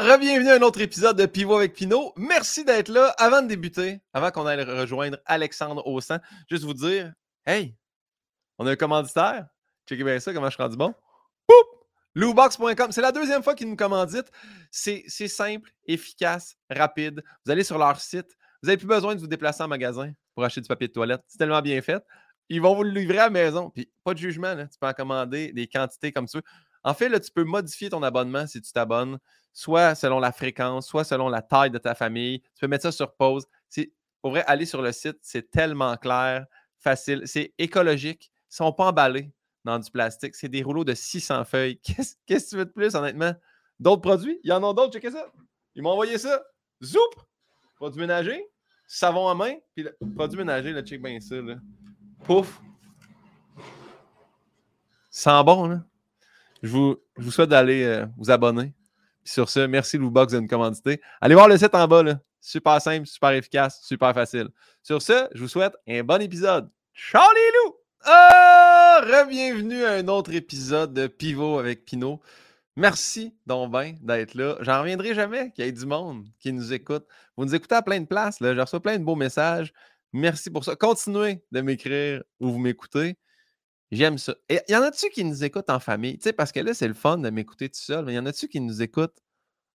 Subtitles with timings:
[0.00, 2.14] Bienvenue à un autre épisode de Pivot avec Pinot.
[2.16, 3.14] Merci d'être là.
[3.18, 7.12] Avant de débuter, avant qu'on aille rejoindre Alexandre Aussan, juste vous dire
[7.44, 7.76] Hey,
[8.56, 9.46] on a un commanditaire.
[9.86, 10.94] Checkez bien ça, comment je suis rendu bon.
[12.14, 14.32] Loubox.com, c'est la deuxième fois qu'ils nous commanditent.
[14.70, 17.22] C'est simple, efficace, rapide.
[17.44, 18.38] Vous allez sur leur site.
[18.62, 21.20] Vous n'avez plus besoin de vous déplacer en magasin pour acheter du papier de toilette.
[21.26, 22.02] C'est tellement bien fait.
[22.48, 23.68] Ils vont vous le livrer à la maison.
[23.68, 24.56] Puis pas de jugement.
[24.56, 26.40] Tu peux en commander des quantités comme ça.
[26.82, 29.18] En fait, là, tu peux modifier ton abonnement si tu t'abonnes,
[29.52, 32.40] soit selon la fréquence, soit selon la taille de ta famille.
[32.40, 33.46] Tu peux mettre ça sur pause.
[33.68, 36.46] C'est, pour vrai, aller sur le site, c'est tellement clair,
[36.78, 37.22] facile.
[37.26, 38.30] C'est écologique.
[38.32, 39.32] Ils ne sont pas emballés
[39.64, 40.34] dans du plastique.
[40.34, 41.78] C'est des rouleaux de 600 feuilles.
[41.82, 43.34] Qu'est-ce, que tu veux de plus, honnêtement?
[43.78, 44.40] D'autres produits?
[44.44, 45.26] Il y en a d'autres, checkez ça.
[45.74, 46.42] Ils m'ont envoyé ça.
[46.82, 46.98] Zoup!
[47.76, 48.44] Produit ménager,
[48.86, 51.36] savon à main, puis le produit ménager, là, check bien ça.
[52.24, 52.60] Pouf!
[55.10, 55.82] Sent bon, là.
[56.62, 58.72] Je vous, souhaite d'aller euh, vous abonner.
[59.24, 61.00] sur ce, merci Loubox de nous commanditer.
[61.20, 62.02] Allez voir le site en bas.
[62.02, 62.20] Là.
[62.40, 64.48] Super simple, super efficace, super facile.
[64.82, 66.70] Sur ce, je vous souhaite un bon épisode.
[66.94, 67.76] Ciao les loups!
[68.04, 69.00] Ah!
[69.02, 72.20] Re-bienvenue à un autre épisode de Pivot avec Pinot.
[72.76, 74.56] Merci donc bien d'être là.
[74.60, 77.06] J'en reviendrai jamais qu'il y ait du monde qui nous écoute.
[77.36, 78.40] Vous nous écoutez à plein de places.
[78.40, 78.54] Là.
[78.54, 79.72] Je reçois plein de beaux messages.
[80.12, 80.76] Merci pour ça.
[80.76, 83.16] Continuez de m'écrire où vous m'écoutez.
[83.90, 84.34] J'aime ça.
[84.48, 86.16] Et y en a-tu qui nous écoutent en famille?
[86.18, 88.26] Tu sais, parce que là, c'est le fun de m'écouter tout seul, mais y en
[88.26, 89.18] a-tu qui nous écoutent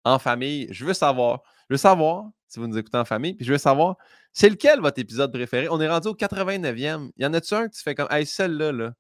[0.05, 0.69] en famille?
[0.71, 1.43] Je veux savoir.
[1.71, 3.97] Je veux savoir si vous nous écoutez en famille, puis je veux savoir,
[4.35, 5.69] c'est lequel votre épisode préféré?
[5.71, 7.11] On est rendu au 89e.
[7.17, 8.93] Y en a-tu un que tu fais comme, hey, celle-là, là,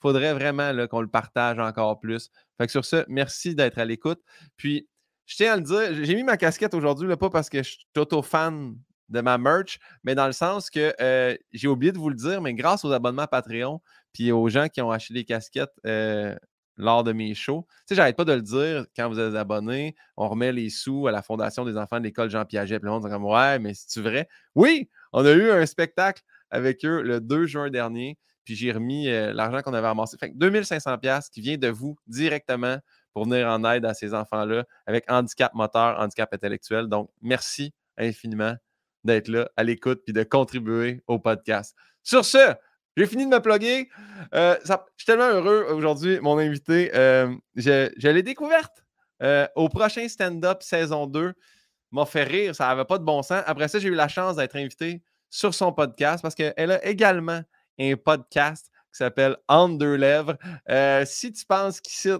[0.00, 2.30] faudrait vraiment qu'on le partage encore plus.
[2.56, 4.20] Fait que sur ce, merci d'être à l'écoute.
[4.56, 4.88] Puis,
[5.26, 7.86] je tiens à le dire, j'ai mis ma casquette aujourd'hui, pas parce que je suis
[7.96, 8.76] auto-fan
[9.08, 12.40] de ma merch, mais dans le sens que euh, j'ai oublié de vous le dire,
[12.40, 13.80] mais grâce aux abonnements Patreon,
[14.12, 16.34] puis aux gens qui ont acheté des casquettes euh,
[16.76, 17.66] lors de mes shows.
[17.68, 21.06] Tu sais, j'arrête pas de le dire quand vous êtes abonné, on remet les sous
[21.06, 22.78] à la Fondation des enfants de l'école Jean Piaget.
[22.78, 24.28] Puis le monde Ouais, mais c'est-tu vrai?
[24.54, 29.08] Oui, on a eu un spectacle avec eux le 2 juin dernier, puis j'ai remis
[29.08, 30.16] euh, l'argent qu'on avait amassé.
[30.18, 32.78] Fait que 2500$ qui vient de vous directement
[33.12, 36.86] pour venir en aide à ces enfants-là avec handicap moteur, handicap intellectuel.
[36.86, 38.54] Donc, merci infiniment
[39.04, 41.74] d'être là à l'écoute puis de contribuer au podcast.
[42.02, 42.54] Sur ce,
[42.96, 43.88] j'ai fini de me plugger.
[44.34, 46.90] Euh, je suis tellement heureux aujourd'hui, mon invité.
[46.94, 48.84] Euh, je, l'ai découverte
[49.22, 51.32] euh, au prochain stand-up saison 2.
[51.92, 53.42] M'a fait rire, ça n'avait pas de bon sens.
[53.46, 57.42] Après ça, j'ai eu la chance d'être invité sur son podcast parce qu'elle a également
[57.78, 60.36] un podcast qui s'appelle Underlèvre.
[61.04, 62.10] si tu penses qu'ici,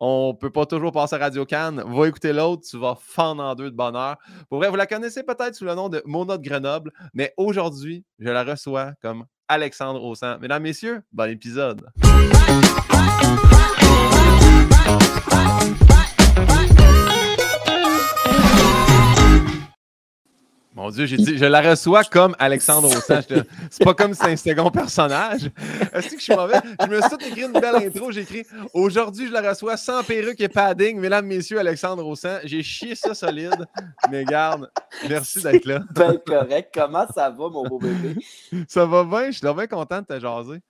[0.00, 1.82] on ne peut pas toujours passer à Radio Cannes.
[1.86, 4.16] Va écouter l'autre, tu vas fendre en deux de bonheur.
[4.48, 8.04] Pour vrai, vous la connaissez peut-être sous le nom de Mona de Grenoble, mais aujourd'hui,
[8.18, 10.38] je la reçois comme Alexandre Aussan.
[10.40, 11.88] Mesdames, Messieurs, bon épisode.
[20.78, 23.20] Mon Dieu, j'ai dit, je la reçois comme Alexandre Aussan.
[23.68, 25.50] C'est pas comme c'est un second personnage.
[25.92, 26.60] Est-ce que je suis mauvais?
[26.80, 28.12] Je me suis tout écrit une belle intro.
[28.12, 31.00] J'ai écrit Aujourd'hui, je la reçois sans perruque et padding.
[31.00, 32.38] Mesdames, messieurs, Alexandre Aussan.
[32.44, 33.66] J'ai chié ça solide.
[34.08, 34.70] Mais garde,
[35.08, 35.80] merci d'être là.
[35.96, 36.70] Ben correct.
[36.72, 38.14] Comment ça va, mon beau bébé?
[38.68, 39.32] Ça va bien.
[39.32, 40.60] Je suis bien content de te jaser.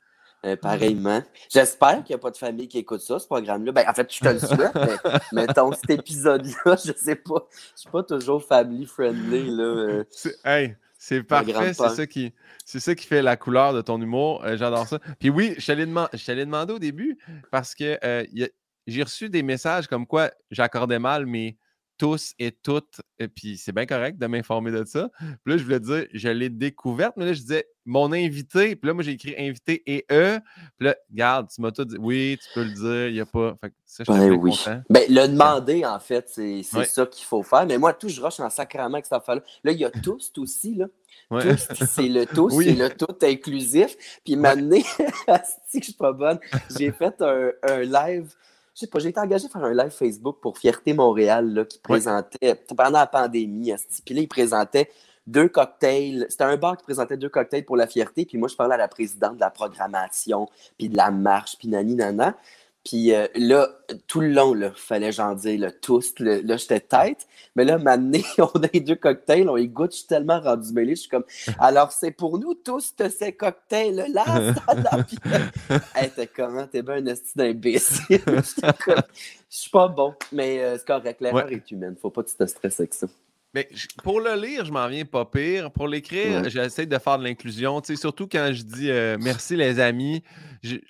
[0.47, 1.22] Euh, pareillement.
[1.50, 3.72] J'espère qu'il n'y a pas de famille qui écoute ça, ce programme-là.
[3.72, 5.16] Ben, en fait, je te le souhaite, mais
[5.47, 7.49] mettons cet épisode-là, je sais pas.
[7.50, 9.50] Je ne suis pas toujours family friendly.
[9.50, 9.65] Là.
[9.65, 10.04] Euh.
[10.44, 11.75] Hey, c'est parfait.
[11.75, 12.32] C'est ça, qui,
[12.65, 14.44] c'est ça qui fait la couleur de ton humour.
[14.44, 15.00] Euh, j'adore ça.
[15.19, 17.19] Puis oui, je t'allais demander au début
[17.50, 17.98] parce que
[18.87, 21.59] j'ai reçu des messages comme quoi j'accordais mal mes
[21.98, 25.10] tous et toutes, et puis c'est bien correct de m'informer de ça.
[25.19, 28.86] Puis là, je voulais dire, je l'ai découverte, mais là, je disais, mon invité, puis
[28.86, 30.38] là, moi, j'ai écrit invité et eux.
[30.76, 33.26] Puis là, regarde, tu m'as tout dit, oui, tu peux le dire, il n'y a
[33.26, 33.56] pas.
[33.60, 34.50] Fait que ça, je ben, oui.
[34.50, 34.82] content.
[34.88, 37.66] Ben, le demander, en fait, c'est ça qu'il faut faire.
[37.66, 39.42] Mais moi, tout, je rush en sacrament avec cette affaire-là.
[39.65, 40.86] Là, il y a tous aussi, là.
[41.30, 43.97] Tous, c'est le tout, c'est le tout inclusif.
[44.25, 44.82] Puis m'amener,
[45.69, 46.38] si je suis pas bonne,
[46.78, 48.34] j'ai fait un, un live
[48.78, 51.65] je sais pas, j'ai été engagé à faire un live Facebook pour Fierté Montréal là,
[51.65, 54.89] qui présentait, pendant la pandémie, puis là, il présentait
[55.27, 56.27] deux cocktails.
[56.28, 58.78] C'était un bar qui présentait deux cocktails pour la fierté, puis moi, je parlais à
[58.78, 60.48] la présidente de la programmation,
[60.78, 62.36] puis de la marche, puis nani nana.
[62.88, 63.68] Puis euh, là,
[64.06, 66.14] tout le long, il fallait j'en dire le tous.
[66.20, 67.26] là, j'étais tête.
[67.54, 68.18] Mais là, maintenant,
[68.54, 69.92] on a les deux cocktails, on les goûte.
[69.92, 70.94] Je suis tellement rendu mêlé.
[70.94, 71.24] Je suis comme,
[71.58, 74.24] alors c'est pour nous tous ces cocktails-là.
[75.96, 76.66] hey, t'es comment?
[76.66, 78.22] T'es bien un esti d'imbécile.
[78.26, 81.20] Je suis pas bon, mais euh, c'est correct.
[81.20, 81.94] L'erreur est humaine.
[82.00, 83.06] Faut pas que tu te stresses avec ça.
[83.54, 83.68] Mais
[84.03, 85.71] pour le lire, je m'en viens pas pire.
[85.71, 87.80] Pour l'écrire, j'essaie de faire de l'inclusion.
[87.83, 90.22] Surtout quand je dis euh, merci les amis,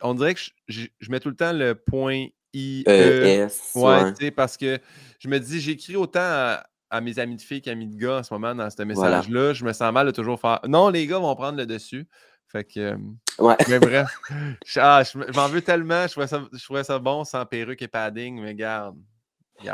[0.02, 3.72] on dirait que je, mets tout le temps le point I E S.
[3.74, 4.78] Ouais, parce que
[5.20, 6.20] je me dis, j'écris autant
[6.90, 9.52] à, mes amis de filles qu'amis de gars en ce moment dans ce message-là.
[9.52, 10.60] Je me sens mal de toujours faire.
[10.66, 12.08] Non, les gars vont prendre le dessus.
[12.50, 12.96] Fait que.
[13.38, 13.56] Ouais.
[13.68, 14.08] Mais bref.
[14.76, 16.06] Ah, j'en veux tellement.
[16.06, 18.96] Je trouvais, ça, je trouvais ça bon sans perruque et padding, mais garde.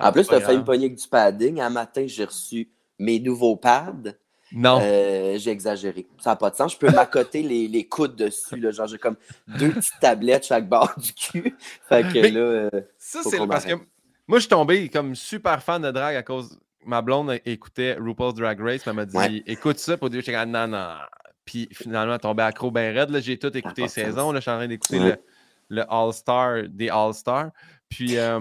[0.00, 1.60] En plus, tu as fait une poignée avec du padding.
[1.60, 4.14] Un matin, j'ai reçu mes nouveaux pads.
[4.52, 4.78] Non.
[4.80, 6.06] Euh, j'ai exagéré.
[6.20, 6.74] Ça n'a pas de sens.
[6.74, 8.56] Je peux m'accoter les, les coudes dessus.
[8.56, 8.70] Là.
[8.70, 9.16] Genre, j'ai comme
[9.48, 11.56] deux petites tablettes chaque bord du cul.
[11.88, 12.40] Fait que là.
[12.40, 13.74] Euh, ça, c'est parce que
[14.28, 16.60] moi, je suis tombé comme super fan de drag à cause.
[16.86, 18.82] Ma blonde écoutait RuPaul's Drag Race.
[18.86, 19.96] Elle m'a dit écoute ça.
[19.96, 20.94] Pour dire, suis non, non.
[21.44, 23.10] Puis finalement, tombé accro bien raide.
[23.22, 24.30] J'ai tout écouté saison.
[24.30, 25.16] Là, je suis en train d'écouter le,
[25.68, 27.50] le All-Star des All-Stars.
[27.94, 28.40] Puis, euh,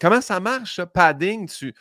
[0.00, 0.86] comment ça marche, ça?
[0.86, 1.74] Padding, tu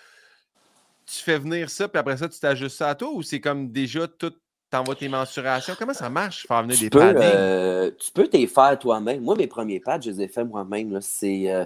[1.06, 3.70] tu fais venir ça, puis après ça, tu t'ajustes ça à toi ou c'est comme
[3.70, 4.34] déjà tout,
[4.70, 5.74] t'envoies tes mensurations?
[5.78, 9.22] Comment ça marche, faire venir des peux, euh, tu peux t'y faire toi-même.
[9.22, 11.02] Moi, mes premiers pads, je les ai faits moi-même.
[11.02, 11.66] C'est euh,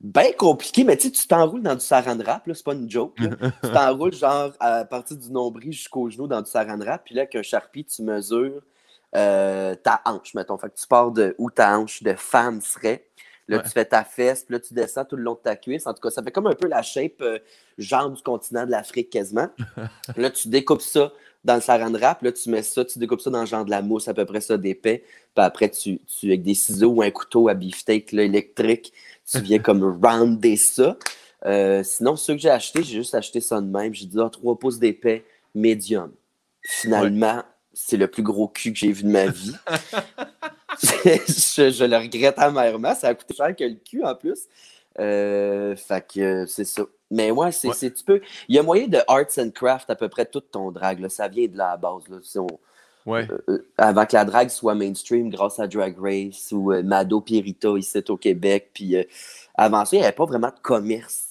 [0.00, 3.14] bien compliqué, mais tu t'enroules dans du saran wrap, c'est pas une joke.
[3.62, 7.22] tu t'enroules genre à partir du nombril jusqu'au genou dans du saran wrap, puis là,
[7.22, 8.62] avec un charpie, tu mesures
[9.16, 10.58] euh, ta hanche, mettons.
[10.58, 13.04] Fait que tu pars de où ta hanche de femme serait.
[13.48, 15.86] Là, tu fais ta fesse, puis là, tu descends tout le long de ta cuisse.
[15.86, 17.38] En tout cas, ça fait comme un peu la shape euh,
[17.78, 19.48] genre du continent de l'Afrique quasiment.
[20.16, 21.12] là, tu découpes ça
[21.44, 22.22] dans le saran wrap.
[22.22, 24.26] Là, tu mets ça, tu découpes ça dans le genre de la mousse, à peu
[24.26, 25.02] près ça d'épais.
[25.34, 28.92] Puis après, tu, tu, avec des ciseaux ou un couteau à beefsteak là, électrique,
[29.30, 30.98] tu viens comme rounder ça.
[31.46, 33.94] Euh, sinon, ceux que j'ai achetés, j'ai juste acheté ça de même.
[33.94, 35.24] J'ai dit, ah, 3 pouces d'épais,
[35.54, 36.12] médium.
[36.62, 37.42] Finalement,
[37.72, 39.54] c'est le plus gros cul que j'ai vu de ma vie.
[41.04, 42.94] je, le regrette amèrement.
[42.94, 44.46] Ça a coûté cher que le cul en plus.
[44.98, 46.82] Euh, fait que c'est ça.
[47.10, 48.20] Mais ouais, c'est, tu peux.
[48.48, 51.00] Il y a moyen de arts and craft à peu près tout ton drag.
[51.00, 51.08] Là.
[51.08, 52.02] Ça vient de la base.
[52.08, 52.18] Là.
[53.06, 53.26] ouais.
[53.30, 57.70] Euh, euh, avant que la drague soit mainstream grâce à Drag Race ou Mado Pirita
[57.78, 58.70] ici au Québec.
[58.74, 58.96] Puis
[59.54, 61.28] avant ça, il n'y avait pas vraiment de commerce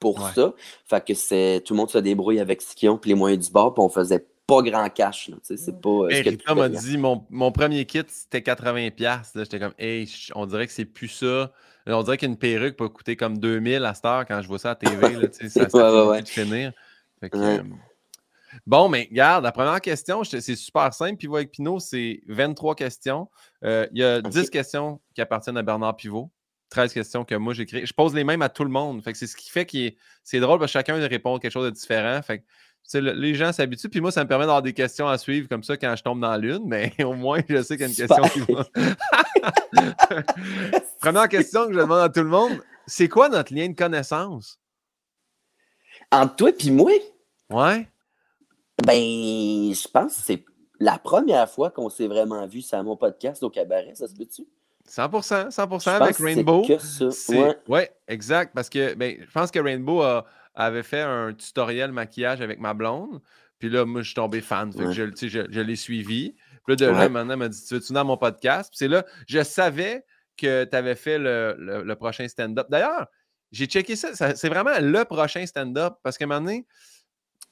[0.00, 0.54] pour ça.
[0.86, 3.46] Fait que c'est tout le monde se débrouille avec ce qu'ils ont, puis les moyens
[3.46, 5.30] du bord, puis on faisait pas grand cash.
[5.42, 5.88] C'est pas.
[5.88, 9.30] Euh, m'a dit mon, mon, premier kit, c'était 80$.
[9.34, 11.52] J'étais comme, hey, on dirait que c'est plus ça.
[11.86, 14.72] On dirait qu'une perruque peut coûter comme 2000 à cette heure quand je vois ça
[14.72, 15.14] à TV.
[15.14, 16.72] Là, ça ça ouais, de finir.
[17.34, 17.62] Euh,
[18.66, 21.16] bon, mais regarde, la première question, c'est super simple.
[21.16, 23.28] Pivot avec Pinot, c'est 23 questions.
[23.64, 26.30] Euh, il y a 10 questions qui appartiennent à Bernard Pivot.
[26.70, 27.84] 13 questions que moi j'ai créées.
[27.84, 29.02] Je pose les mêmes à tout le monde.
[29.02, 29.92] Fait c'est ce qui fait que
[30.22, 32.22] c'est drôle parce que chacun répond quelque chose de différent.
[32.22, 32.44] Fait
[32.94, 33.88] les gens s'habituent.
[33.88, 36.20] Puis moi, ça me permet d'avoir des questions à suivre comme ça quand je tombe
[36.20, 38.64] dans l'une, mais au moins, je sais qu'il y a une question qui va.
[41.00, 42.60] Première question que je demande à tout le monde
[42.90, 44.58] c'est quoi notre lien de connaissance?
[46.10, 46.90] Entre toi et moi?
[47.48, 47.88] Ouais.
[48.84, 48.94] Ben,
[49.74, 50.44] je pense que c'est
[50.80, 54.46] la première fois qu'on s'est vraiment vu sur mon podcast au cabaret, ça se peut-tu?
[54.88, 56.64] 100%, 100% avec Rainbow.
[56.66, 57.08] Que ça.
[57.32, 57.58] Ouais.
[57.68, 57.96] ouais.
[58.08, 58.52] exact.
[58.54, 60.24] Parce que ben, je pense que Rainbow a,
[60.54, 63.20] avait fait un tutoriel maquillage avec ma blonde.
[63.58, 64.72] Puis là, moi, je suis tombé fan.
[64.72, 66.34] je, je, l'ai suivi.
[66.64, 68.88] Puis là, de là, maintenant, elle m'a dit Tu veux-tu dans mon podcast Puis c'est
[68.88, 70.04] là, je savais
[70.36, 72.66] que tu avais fait le, prochain stand-up.
[72.70, 73.06] D'ailleurs,
[73.52, 74.14] j'ai checké ça.
[74.14, 76.66] c'est vraiment le prochain stand-up parce qu'à un moment donné,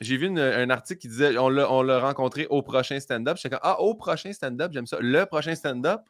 [0.01, 3.37] j'ai vu un article qui disait on l'a rencontré au prochain stand-up.
[3.37, 4.99] J'étais comme Ah, au prochain stand-up, j'aime ça.
[5.01, 6.01] Le prochain stand-up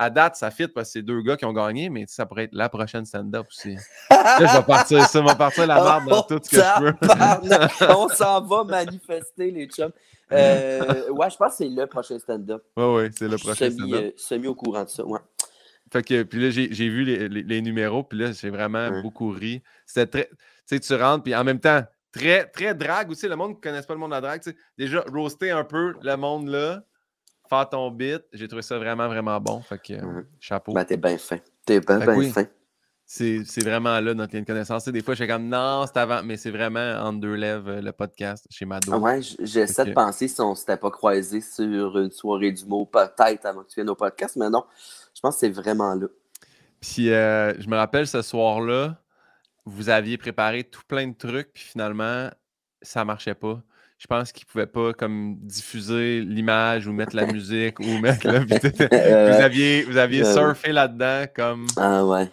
[0.00, 2.44] à date, ça fit parce que c'est deux gars qui ont gagné, mais ça pourrait
[2.44, 3.74] être la prochaine stand-up aussi.
[4.08, 6.92] là, je vais partir ça, va partir la merde dans tout ce que je
[7.86, 7.92] peux.
[7.92, 9.90] On s'en va manifester, les chums.
[10.30, 12.62] Euh, ouais, je pense que c'est le prochain stand-up.
[12.76, 14.04] Oui, oui, c'est le prochain stand-up.
[14.04, 15.20] Euh, semi au courant de ça, ouais.
[15.92, 19.62] Fait que, puis là, j'ai vu les, les, numéros, puis là, j'ai vraiment beaucoup ri.
[19.84, 20.28] C'était très.
[20.68, 23.26] Tu sais, tu rentres, puis en même temps, très, très drague aussi.
[23.26, 24.42] Le monde ne connaît pas le monde de la drague.
[24.76, 26.84] Déjà, roaster un peu le monde là
[27.48, 28.22] faire ton bit.
[28.32, 29.60] J'ai trouvé ça vraiment, vraiment bon.
[29.60, 30.72] Fait que, euh, chapeau.
[30.72, 31.38] Ben, t'es bien fin.
[31.64, 32.46] T'es bien, bien fin.
[33.10, 34.86] C'est vraiment là notre lien de connaissance.
[34.86, 37.80] des fois, je suis comme non, c'est avant, mais c'est vraiment en deux lèvres euh,
[37.80, 38.92] le podcast chez Mado.
[38.92, 42.84] Ah ouais, j'essaie de penser si on s'était pas croisé sur une soirée du mot,
[42.84, 44.62] peut-être avant que tu viennes au podcast, mais non,
[45.14, 46.06] je pense que c'est vraiment là.
[46.82, 49.00] Puis euh, je me rappelle ce soir-là,
[49.64, 52.28] vous aviez préparé tout plein de trucs, puis finalement,
[52.82, 53.62] ça marchait pas
[53.98, 58.26] je pense qu'ils ne pouvaient pas comme diffuser l'image ou mettre la musique ou mettre
[58.26, 61.66] la vous aviez, vous aviez surfé là-dedans comme.
[61.76, 62.30] Ah ouais.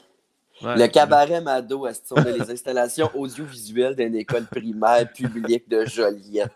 [0.62, 6.54] le cabaret Mado, on a les installations audiovisuelles d'une école primaire publique de Joliette.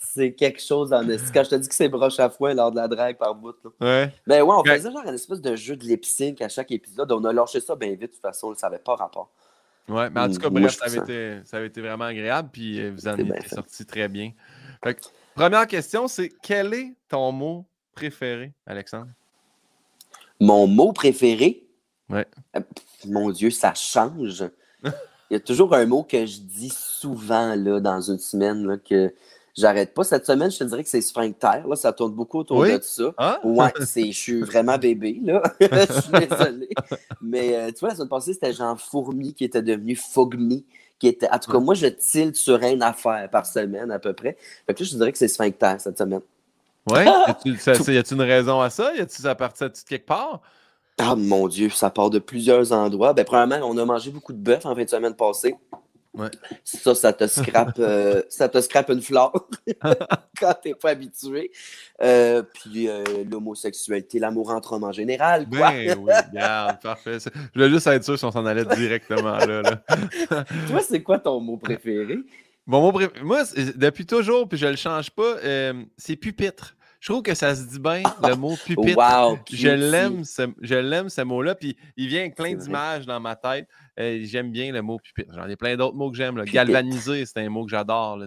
[0.00, 2.76] C'est quelque chose en Quand je te dis que c'est broche à foin lors de
[2.76, 3.54] la drague par bout.
[3.62, 3.70] Là.
[3.80, 4.12] Ouais.
[4.26, 7.12] Ben ouais, on faisait genre une espèce de jeu de lip sync à chaque épisode.
[7.12, 9.30] On a lâché ça bien vite, de toute façon, ça n'avait pas rapport.
[9.88, 12.80] Oui, mais en tout cas, bref, ça avait, été, ça avait été vraiment agréable, puis
[12.80, 14.32] euh, vous en êtes sorti très bien.
[15.34, 17.64] première question, c'est quel est ton mot
[17.94, 19.08] préféré, Alexandre?
[20.40, 21.64] Mon mot préféré?
[22.08, 22.26] Ouais.
[22.56, 22.60] Euh,
[23.06, 24.44] mon Dieu, ça change.
[25.30, 28.78] Il y a toujours un mot que je dis souvent là, dans une semaine là,
[28.78, 29.12] que
[29.58, 30.04] j'arrête pas.
[30.04, 31.62] Cette semaine, je te dirais que c'est sphincter.
[31.68, 33.12] Là, ça tourne beaucoup autour de ça.
[33.16, 33.40] Ah?
[33.44, 35.20] Ouais, je suis vraiment bébé.
[35.22, 35.42] Là.
[35.60, 36.68] je suis désolé.
[37.20, 40.64] Mais euh, tu vois, la semaine passée, c'était genre fourmi qui était devenu fogmi.
[40.98, 41.28] Qui était...
[41.30, 44.36] En tout cas, moi, je tilte sur une affaire par semaine à peu près.
[44.66, 46.22] Fait que là, je te dirais que c'est sphincter cette semaine.
[46.90, 47.04] Oui?
[47.44, 48.94] y a-t-il une raison à ça?
[48.94, 50.40] Y a-t-il ça partit de quelque part?
[51.00, 53.12] Ah mon Dieu, ça part de plusieurs endroits.
[53.12, 55.54] Ben, premièrement, on a mangé beaucoup de bœuf en fin de semaine passée.
[56.14, 56.30] Ouais.
[56.64, 59.32] Ça, ça te scrape, euh, ça te scrape une fleur
[60.40, 61.50] quand t'es pas habitué.
[62.02, 65.48] Euh, puis euh, l'homosexualité, l'amour entre hommes en général.
[65.48, 65.70] Quoi.
[65.70, 67.18] Ben oui, regarde, parfait.
[67.20, 69.62] Je voulais juste être sûr si on s'en allait directement là.
[69.62, 69.84] là.
[70.68, 72.18] Toi, c'est quoi ton mot préféré?
[72.66, 73.42] Mon mot préféré, moi,
[73.76, 75.36] depuis toujours, puis je le change pas,
[75.96, 76.74] c'est pupitre.
[77.00, 78.98] Je trouve que ça se dit bien, le mot pupitre.
[78.98, 81.54] Wow, je l'aime, ce, je l'aime ce mot-là.
[81.54, 83.68] Puis il vient avec plein d'images dans ma tête.
[83.98, 85.32] Euh, j'aime bien le mot pupitre.
[85.34, 86.40] J'en ai plein d'autres mots que j'aime.
[86.44, 88.18] Galvaniser, c'est un mot que j'adore.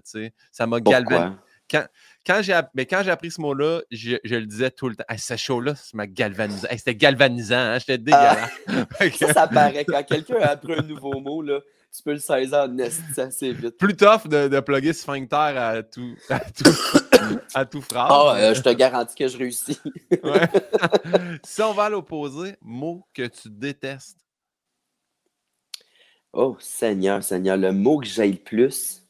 [0.52, 1.38] Ça m'a galvanisé.
[1.70, 1.86] Quand,
[2.28, 5.06] quand j'ai appris ce mot-là, je, je, le disais tout le temps.
[5.18, 6.68] ce show-là, ça m'a galvanisé.
[6.72, 7.80] C'était galvanisant, hein?
[7.80, 8.50] j'étais ah.
[8.68, 9.18] dégueulasse.
[9.20, 9.86] ça, ça paraît.
[9.86, 11.62] Quand quelqu'un a appris un nouveau mot, là,
[11.96, 13.78] tu peux le saisir en assez vite.
[13.78, 16.72] Plus tough de, de plugger sphincter à tout, à tout,
[17.54, 18.10] à tout phrase.
[18.10, 19.80] Ah, euh, je te garantis que je réussis.
[21.44, 24.20] Si on va à l'opposé, mot que tu détestes.
[26.34, 29.04] Oh, Seigneur, Seigneur, le mot que j'aille le plus,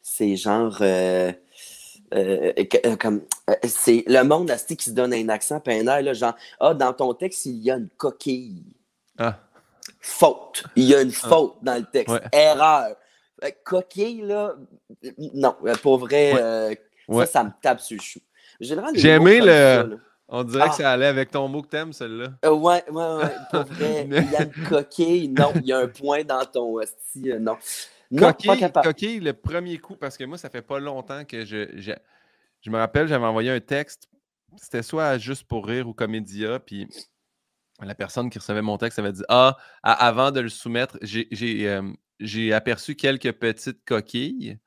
[0.00, 0.78] c'est genre.
[0.80, 1.32] Euh,
[2.12, 2.52] euh,
[2.98, 3.22] comme
[3.64, 6.92] c'est le monde qui se donne un accent puis un air, là, genre Ah, dans
[6.92, 8.64] ton texte, il y a une coquille.
[9.18, 9.38] Ah
[10.00, 10.64] faute.
[10.76, 11.28] Il y a une ah.
[11.28, 12.14] faute dans le texte.
[12.32, 12.96] Erreur.
[13.64, 14.54] Coquille, là,
[15.32, 16.74] non, pour vrai, euh,
[17.10, 18.20] ça, ça me tape sur le chou.
[18.60, 19.98] J'ai aimé le.
[20.30, 20.76] On dirait que ah.
[20.76, 22.28] ça allait avec ton mot que t'aimes, celle-là.
[22.44, 23.34] Euh, ouais, ouais, ouais.
[23.50, 25.28] Pour vrai, il y a une coquille.
[25.28, 27.32] Non, il y a un point dans ton style.
[27.32, 27.56] Euh, non.
[28.12, 31.68] non coquille, coquille, le premier coup, parce que moi, ça fait pas longtemps que je.
[31.76, 31.92] Je,
[32.62, 34.08] je me rappelle, j'avais envoyé un texte.
[34.56, 36.88] C'était soit Juste pour rire ou Comédia, puis
[37.82, 42.94] la personne qui recevait mon texte avait dit Ah, avant de le soumettre, j'ai aperçu
[42.94, 44.58] quelques petites coquilles.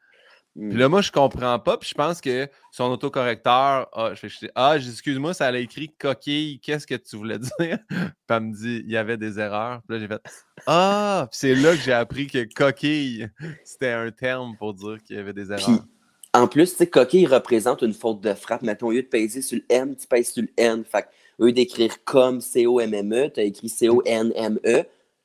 [0.56, 0.78] Puis mmh.
[0.78, 1.78] là, moi, je comprends pas.
[1.78, 6.86] Puis je pense que son autocorrecteur, ah, je ah excuse-moi, ça allait écrit coquille, qu'est-ce
[6.86, 7.80] que tu voulais dire?
[7.90, 9.82] puis elle me dit, il y avait des erreurs.
[9.88, 10.22] Puis là, j'ai fait
[10.68, 13.30] Ah, puis c'est là que j'ai appris que coquille,
[13.66, 15.86] c'était un terme pour dire qu'il y avait des erreurs.
[16.34, 18.62] en plus, tu sais, coquille représente une faute de frappe.
[18.62, 20.84] Mettons, au lieu de peser sur le M, tu pèses sur le N.
[20.86, 21.08] Fait
[21.42, 24.84] eux d'écrire comme C-O-M-M-E, tu as écrit C-O-N-M-E.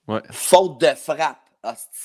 [0.09, 0.21] Ouais.
[0.31, 1.39] Faute de frappe.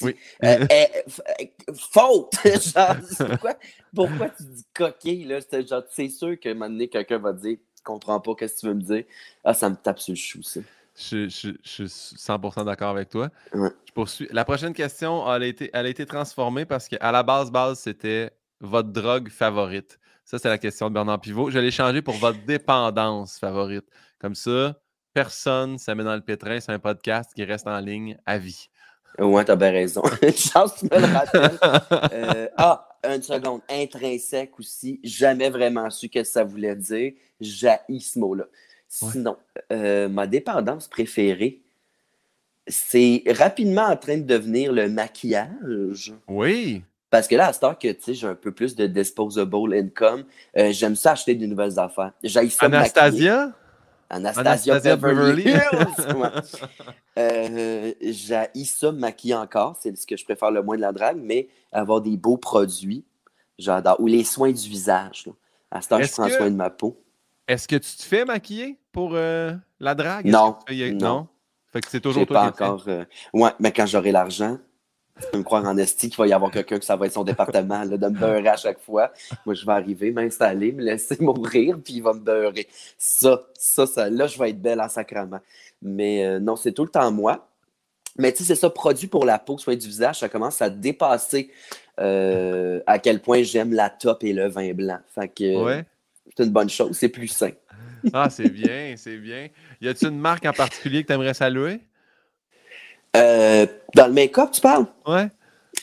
[0.02, 0.16] Oui.
[0.44, 2.34] Euh, euh, faute!
[2.74, 3.56] genre, quoi?
[3.96, 5.26] pourquoi tu dis coquille?
[5.26, 5.40] Là?
[5.90, 8.68] C'est sûr qu'à un moment donné, quelqu'un va dire Je comprends pas, qu'est-ce que tu
[8.68, 9.04] veux me dire?
[9.44, 10.62] Ah, ça me tape sur le chou, ça.
[10.96, 13.30] Je, je, je, suis 100% d'accord avec toi.
[13.54, 13.70] Ouais.
[13.88, 14.28] Je poursuis.
[14.32, 17.80] La prochaine question, elle a été, elle a été transformée parce qu'à la base, base,
[17.80, 20.00] c'était votre drogue favorite.
[20.24, 21.50] Ça, c'est la question de Bernard Pivot.
[21.50, 23.86] Je l'ai changé pour votre dépendance favorite.
[24.20, 24.80] Comme ça,
[25.14, 26.60] personne ça met dans le pétrin.
[26.60, 28.70] C'est un podcast qui reste en ligne à vie.
[29.20, 30.02] Ouais, t'as bien raison.
[30.36, 31.60] chance, tu me le rappelles.
[32.14, 33.62] Euh, ah, une seconde.
[33.70, 35.00] Intrinsèque aussi.
[35.04, 37.14] Jamais vraiment su ce que ça voulait dire.
[37.40, 38.46] J'ai ce mot-là.
[38.88, 39.38] Sinon,
[39.72, 41.62] euh, ma dépendance préférée,
[42.68, 46.14] c'est rapidement en train de devenir le maquillage.
[46.28, 46.84] Oui.
[47.10, 50.24] Parce que là, à ce temps que j'ai un peu plus de disposable income,
[50.58, 52.12] euh, j'aime ça acheter de nouvelles affaires.
[52.60, 53.52] Anastasia?
[54.14, 56.58] Anastasia, Anastasia Beverly Hills.
[57.16, 61.20] Euh, j'ai ça maquiller encore, c'est ce que je préfère le moins de la drague,
[61.22, 63.06] mais avoir des beaux produits,
[63.60, 64.00] j'adore.
[64.00, 65.30] Ou les soins du visage.
[65.70, 67.00] À ce temps, je prends soin de ma peau.
[67.48, 70.26] Est-ce que tu te fais maquiller pour euh, la drague?
[70.26, 70.58] Non.
[70.94, 71.28] non.
[71.72, 72.84] Fait que c'est toujours toi pas encore.
[73.32, 74.58] Ouais, mais quand j'aurai l'argent,
[75.22, 77.14] tu peux me croire en esti qu'il va y avoir quelqu'un que ça va être
[77.14, 79.12] son département là, de me beurrer à chaque fois.
[79.46, 82.68] Moi, je vais arriver, m'installer, me laisser mourir, puis il va me beurrer.
[82.98, 85.40] Ça, ça, ça là, je vais être belle en sacrament.
[85.82, 87.48] Mais euh, non, c'est tout le temps moi.
[88.18, 90.70] Mais tu sais, c'est ça, produit pour la peau, soin du visage, ça commence à
[90.70, 91.50] dépasser
[92.00, 95.00] euh, à quel point j'aime la top et le vin blanc.
[95.16, 95.84] Fait que
[96.36, 97.52] c'est une bonne chose, c'est plus sain.
[98.14, 99.48] ah, c'est bien, c'est bien.
[99.82, 101.82] Y a-t-il une marque en particulier que tu aimerais saluer?
[103.16, 103.66] Euh,
[103.96, 104.86] dans le make-up, tu parles?
[105.06, 105.28] Ouais.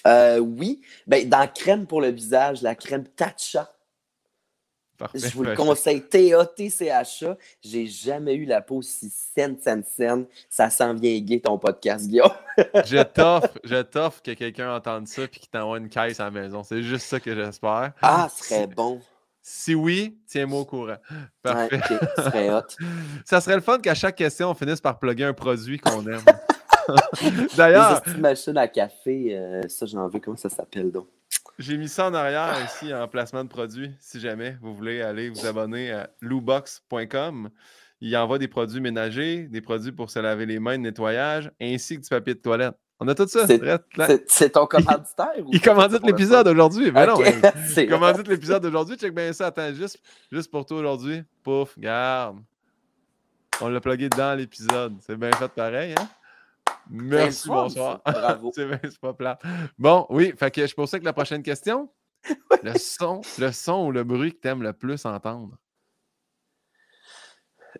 [0.06, 0.80] Euh, oui.
[1.06, 3.70] Ben, dans crème pour le visage, la crème Tatcha.
[5.14, 7.36] Je vous le conseille, T-A-T-C-H-A.
[7.62, 10.26] J'ai jamais eu la peau si saine, saine, saine.
[10.50, 12.30] Ça sent bien gay ton podcast, Guillaume.
[12.84, 16.30] je t'offre, je t'offre que quelqu'un entende ça et qu'il t'envoie une caisse à la
[16.30, 16.62] maison.
[16.62, 17.92] C'est juste ça que j'espère.
[18.02, 19.00] Ah, ce serait bon.
[19.42, 20.98] Si oui, tiens-moi au courant.
[21.42, 21.80] Parfait.
[22.18, 22.60] serait hot.
[23.24, 26.20] ça serait le fun qu'à chaque question, on finisse par plugger un produit qu'on aime.
[27.56, 28.02] D'ailleurs.
[28.06, 30.20] Les machine à café, euh, ça, j'en veux.
[30.20, 31.06] Comment ça s'appelle donc?
[31.58, 33.90] J'ai mis ça en arrière ici en placement de produit.
[34.00, 37.50] Si jamais vous voulez aller vous abonner à loubox.com,
[38.00, 41.96] il envoie des produits ménagers, des produits pour se laver les mains de nettoyage, ainsi
[41.96, 42.74] que du papier de toilette.
[42.98, 43.46] On a tout ça.
[44.26, 45.32] C'est ton commanditaire?
[45.38, 46.92] Il, il commandite l'épisode aujourd'hui.
[46.92, 47.16] Mais non,
[47.76, 48.96] il commandite l'épisode d'aujourd'hui.
[48.96, 49.46] Check bien ça.
[49.46, 49.98] Attends, juste,
[50.30, 51.22] juste pour toi aujourd'hui.
[51.42, 52.38] Pouf, garde.
[53.62, 54.96] On l'a plugué dans l'épisode.
[55.06, 56.08] C'est bien fait pareil, hein?
[56.90, 58.00] Merci, bonsoir.
[58.04, 58.50] Bravo.
[58.54, 59.38] c'est pas plat.
[59.78, 61.88] Bon, oui, fait que je pensais que la prochaine question.
[62.62, 65.56] le son, le son ou le bruit que tu aimes le plus entendre?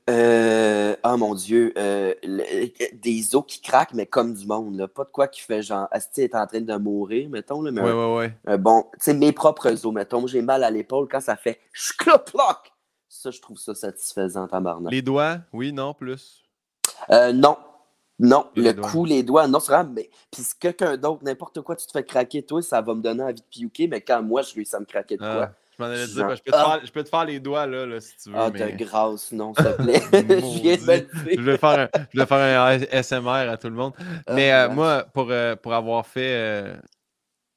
[0.09, 2.15] Euh, oh mon Dieu, euh,
[2.93, 4.77] des os qui craquent, mais comme du monde.
[4.77, 4.89] Là.
[4.89, 7.61] Pas de quoi qui fait genre, Asti est en train de mourir, mettons.
[7.63, 8.59] Là, mais ouais, ouais, ouais.
[8.59, 10.27] bon, tu sais, mes propres os, mettons.
[10.27, 12.73] J'ai mal à l'épaule quand ça fait chcloploc.
[13.09, 14.93] Ça, je trouve ça satisfaisant, tabarnak.
[14.93, 16.45] Les doigts, oui, non, plus.
[17.11, 17.33] Euh,
[18.21, 19.93] non, le cou, les doigts, non, c'est vraiment.
[19.97, 20.11] Mais...
[20.31, 23.23] Puis si quelqu'un d'autre, n'importe quoi, tu te fais craquer, toi, ça va me donner
[23.23, 25.45] envie de piouquer, mais quand moi, je réussis à me craquer de quoi.
[25.45, 27.41] Ah, je m'en allais dire, ben, je, peux te faire, je, peux te faire, les
[27.41, 28.37] doigts, là, là si tu veux.
[28.37, 28.73] Ah, mais...
[28.73, 30.03] de grâce, non, s'il te plaît.
[30.13, 32.63] je viens de je vais, faire un, je vais faire
[32.93, 33.95] un SMR à tout le monde.
[34.27, 36.77] Ah, mais euh, moi, pour, euh, pour avoir fait euh,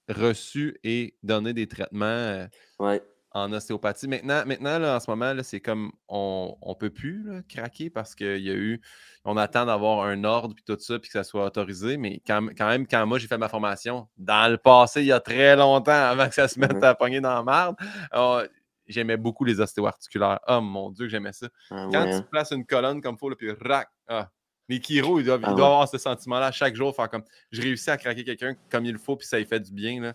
[0.08, 2.48] reçu et donné des traitements.
[2.80, 3.02] ouais
[3.34, 4.08] en ostéopathie.
[4.08, 8.42] Maintenant, maintenant là, en ce moment, c'est comme on ne peut plus craquer parce qu'il
[8.42, 8.82] y a eu.
[9.26, 11.98] On attend d'avoir un ordre puis tout ça, puis que ça soit autorisé.
[11.98, 15.20] Mais quand, même, quand moi j'ai fait ma formation, dans le passé, il y a
[15.20, 17.76] très longtemps, avant que ça se mette mmh à pogner dans la marde,
[18.16, 18.42] oh,
[18.88, 20.40] j'aimais beaucoup les ostéo-articulaires.
[20.48, 21.48] Oh mon Dieu, que j'aimais ça.
[21.72, 22.28] Ah quand tu hein.
[22.30, 24.30] places une colonne comme il faut, puis rac, ah,
[24.70, 27.98] les chiro, ils doivent, ah avoir ce sentiment-là chaque jour, faire comme je réussis à
[27.98, 30.02] craquer quelqu'un comme il faut, puis ça lui fait du bien.
[30.02, 30.14] Là.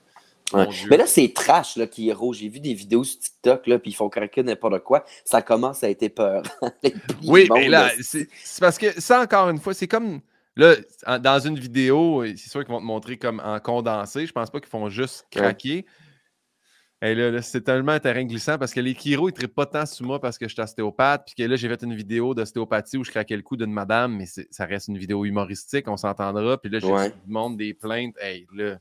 [0.55, 2.39] Mais là, c'est trash là, qui est rouge.
[2.39, 5.05] J'ai vu des vidéos sur TikTok, là, puis ils font craquer n'importe quoi.
[5.25, 6.43] Ça commence à être peur.
[7.27, 8.29] oui, mais là, c'est
[8.61, 10.21] parce que ça, encore une fois, c'est comme.
[10.57, 10.75] Là,
[11.21, 14.27] dans une vidéo, c'est sûr qu'ils vont te montrer comme en condensé.
[14.27, 15.87] Je pense pas qu'ils font juste craquer.
[17.01, 19.87] Et là, c'est tellement un terrain glissant parce que les chiro, ils ne pas tant
[19.87, 21.27] sur moi parce que je suis ostéopathe.
[21.27, 24.17] Puis que là, j'ai fait une vidéo d'ostéopathie où je craquais le cou d'une madame,
[24.17, 26.59] mais ça reste une vidéo humoristique, on s'entendra.
[26.59, 27.11] Puis là, j'ai ouais.
[27.11, 28.17] du monde des plaintes.
[28.21, 28.79] Hey, là,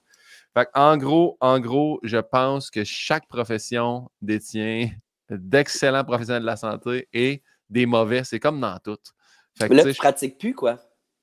[0.74, 4.90] en gros, en gros, je pense que chaque profession détient
[5.30, 8.24] d'excellents professionnels de la santé et des mauvais.
[8.24, 9.14] C'est comme dans toutes.
[9.60, 10.80] Mais là, tu ne pratiques plus, quoi?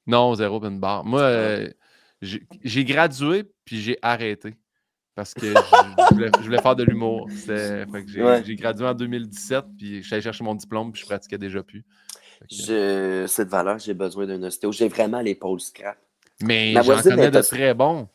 [0.06, 1.04] Non, zéro une barre.
[1.04, 1.70] Moi, euh,
[2.20, 4.54] j'ai gradué puis j'ai arrêté
[5.14, 7.28] parce que je, voulais, faire de l'humour.
[7.46, 11.84] J'ai gradué en 2017 puis je allé chercher mon diplôme puis je pratiquais déjà plus.
[12.50, 14.72] Cette valeur, j'ai besoin d'un ostéo.
[14.72, 15.96] J'ai vraiment l'épaule scrap.
[16.42, 18.08] Mais j'en connais de très bons.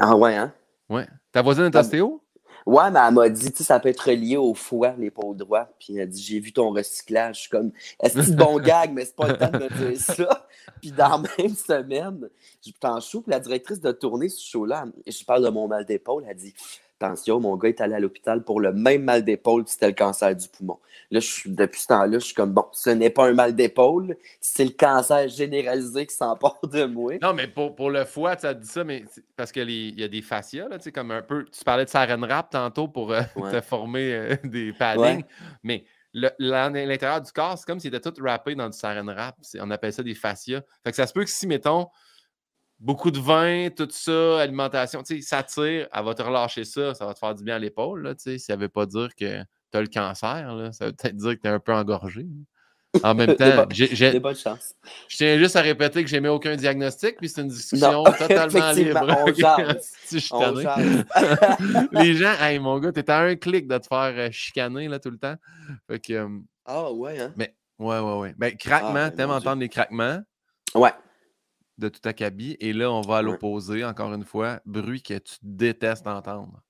[0.00, 0.52] Ah ouais, hein?
[0.88, 1.06] Ouais.
[1.30, 2.22] Ta voisine est ostéo?
[2.66, 5.74] Ouais, mais elle m'a dit, tu ça peut être relié au foie, l'épaule droite.
[5.78, 7.36] Puis elle a dit, j'ai vu ton recyclage.
[7.36, 9.68] Je suis comme, est-ce que c'est bon gag, mais c'est pas le temps de me
[9.68, 10.46] dire ça?
[10.80, 12.28] Puis dans la même semaine,
[12.64, 15.84] je t'en chou, puis la directrice de tournée ce show-là, je parle de mon mal
[15.84, 16.54] d'épaule, elle dit,
[17.00, 20.34] attention, mon gars est allé à l'hôpital pour le même mal d'épaule, c'était le cancer
[20.34, 20.78] du poumon.
[21.10, 24.16] Là, je depuis ce temps-là, je suis comme, bon, ce n'est pas un mal d'épaule,
[24.40, 27.14] c'est le cancer généralisé qui s'emporte de moi.
[27.22, 29.04] Non, mais pour, pour le foie, tu as dit ça, mais
[29.36, 31.90] parce qu'il y a des fascias, là, tu sais, comme un peu, tu parlais de
[31.90, 35.24] saran wrap tantôt pour euh, te former euh, des paddings,
[35.62, 39.36] mais l'intérieur du corps, c'est comme s'il était tout râpé dans du saran wrap.
[39.60, 40.62] On appelle ça des fascias.
[40.84, 41.88] Fait que ça se peut que si, mettons,
[42.80, 46.94] beaucoup de vin, tout ça, alimentation, tu sais, ça tire, elle va te relâcher ça,
[46.94, 49.10] ça va te faire du bien à l'épaule, tu sais, ça ne veut pas dire
[49.14, 51.74] que tu as le cancer, là, ça veut peut-être dire que tu es un peu
[51.74, 52.26] engorgé.
[53.04, 54.74] En même temps, j'ai bonnes chances.
[55.08, 58.72] Je tiens juste à répéter que j'ai mis aucun diagnostic, puis c'est une discussion totalement
[58.72, 59.06] libre.
[59.16, 59.26] On
[61.92, 64.98] Les gens, hey, mon gars, t'es à un clic de te faire euh, chicaner là,
[64.98, 65.36] tout le temps.
[65.88, 66.28] Fait que, euh,
[66.64, 67.32] ah ouais, hein?
[67.36, 68.34] Mais, ouais, ouais, ouais.
[68.36, 70.20] Ben, craquement, ah, t'aimes entendre les craquements?
[70.74, 70.92] Ouais
[71.80, 72.56] de tout acabit.
[72.60, 76.62] Et là, on va à l'opposé, encore une fois, bruit que tu détestes entendre.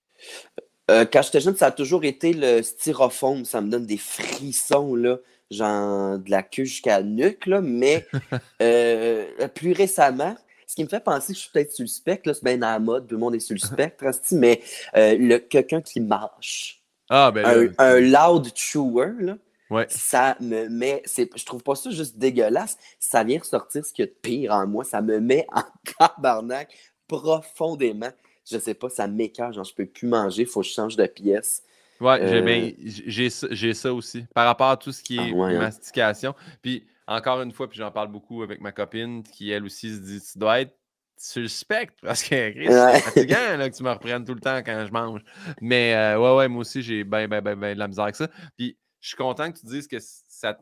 [0.91, 3.45] Euh, quand j'étais jeune, ça a toujours été le styrofoam.
[3.45, 5.19] Ça me donne des frissons, là,
[5.51, 7.47] genre de la queue jusqu'à la nuque.
[7.47, 8.07] Là, mais
[8.63, 12.33] euh, plus récemment, ce qui me fait penser que je suis peut-être sur le spectre,
[12.33, 14.61] c'est bien dans la mode, tout le monde est sur le spectre, mais
[14.97, 16.83] euh, quelqu'un qui marche.
[17.09, 19.37] Ah, ben un, un, loud chewer, là.
[19.71, 19.87] Ouais.
[19.89, 21.03] Ça me met.
[21.07, 22.77] Je trouve pas ça juste dégueulasse.
[22.99, 24.85] Ça vient ressortir ce qu'il y a de pire en moi.
[24.85, 25.63] Ça me met en
[25.99, 28.11] tabarnak profondément.
[28.51, 29.55] Je sais pas, ça m'écarte.
[29.55, 30.43] Genre, je peux plus manger.
[30.43, 31.63] Il faut que je change de pièce.
[32.01, 32.73] Ouais, euh,
[33.07, 34.25] j'ai ça aussi.
[34.35, 35.59] Par rapport à tout ce qui est ah hein.
[35.59, 36.35] mastication.
[36.63, 40.01] Puis, encore une fois, puis j'en parle beaucoup avec ma copine qui, elle aussi, se
[40.01, 40.75] dit tu dois être
[41.19, 44.93] suspecte parce que c'est fatigant là, que tu me reprennes tout le temps quand je
[44.93, 45.21] mange.
[45.61, 48.17] Mais euh, ouais, ouais, moi aussi, j'ai bien, bien, bien, ben de la misère avec
[48.17, 48.29] ça.
[48.57, 50.59] Puis je suis content que tu dises que ça,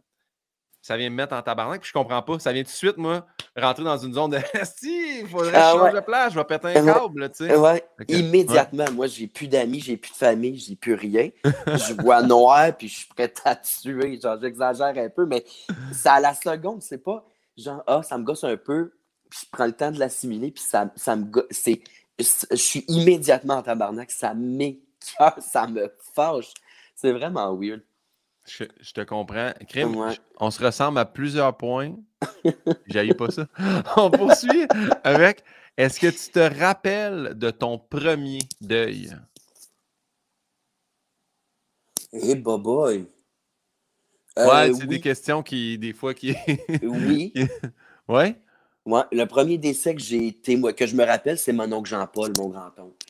[0.80, 2.38] ça vient me mettre en tabarnak, puis je comprends pas.
[2.38, 4.38] Ça vient tout de suite, moi, rentrer dans une zone de
[4.76, 7.46] si, il faudrait que je ah change de place, je vais péter un câble, tu
[7.46, 7.56] sais.
[7.56, 7.84] Ouais.
[8.08, 11.30] Immédiatement, moi, j'ai plus d'amis, j'ai plus de famille, j'ai plus rien.
[11.44, 14.20] je vois noir, puis je suis prêt à tuer.
[14.20, 15.44] Genre, j'exagère un peu, mais
[15.92, 17.24] ça à la seconde, c'est pas
[17.56, 18.92] genre, ah, ça me gosse un peu,
[19.28, 21.46] puis je prends le temps de l'assimiler, puis ça, ça me gosse.
[22.18, 26.52] Je suis immédiatement en tabarnak, ça m'écoeure, ça me fâche.
[26.94, 27.82] C'est vraiment weird.
[28.48, 29.52] Je, te comprends.
[29.68, 29.94] Crime,
[30.38, 31.94] on se ressemble à plusieurs points.
[32.86, 33.46] J'ai pas ça.
[33.96, 34.66] On poursuit
[35.04, 35.44] avec
[35.76, 39.14] Est-ce que tu te rappelles de ton premier deuil?
[42.12, 43.06] Eh, hey, boy.
[44.36, 46.34] ouais, c'est des questions qui, des fois, qui.
[46.82, 47.34] oui.
[48.08, 48.40] Ouais?
[48.86, 51.90] Ouais, le premier décès que j'ai été, moi, que je me rappelle, c'est mon oncle
[51.90, 53.07] Jean-Paul, mon grand-oncle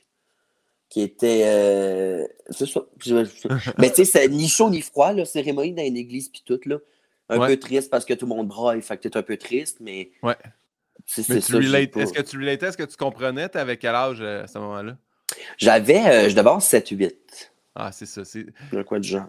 [0.88, 1.42] qui était.
[1.46, 2.80] Euh, ça.
[3.78, 6.60] Mais tu sais, c'est ni chaud ni froid, la cérémonie dans une église, puis tout,
[6.66, 6.78] là.
[7.30, 9.78] Un peu triste parce que tout le monde braille, fait que t'es un peu triste,
[9.80, 10.10] mais.
[10.22, 10.36] Ouais.
[11.06, 11.38] Est-ce que
[12.22, 14.96] tu relatais, est-ce que tu comprenais, t'avais quel âge euh, à ce moment-là?
[15.56, 17.12] J'avais, euh, d'abord 7-8.
[17.74, 18.24] Ah, c'est ça.
[18.24, 18.46] C'est...
[18.84, 19.28] quoi de genre?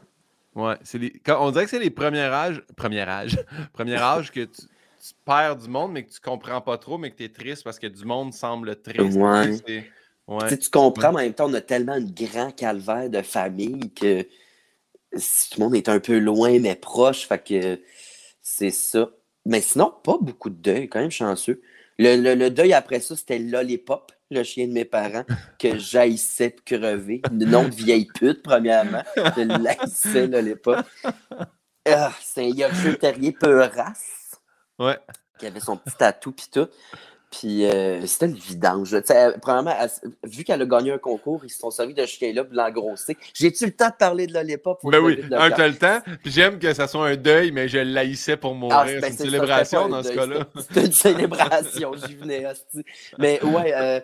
[0.56, 1.22] Ouais, c'est les...
[1.28, 3.38] on dirait que c'est les premiers âges, premier âge,
[3.74, 4.62] premier âge que tu,
[5.24, 7.80] perds du monde, mais que tu comprends pas trop, mais que tu es triste parce
[7.80, 9.17] que du monde semble triste.
[9.17, 9.89] Ouais.
[10.47, 14.23] Tu comprends, mais en même temps, on a tellement un grand calvaire de famille que
[15.11, 17.27] tout le monde est un peu loin, mais proche.
[17.27, 17.79] Fait que
[18.41, 19.09] c'est ça.
[19.45, 21.61] Mais sinon, pas beaucoup de deuil, quand même chanceux.
[21.97, 25.25] Le, deuil après ça, c'était Lollipop, le chien de mes parents,
[25.57, 27.21] que j'haïssais crever.
[27.31, 29.03] Nom de vieille pute, premièrement.
[29.15, 30.85] Je l'haïssais, Lollipop.
[31.85, 34.39] Ah, c'est un Yorkshire Terrier peu race.
[34.77, 34.97] Ouais.
[35.39, 36.67] Qui avait son petit tatou pis tout.
[37.31, 38.93] Puis euh, c'était une vidange.
[38.93, 39.75] Euh, premièrement,
[40.23, 43.17] vu qu'elle a gagné un concours, ils se sont servis de chien-là pour l'engrosser.
[43.35, 44.79] J'ai-tu le temps de parler de Lollipop?
[44.83, 45.99] Ben oui, un, t'as le temps.
[46.23, 49.01] Puis j'aime que ça soit un deuil, mais je l'haïssais pour ah, mourir.
[49.01, 50.47] Ben, c'est une célébration dans ce cas-là.
[50.71, 52.45] C'est une célébration, j'y venais.
[53.19, 53.99] Mais ouais, euh,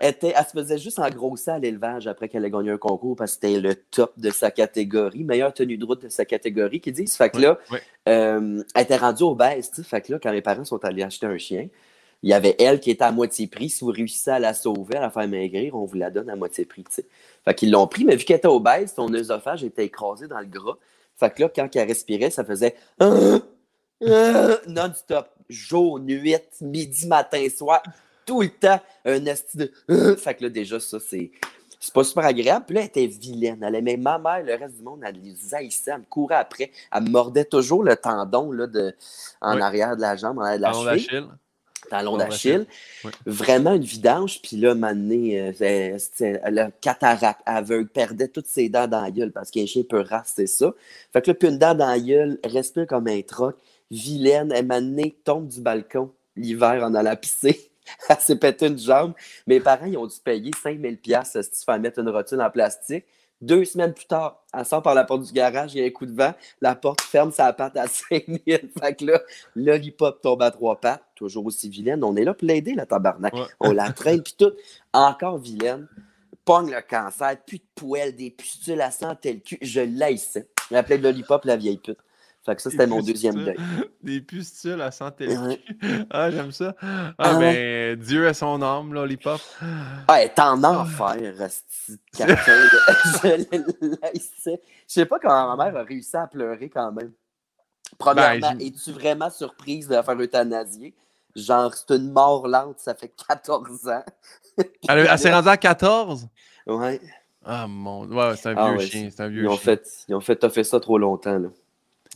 [0.00, 3.46] elle, se faisait juste engrosser à l'élevage après qu'elle ait gagné un concours parce que
[3.46, 7.16] c'était le top de sa catégorie, meilleure tenue de route de sa catégorie, qui disent.
[7.16, 7.58] Fait que là,
[8.04, 9.70] elle était rendue obèse.
[9.84, 11.68] Fait que là, quand mes parents sont allés acheter un chien,
[12.26, 13.70] il y avait elle qui était à moitié prix.
[13.70, 16.34] Si vous réussissez à la sauver, à la faire maigrir, on vous la donne à
[16.34, 16.82] moitié prix.
[17.44, 20.46] Fait qu'ils l'ont pris, mais vu qu'elle était obèse, son œsophage était écrasé dans le
[20.46, 20.76] gras.
[21.14, 22.74] Fait que là, quand elle respirait, ça faisait
[24.66, 25.28] non-stop.
[25.48, 27.80] Jour, nuit, midi, matin, soir,
[28.26, 29.70] tout le temps, un esti de.
[30.16, 31.30] fait que là, déjà, ça, c'est.
[31.78, 32.64] C'est pas super agréable.
[32.66, 33.62] Puis là, elle était vilaine.
[33.62, 36.72] Elle aimait ma mère, le reste du monde, elle les haïssait, elle me courait après.
[36.90, 38.92] Elle me mordait toujours le tendon là, de,
[39.40, 41.28] en arrière de la jambe, en arrière de la cheville
[41.88, 42.66] talon d'Achille.
[43.24, 44.40] Vraiment une vidange.
[44.42, 49.50] Puis là, maintenant, euh, le cataracte aveugle, perdait toutes ses dents dans la gueule parce
[49.50, 50.72] qu'un chien peut raster ça.
[51.12, 53.56] Fait que là, puis une dent dans la gueule, respire comme un troc.
[53.90, 54.80] Vilaine, elle m'a
[55.24, 57.70] tombe du balcon l'hiver en allant pisser.
[58.08, 59.14] elle s'est pété une jambe.
[59.46, 62.50] Mes parents, ils ont dû payer 5000 pièces si tu fais mettre une rotule en
[62.50, 63.04] plastique.
[63.42, 65.90] Deux semaines plus tard, elle sort par la porte du garage, il y a un
[65.90, 68.38] coup de vent, la porte ferme sa patte à 5000.
[68.46, 69.20] Fait que là,
[69.54, 72.02] l'olipop tombe à trois pattes, toujours aussi vilaine.
[72.02, 73.34] On est là pour l'aider, la tabarnak.
[73.60, 74.52] On la traîne, puis tout.
[74.92, 75.86] Encore vilaine.
[76.46, 79.58] Pogne le cancer, plus de poêle, des pustules à santé le cul.
[79.60, 80.48] Je l'aissais.
[80.70, 81.98] Elle appelait l'olipop la vieille pute.
[82.46, 83.56] Fait que ça, c'était mon deuxième deuil.
[84.04, 85.28] Des pustules à santé.
[86.10, 86.76] Ah, j'aime ça.
[86.80, 89.40] Ah, ah ben, Dieu a son âme, Lollipop.
[90.06, 91.16] Ah, elle est en enfer,
[92.16, 92.24] Je
[94.46, 94.56] Je
[94.86, 97.10] sais pas comment ma mère a réussi à pleurer quand même.
[97.98, 100.94] Premièrement, ben, es-tu vraiment surprise de la faire euthanasier?
[101.34, 104.04] Genre, c'est une mort lente, ça fait 14 ans.
[104.88, 106.28] elle, s'est rendue à 14?
[106.66, 107.00] Ouais.
[107.44, 108.06] Ah mon.
[108.06, 109.08] Ouais, c'est un ah vieux chien.
[109.10, 109.76] C'est un vieux ils ont chien.
[109.76, 111.48] Fait, ils ont fait, t'as fait ça trop longtemps, là.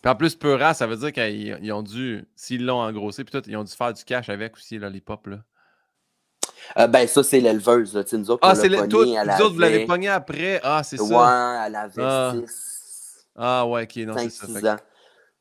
[0.02, 3.46] Puis en plus, Peura, ça veut dire qu'ils ont dû, s'ils l'ont engrossé, puis tout,
[3.48, 5.26] ils ont dû faire du cash avec aussi, l'hip-hop.
[5.26, 5.38] Là.
[6.78, 7.94] Euh, ben, ça, c'est l'éleveuse.
[7.94, 8.02] Là.
[8.12, 8.88] Nous autres, ah, c'est le.
[8.88, 10.60] Toi, nous autres, vous l'avez pogné après.
[10.62, 11.04] Ah, c'est ça.
[11.04, 12.34] Ouais, elle avait ah.
[12.46, 13.26] 6.
[13.36, 13.96] Ah, ouais, ok.
[14.06, 14.46] Non, c'est ça.
[14.46, 14.76] 6 ans.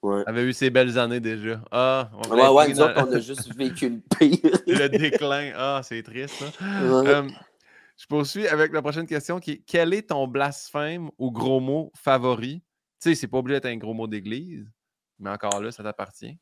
[0.01, 0.23] Ouais.
[0.25, 1.61] Elle avait eu ses belles années déjà.
[1.71, 4.39] Ah, on ouais, ouais, nous autres, on a juste vécu le pire.
[4.65, 5.51] le déclin.
[5.55, 6.45] Ah, c'est triste, ça.
[6.63, 7.27] Euh,
[7.97, 11.91] je poursuis avec la prochaine question qui est Quel est ton blasphème ou gros mot
[11.95, 12.61] favori?
[12.99, 14.69] Sais, c'est pas obligé d'être un gros mot d'église,
[15.19, 16.37] mais encore là, ça t'appartient.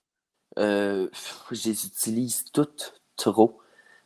[0.57, 1.09] Euh,
[1.51, 3.59] je les utilise toutes trop.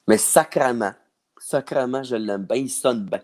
[0.07, 0.93] Mais sacrament,
[1.37, 2.57] sacrament, je l'aime bien.
[2.57, 3.21] Il sonne bien.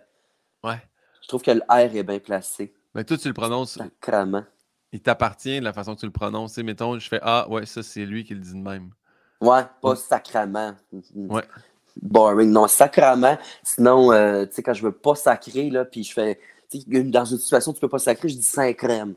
[0.64, 0.82] Ouais.
[1.22, 2.74] Je trouve que le R est bien placé.
[2.96, 3.78] Mais toi, tu le prononces.
[3.78, 4.46] Sacrament.
[4.92, 6.58] Il t'appartient de la façon que tu le prononces.
[6.58, 8.92] mettons, je fais Ah, ouais, ça, c'est lui qui le dit de même.
[9.42, 10.76] Ouais, pas sacrament.
[11.14, 11.44] Ouais.
[12.02, 12.50] boring.
[12.50, 13.38] Non, sacrament.
[13.64, 16.40] Sinon, euh, tu sais, quand je veux pas sacrer, là, puis je fais.
[16.74, 19.16] Dans une situation où tu peux pas sacrer, je dis 5 crème.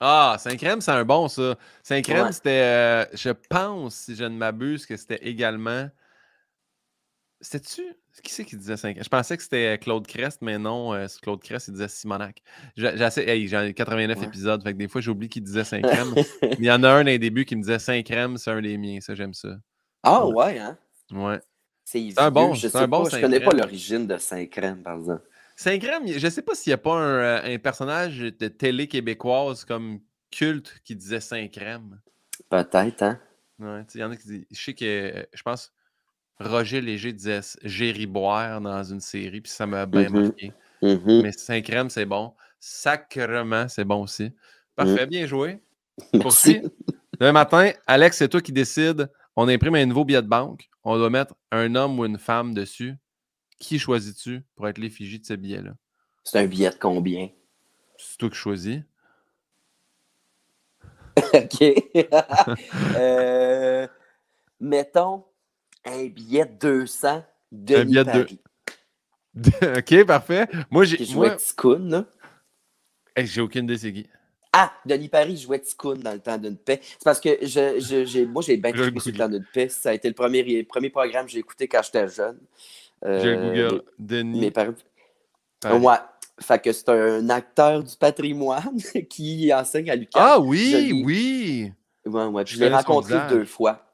[0.00, 1.56] Ah, 5 crème, c'est un bon, ça.
[1.82, 2.50] 5 crème, c'était.
[2.50, 5.88] Euh, je pense, si je ne m'abuse, que c'était également.
[7.42, 7.82] C'était-tu.
[8.22, 9.04] Qui c'est qui disait 5 crème?
[9.04, 12.42] Je pensais que c'était Claude Crest, mais non, euh, Claude Crest, il disait Simonac.
[12.76, 16.14] J'ai hey, 89 épisodes, fait que des fois, j'oublie qu'il disait 5 crème.
[16.42, 18.50] mais il y en a un dans les débuts qui me disait 5 crème, c'est
[18.50, 19.58] un des miens, ça, j'aime ça.
[20.02, 20.78] Ah, ouais, hein?
[21.12, 21.40] Ouais.
[21.84, 25.29] C'est un bon, je un bon Je connais pas l'origine de 5 crème, par exemple.
[25.60, 28.88] 5 crème, je sais pas s'il n'y a pas un, euh, un, personnage de télé
[28.88, 32.00] québécoise comme culte qui disait 5 crème.
[32.48, 33.20] Peut-être, hein?
[33.58, 34.46] Ouais, il y en a qui disent.
[34.50, 35.70] Je sais que, euh, je pense,
[36.38, 40.22] Roger Léger disait Géry Boire dans une série, puis ça m'a bien mm-hmm.
[40.22, 40.52] marqué.
[40.80, 41.22] Mm-hmm.
[41.24, 42.32] Mais 5 crème, c'est bon.
[42.58, 44.32] Sacrement, c'est bon aussi.
[44.74, 45.10] Parfait, mm.
[45.10, 45.60] bien joué.
[46.14, 46.62] Merci.
[47.20, 49.10] Demain matin, Alex, c'est toi qui décides.
[49.36, 50.70] On imprime un nouveau billet de banque.
[50.84, 52.94] On doit mettre un homme ou une femme dessus.
[53.60, 55.72] Qui choisis-tu pour être l'effigie de ce billet-là?
[56.24, 57.28] C'est un billet de combien?
[57.98, 58.80] C'est toi qui choisis.
[61.34, 61.62] OK.
[62.96, 63.86] euh,
[64.58, 65.24] mettons
[65.84, 68.40] un billet de 200 de billet Paris.
[69.34, 69.78] De...
[69.78, 70.48] OK, parfait.
[70.70, 71.04] Moi, j'ai.
[71.04, 72.04] joué Ticoun, là.
[73.18, 74.06] j'ai aucune idée c'est qui.
[74.52, 76.80] Ah, Denis Paris jouait Ticoun dans le temps d'une paix.
[76.82, 79.68] C'est parce que je, je, j'ai, moi, j'ai bien écouté sur le temps d'une paix.
[79.68, 82.38] Ça a été le premier, premier programme que j'ai écouté quand j'étais jeune.
[83.04, 83.82] Euh, j'ai Google.
[83.98, 84.40] Denis.
[84.40, 84.74] Mes parents.
[85.64, 85.96] Ouais.
[86.40, 88.76] Fait que c'est un acteur du patrimoine
[89.10, 90.20] qui enseigne à Lucas.
[90.20, 91.72] Ah oui, oui.
[92.06, 92.46] Ouais, ouais.
[92.46, 93.84] Je, je l'ai rencontré deux fois.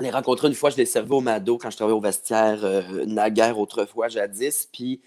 [0.00, 2.60] Je l'ai rencontré une fois, je l'ai servi au Mado quand je travaillais au vestiaire,
[2.62, 4.68] euh, naguère autrefois, jadis.
[4.72, 5.00] Puis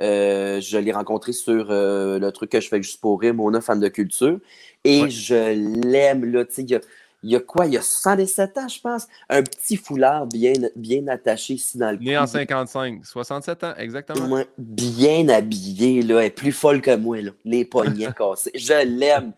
[0.00, 3.60] euh, je l'ai rencontré sur euh, le truc que je fais juste pour rire, Mona,
[3.60, 4.38] fan de culture.
[4.84, 6.44] Et je l'aime, là.
[6.44, 6.80] Tu sais,
[7.26, 7.66] il y a, quoi?
[7.66, 9.08] Il y a 77 ans, je pense.
[9.28, 14.44] Un petit foulard bien, bien attaché ici dans le Né en 55, 67 ans, exactement.
[14.56, 16.20] bien habillé, là.
[16.20, 17.32] Elle est plus folle que moi, là.
[17.44, 18.52] Les poignets cassés.
[18.54, 19.32] Je l'aime.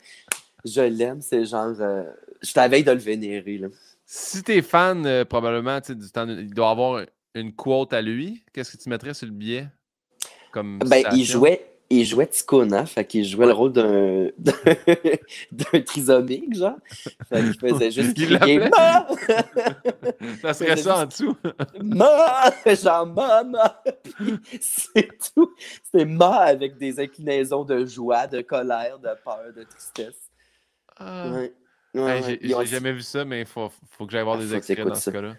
[0.66, 1.22] Je l'aime.
[1.22, 1.72] C'est genre.
[1.74, 3.68] je t'avais de le vénérer, là.
[4.04, 8.44] Si tu es fan, euh, probablement, du temps, il doit avoir une quote à lui.
[8.52, 9.66] Qu'est-ce que tu mettrais sur le billet?
[10.52, 12.84] Comme ben, il jouait, il jouait Ticoun, hein?
[12.86, 14.28] Fait qu'il jouait le rôle d'un,
[15.52, 16.76] d'un trisomique, genre.
[17.28, 18.60] Fait qu'il faisait juste crier
[20.42, 21.36] Ça serait ça en dessous.
[21.82, 22.50] Ma!
[22.66, 23.82] Genre ma,
[24.60, 25.54] c'est tout.
[25.82, 30.30] C'était ma avec des inclinaisons de joie, de colère, de peur, de tristesse.
[30.96, 31.30] Ah.
[31.30, 31.52] Ouais
[31.94, 34.94] j'ai jamais vu ça, mais il faut, faut, que j'aille voir ah, des extraits dans
[34.94, 35.34] ce cas-là.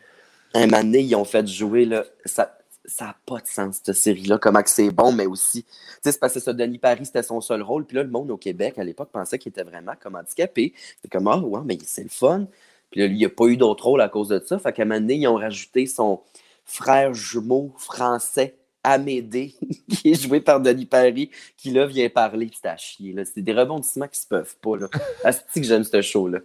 [0.53, 2.58] Un moment donné, ils ont fait jouer, là, ça
[2.99, 5.63] n'a pas de sens, cette série-là, comment c'est bon, mais aussi.
[5.63, 5.69] Tu
[6.01, 7.85] sais, c'est parce que ça, Denis Paris, c'était son seul rôle.
[7.85, 10.73] Puis là, le monde au Québec, à l'époque, pensait qu'il était vraiment comme handicapé.
[11.01, 12.47] C'est comme, ah, ouais, mais c'est le fun.
[12.91, 14.59] Puis là, lui, il n'a pas eu d'autre rôle à cause de ça.
[14.59, 16.21] Fait qu'à un moment donné, ils ont rajouté son
[16.65, 19.55] frère jumeau français Amédée,
[19.89, 23.13] qui est joué par Denis Paris, qui là vient parler, puis c'est à chier.
[23.25, 24.77] C'est des rebondissements qui se peuvent pas.
[24.77, 24.87] Là.
[25.49, 26.39] c'est que j'aime ce show-là.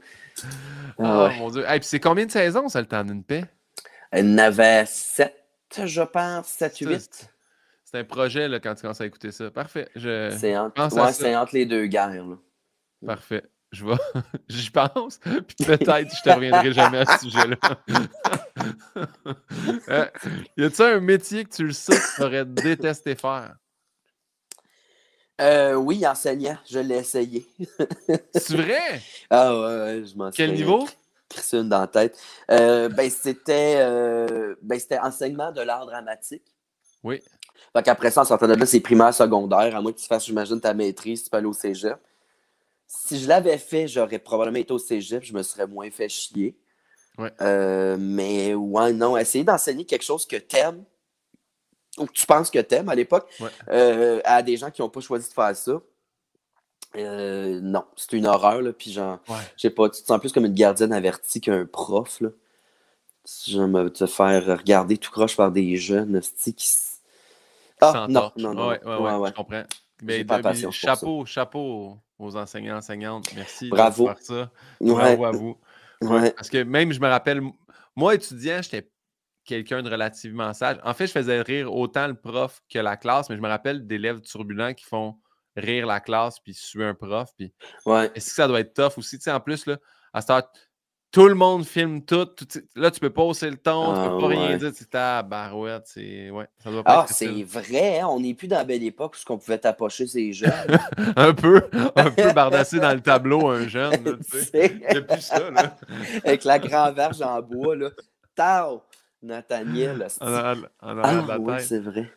[0.99, 1.63] Ah, oh, mon Dieu.
[1.63, 3.45] Et puis c'est combien de saisons, ça, le temps d'une paix?
[4.13, 5.44] Y en avait sept,
[5.85, 7.31] je pense, sept, huit.
[7.85, 9.51] C'est un projet là, quand tu commences à écouter ça.
[9.51, 9.89] Parfait.
[9.95, 10.35] Je...
[10.39, 12.27] C'est entre, entre, les deux guerres.
[12.27, 12.37] Là.
[13.07, 13.97] Parfait je vais,
[14.49, 17.57] j'y pense, puis peut-être je te reviendrai jamais à ce sujet-là.
[19.89, 20.07] euh,
[20.57, 23.57] y a-t-il un métier que tu le sais que tu aurais détesté faire?
[25.41, 27.45] Euh, oui, enseignant, je l'ai essayé.
[28.35, 29.03] C'est vrai?
[29.29, 30.87] Ah ouais, je m'en Quel niveau?
[31.53, 32.19] Une dans la tête.
[32.51, 36.45] Euh, ben, c'était, euh, ben, c'était enseignement de l'art dramatique.
[37.03, 37.23] Oui.
[37.73, 40.27] Fait qu'après ça, en sortant de là, c'est primaire, secondaire, à moins que tu fasses,
[40.27, 41.99] j'imagine, ta maîtrise, tu peux aller au cégep
[42.87, 46.57] si je l'avais fait, j'aurais probablement été au cégep, je me serais moins fait chier.
[47.41, 50.85] Euh, mais ouais, non, essayer d'enseigner quelque chose que t'aimes
[51.97, 53.29] ou que tu penses que t'aimes à l'époque
[53.69, 55.81] à des gens qui n'ont pas choisi de faire ça.
[56.97, 59.19] Euh, non, c'est une horreur, là, puis genre,
[59.57, 62.29] je pas, tu te sens plus comme une gardienne avertie qu'un prof, là.
[63.47, 66.21] J'aime te faire regarder tout croche par des jeunes,
[66.57, 66.69] qui...
[67.81, 69.65] Ah, non, non, non, ouais, ouais, ouais, je comprends.
[70.03, 70.27] Mais,
[70.71, 73.33] chapeau, chapeau aux enseignants, enseignantes.
[73.35, 74.09] Merci Bravo.
[74.09, 74.51] de faire ça.
[74.81, 75.59] Bravo à vous.
[76.01, 77.41] Parce que même, je me rappelle,
[77.97, 78.91] moi, étudiant, j'étais
[79.45, 80.79] quelqu'un de relativement sage.
[80.85, 83.87] En fait, je faisais rire autant le prof que la classe, mais je me rappelle
[83.87, 85.17] d'élèves turbulents qui font
[85.57, 87.31] rire la classe puis suer un prof.
[87.37, 87.53] Puis...
[87.87, 88.11] Ouais.
[88.15, 89.19] Est-ce que ça doit être tough aussi?
[89.19, 89.79] Tu sais, en plus, là,
[90.13, 90.47] à cette
[91.15, 92.29] tout le monde filme tout.
[92.75, 94.73] là, tu peux pas hausser le ton, tu peux ah, pas rien dire.
[94.75, 95.85] C'est ta barouette.
[95.87, 98.01] C'est ouais, ça doit pas ah, c'est vrai.
[98.01, 100.51] Hein, on n'est plus dans la belle époque où on pouvait tapocher ces jeunes.
[101.17, 101.63] un peu.
[101.95, 104.19] Un peu bardasser dans le tableau, un jeune.
[104.29, 104.71] Tu sais.
[104.71, 105.51] plus ça.
[105.53, 105.77] Là.
[106.25, 107.77] Avec la grand verge en bois.
[107.77, 107.91] Là.
[108.35, 108.83] Tao!
[109.23, 110.09] Nathaniel.
[110.21, 112.11] En, ah, oui, c'est vrai.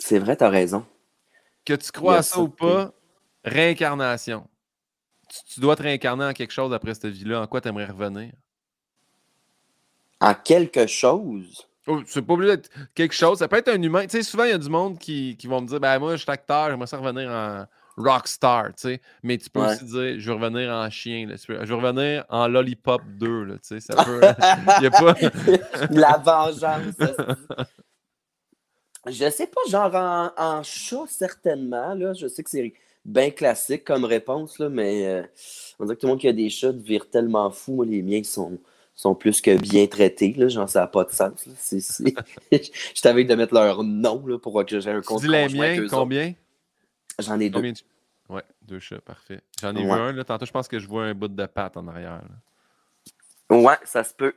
[0.00, 0.84] C'est vrai, t'as raison.
[1.66, 2.92] Que tu crois à ça, ou pas,
[3.44, 4.48] réincarnation.
[5.52, 7.42] Tu, dois te réincarner en quelque chose après cette vie-là.
[7.42, 8.32] En quoi tu aimerais revenir?
[10.20, 11.66] En quelque chose?
[11.88, 13.38] Oh, c'est pas obligé d'être quelque chose.
[13.38, 14.02] Ça peut être un humain.
[14.02, 16.16] Tu sais, souvent, il y a du monde qui, qui vont me dire ben moi,
[16.16, 19.00] je suis acteur, j'aimerais ça revenir en rockstar, tu sais.
[19.22, 21.28] Mais tu peux aussi dire je veux revenir en chien.
[21.28, 23.80] Je veux revenir en Lollipop 2, là, tu sais.
[23.80, 24.20] Ça peut.
[24.78, 25.14] Il y a pas.
[25.90, 26.94] La vengeance.
[29.08, 31.94] Je sais pas, genre en, en, chat, certainement.
[31.94, 32.12] Là.
[32.14, 32.72] Je sais que c'est
[33.04, 35.22] bien classique comme réponse, là, mais euh,
[35.78, 37.82] on dirait que tout le monde qui a des chats vire tellement fou.
[37.82, 38.58] les miens sont
[38.96, 40.32] sont plus que bien traités.
[40.36, 40.48] Là.
[40.48, 41.46] Genre, ça n'a pas de sens.
[42.52, 45.20] je t'avais de mettre leur nom là, pour que j'ai un compte.
[45.20, 46.34] Dis les miens, combien?
[47.18, 47.72] J'en ai deux.
[48.28, 49.40] Ouais, deux chats, parfait.
[49.60, 50.12] J'en ai vu un.
[50.12, 50.24] Là.
[50.24, 52.22] Tantôt, je pense que je vois un bout de pâte en arrière.
[53.50, 54.34] Ouais, ça se peut.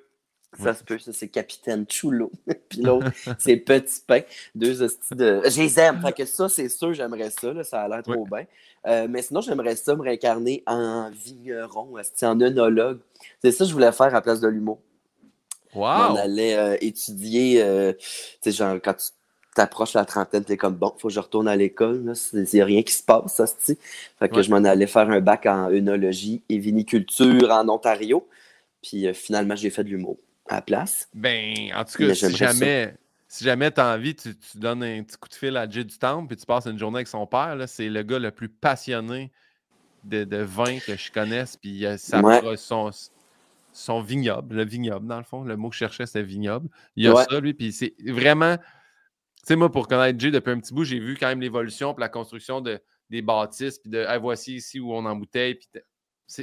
[0.58, 2.32] Ça se peut, ça c'est Capitaine Chulo.
[2.70, 4.22] Puis l'autre, c'est Petit Pain.
[4.56, 5.42] Deux hosties de.
[5.46, 6.02] Je les aime.
[6.02, 7.54] Fait que ça, c'est sûr, j'aimerais ça.
[7.54, 8.46] Là, ça a l'air trop bien.
[8.88, 13.00] Euh, mais sinon, j'aimerais ça me réincarner en vigneron, en œnologue.
[13.42, 14.80] C'est ça que je voulais faire à la place de l'humour.
[15.76, 16.14] Wow!
[16.14, 18.08] On allait euh, étudier, euh, tu
[18.42, 19.10] sais, genre, quand tu
[19.56, 22.66] t'approches la trentaine, t'es comme, bon, faut que je retourne à l'école, il n'y a
[22.66, 26.42] rien qui se passe, ça, Fait que je m'en allais faire un bac en œnologie
[26.50, 28.28] et viniculture en Ontario.
[28.82, 30.18] Puis finalement, j'ai fait de l'humour
[30.50, 31.08] à la place.
[31.14, 32.96] Ben, en tout cas, si jamais,
[33.28, 35.98] si jamais tu as envie, tu, donnes un petit coup de fil à Jay du
[35.98, 37.56] Temple puis tu passes une journée avec son père.
[37.68, 39.32] C'est le gars le plus passionné
[40.04, 41.56] de, vin que je connaisse.
[41.56, 42.22] Puis ça
[42.58, 42.90] son,
[43.72, 45.44] son vignoble, le vignoble, dans le fond.
[45.44, 46.68] Le mot que je cherchais, c'était vignoble.
[46.96, 47.54] Il y a ça, lui.
[47.54, 48.58] Puis c'est vraiment.
[48.58, 51.94] Tu sais, moi, pour connaître Jay depuis un petit bout, j'ai vu quand même l'évolution
[51.94, 53.78] puis la construction de, des bâtisses.
[53.78, 55.56] Puis de, voici ici où on embouteille.
[55.56, 55.70] Puis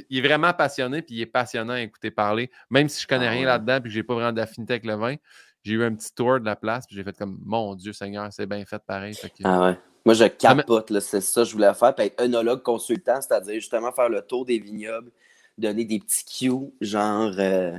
[0.09, 2.51] il est vraiment passionné, puis il est passionnant à écouter parler.
[2.69, 4.95] Même si je connais ah rien là-dedans, puis que j'ai pas vraiment d'affinité avec le
[4.95, 5.15] vin,
[5.63, 8.27] j'ai eu un petit tour de la place, puis j'ai fait comme Mon Dieu Seigneur,
[8.31, 9.15] c'est bien fait pareil.
[9.43, 9.79] Ah ouais.
[10.05, 13.91] Moi, je capote, c'est ça que je voulais faire, puis être œnologue consultant, c'est-à-dire justement
[13.91, 15.11] faire le tour des vignobles,
[15.57, 17.77] donner des petits cues, genre, euh,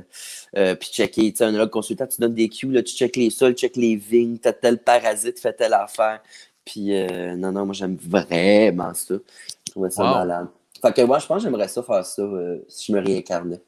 [0.55, 3.31] euh, puis checker, tu sais, œnologue consultant, tu donnes des cues, là, tu checkes les
[3.31, 6.21] sols, tu checkes les vignes, t'as tel parasite, fais telle affaire.
[6.65, 9.15] Puis, euh, non, non, moi, j'aime vraiment ça.
[9.15, 10.47] Je trouvais ça malade.
[10.81, 12.23] Fait que moi, je pense que j'aimerais ça faire ça
[12.67, 13.61] si je me réincarnais.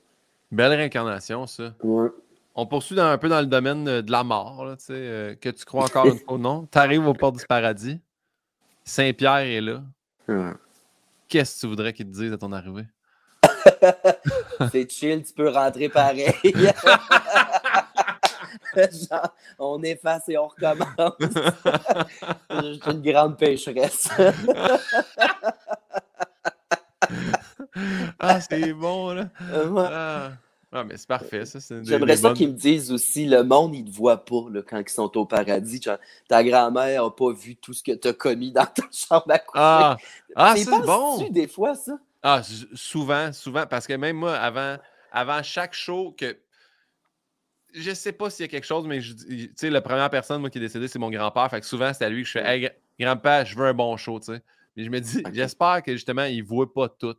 [0.52, 1.74] Belle réincarnation, ça.
[1.84, 2.10] Ouais
[2.56, 6.06] on poursuit un peu dans le domaine de la mort, euh, que tu crois encore
[6.08, 6.68] une fois ou non.
[6.72, 8.00] Tu arrives au port du paradis.
[8.84, 9.82] Saint-Pierre est là.
[11.28, 12.88] Qu'est-ce que tu voudrais qu'il te dise à ton arrivée?
[14.72, 16.34] C'est chill, tu peux rentrer pareil.
[18.76, 21.16] Genre, on efface et on recommence.
[22.50, 24.10] Je suis une grande pécheresse.
[28.20, 29.30] ah, c'est bon, là.
[29.50, 30.32] Ah.
[30.74, 31.60] Ah, mais c'est parfait, ça.
[31.84, 34.80] J'aimerais ça qu'ils me disent aussi le monde, ils ne te voient pas là, quand
[34.80, 35.82] ils sont au paradis.
[36.30, 39.40] ta grand-mère n'a pas vu tout ce que tu as commis dans ta chambre à
[39.40, 39.62] coucher.
[39.62, 39.98] Ah,
[40.34, 41.30] ah c'est bon!
[41.30, 42.00] des fois, ça?
[42.24, 42.42] Ah,
[42.74, 43.66] souvent, souvent.
[43.68, 44.78] Parce que même moi, avant,
[45.12, 46.38] avant chaque show, que
[47.74, 50.50] je sais pas s'il y a quelque chose, mais tu sais, la première personne moi,
[50.50, 51.50] qui est décédée, c'est mon grand-père.
[51.50, 53.98] Fait que souvent, c'est à lui que je fais Hey, grand-père, je veux un bon
[53.98, 54.42] show, tu sais.
[54.76, 57.16] Mais je me dis, j'espère que justement, il ne voit pas tout.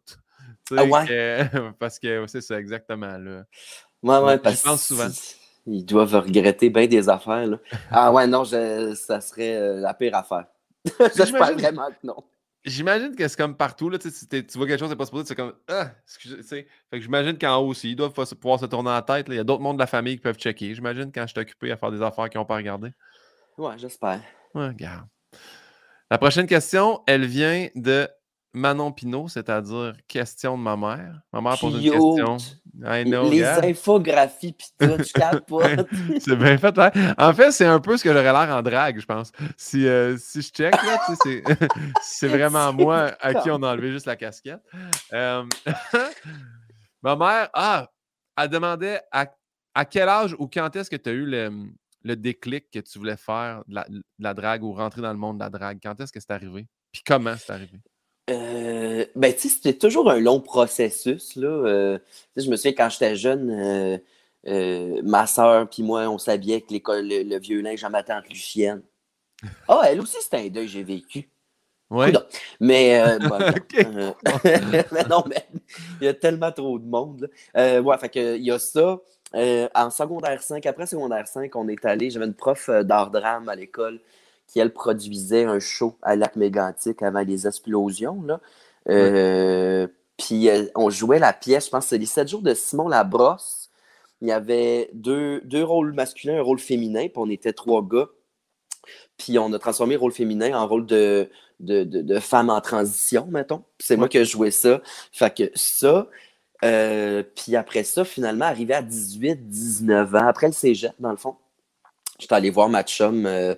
[0.76, 1.48] Ah ouais?
[1.78, 3.18] parce que c'est ça, exactement.
[3.18, 3.44] Là.
[4.02, 5.08] Ouais, ouais, parce pense souvent.
[5.66, 7.46] Ils doivent regretter bien des affaires.
[7.46, 7.58] Là.
[7.90, 10.46] Ah ouais, non, ça serait euh, la pire affaire.
[11.16, 12.16] J'espère vraiment que non.
[12.64, 15.52] J'imagine que c'est comme partout, là, tu vois quelque chose, c'est pas supposé, c'est comme
[15.66, 19.26] Ah, excusez, Fait que j'imagine qu'en haut aussi, ils doivent pouvoir se tourner la tête.
[19.28, 20.72] Il y a d'autres membres de la famille qui peuvent checker.
[20.72, 22.92] J'imagine quand je suis occupé à faire des affaires qu'ils n'ont pas regardé.
[23.58, 24.22] Ouais, j'espère.
[24.54, 25.06] Ouais, regarde.
[26.12, 28.06] La prochaine question, elle vient de
[28.52, 31.22] Manon Pinot, c'est-à-dire question de ma mère.
[31.32, 32.36] Ma mère pose une question.
[33.30, 35.88] Les infographies, pis tout, je capote.
[36.20, 36.78] c'est bien fait.
[36.78, 37.14] Hein?
[37.16, 39.32] En fait, c'est un peu ce que j'aurais l'air en drague, je pense.
[39.56, 41.00] Si, euh, si je check, là,
[42.02, 44.60] c'est vraiment moi à qui on a enlevé juste la casquette.
[45.14, 45.44] Euh,
[47.02, 47.88] ma mère, ah,
[48.36, 49.34] elle demandait à,
[49.74, 51.72] à quel âge ou quand est-ce que tu as eu le,
[52.04, 55.18] le, déclic que tu voulais faire de la, de la drague ou rentrer dans le
[55.18, 55.78] monde de la drague?
[55.82, 56.66] Quand est-ce que c'est arrivé?
[56.92, 57.80] Puis comment c'est arrivé?
[58.30, 61.48] Euh, ben, tu sais, c'était toujours un long processus, là.
[61.48, 61.98] Euh,
[62.36, 63.98] je me souviens quand j'étais jeune, euh,
[64.46, 68.28] euh, ma soeur puis moi, on s'habillait avec le, le, vieux linge à ma tante
[68.28, 68.82] Lucienne.
[69.66, 71.28] Ah, elle aussi, c'était un deuil que j'ai vécu.
[71.90, 72.12] Oui.
[72.60, 75.44] Mais, mais non, mais
[76.00, 77.28] il y a tellement trop de monde.
[77.56, 79.00] ouais, fait que, il y a ça.
[79.34, 83.54] En secondaire 5, après secondaire 5, on est allé, j'avais une prof d'art drame à
[83.54, 84.00] l'école
[84.46, 88.22] qui, elle, produisait un show à Lac Mégantic avant les explosions.
[88.22, 88.40] Là.
[88.88, 92.54] Euh, puis euh, on jouait la pièce, je pense que c'est les 7 jours de
[92.54, 93.70] Simon Labrosse.
[94.20, 98.08] il y avait deux, deux rôles masculins, un rôle féminin, puis on était trois gars.
[99.16, 101.30] Puis on a transformé le rôle féminin en rôle de,
[101.60, 103.64] de, femme en transition, mettons.
[103.78, 104.82] C'est moi qui ai joué ça.
[105.12, 106.08] Fait que ça,
[106.64, 111.16] euh, puis après ça, finalement, arrivé à 18, 19 ans, après le cégep, dans le
[111.16, 111.36] fond,
[112.18, 113.54] j'étais allé voir ma chum, euh,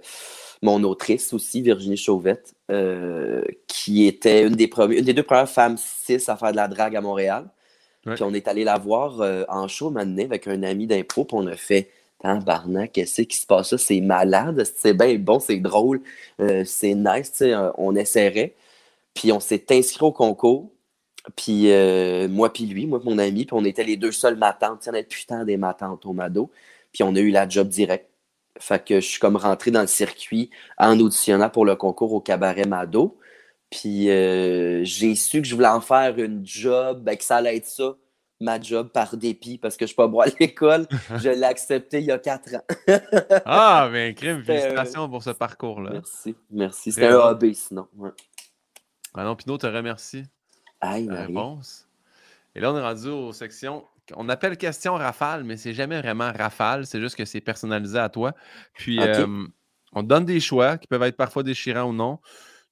[0.62, 5.76] mon autrice aussi, Virginie Chauvette, euh, qui était une des, une des deux premières femmes
[5.76, 7.48] cis à faire de la drague à Montréal.
[8.06, 11.46] Puis on est allé la voir en show maintenant avec un ami d'impro, puis on
[11.46, 11.90] a fait
[12.22, 13.78] Barnac, qu'est-ce qui se passe là?
[13.78, 16.02] C'est malade, c'est bien bon, c'est drôle,
[16.66, 17.42] c'est nice,
[17.78, 18.56] on essaierait.
[19.14, 20.73] Puis on s'est inscrit au concours.
[21.36, 24.84] Puis euh, moi puis lui, moi mon ami, puis on était les deux seuls matantes.
[24.86, 26.50] On avait putain des matantes au Mado.
[26.92, 28.08] Puis on a eu la job direct.
[28.60, 32.20] Fait que je suis comme rentré dans le circuit en auditionnant pour le concours au
[32.20, 33.18] cabaret Mado.
[33.70, 37.56] Puis euh, j'ai su que je voulais en faire une job, ben, que ça allait
[37.56, 37.96] être ça,
[38.40, 40.86] ma job par dépit, parce que je suis pas bon à l'école.
[41.16, 42.64] je l'ai accepté il y a quatre ans.
[43.46, 45.90] ah, mais crime, félicitations pour ce parcours-là.
[45.94, 46.92] Merci, merci.
[46.92, 47.88] C'était un hobby sinon.
[47.96, 48.10] Ouais.
[49.14, 50.24] Ah non, Pinot te remercie
[50.84, 51.88] réponse.
[52.54, 53.84] Et là, on est rendu aux sections.
[54.14, 56.86] On appelle question rafale, mais c'est jamais vraiment rafale.
[56.86, 58.32] C'est juste que c'est personnalisé à toi.
[58.74, 59.00] Puis,
[59.92, 62.18] on te donne des choix qui peuvent être parfois déchirants ou non.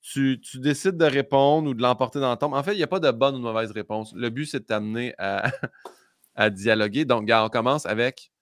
[0.03, 2.53] Tu, décides de répondre ou de l'emporter dans le temps.
[2.53, 4.13] En fait, il n'y a pas de bonne ou de mauvaise réponse.
[4.15, 5.51] Le but, c'est de t'amener à,
[6.35, 7.05] à, dialoguer.
[7.05, 8.33] Donc, on commence avec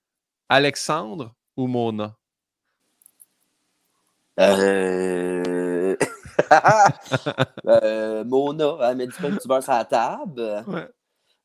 [0.48, 2.16] Alexandre ou Mona?
[4.38, 5.49] Euh...
[7.66, 10.64] euh, Mona, elle met du pain du beurre sur la table.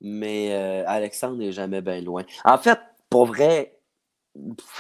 [0.02, 2.24] Mais euh, Alexandre n'est jamais bien loin.
[2.44, 2.80] En fait,
[3.10, 3.78] pour vrai,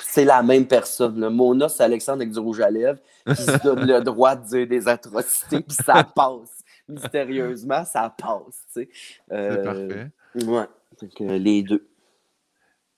[0.03, 1.30] c'est la même personne.
[1.30, 4.68] Mona, c'est Alexandre avec du rouge à lèvres qui se donne le droit de dire
[4.68, 6.63] des atrocités, puis ça passe.
[6.88, 8.63] Mystérieusement, ça passe.
[8.70, 8.89] c'est
[9.32, 10.11] euh, parfait.
[10.45, 11.88] Ouais, les deux.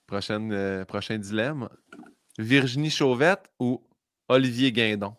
[0.07, 1.69] Prochaine, prochain dilemme.
[2.37, 3.81] Virginie Chauvette ou
[4.27, 5.15] Olivier Guindon?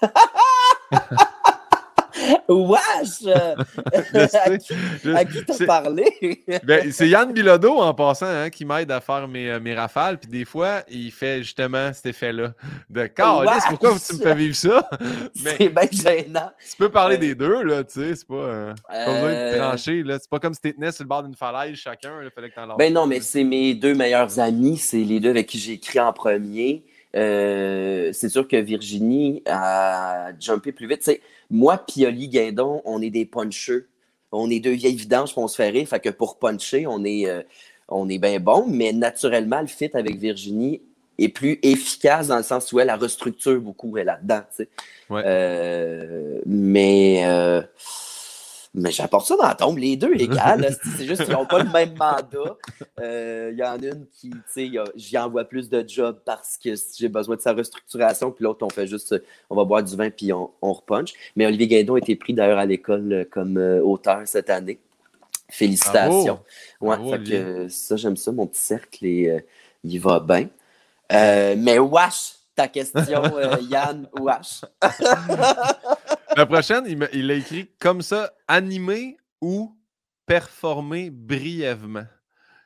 [2.48, 3.26] Wesh!
[5.14, 6.42] à, qui, t'as parlé?
[6.64, 10.18] ben, c'est Yann Bilodeau, en passant, hein, qui m'aide à faire mes, euh, mes, rafales.
[10.18, 12.52] Puis des fois, il fait justement cet effet-là.
[12.88, 14.88] De Carlis, pourquoi tu me fais vivre ça?
[15.34, 16.50] c'est bien gênant.
[16.70, 18.14] Tu peux parler des deux, là, tu sais.
[18.14, 19.58] C'est pas, euh, pas besoin de euh.
[19.58, 20.18] trancher, là.
[20.20, 22.22] C'est pas comme si tu tenais sur le bord d'une falaise chacun.
[22.22, 24.76] Il fallait que t'en Ben non, mais c'est mes deux meilleurs amis.
[24.76, 26.84] C'est les deux avec qui j'ai écrit en premier.
[27.16, 31.10] Euh, c'est sûr que Virginie a jumpé plus vite.
[31.50, 33.88] moi, Pioli, Guindon, on est des puncheux.
[34.32, 35.88] On est deux vieilles vidanges pour se faire rire.
[35.88, 37.42] Fait que pour puncher, on est, euh,
[37.88, 38.64] on est bien bon.
[38.68, 40.82] Mais naturellement, le fit avec Virginie
[41.18, 44.42] est plus efficace dans le sens où elle, la restructure beaucoup elle, là-dedans.
[45.10, 47.24] Euh, mais
[48.72, 49.78] mais j'apporte ça dans la tombe.
[49.78, 50.76] Les deux égales.
[50.96, 52.56] c'est juste qu'ils n'ont pas le même mandat.
[52.98, 56.56] Il euh, y en a une qui, tu sais, j'y envoie plus de jobs parce
[56.56, 58.30] que j'ai besoin de sa restructuration.
[58.30, 61.14] Puis l'autre, on fait juste, on va boire du vin puis on, on repunch.
[61.34, 64.78] Mais Olivier Guindon a été pris d'ailleurs à l'école euh, comme euh, auteur cette année.
[65.48, 66.38] Félicitations.
[66.80, 68.30] Ouais, fait que, ça, j'aime ça.
[68.30, 69.44] Mon petit cercle, et,
[69.82, 70.48] il va bien.
[71.10, 73.22] mais wesh, ta question,
[73.68, 74.60] Yann, wesh.
[76.36, 79.76] La prochaine, il, a écrit comme ça animer ou
[80.26, 82.06] performer brièvement.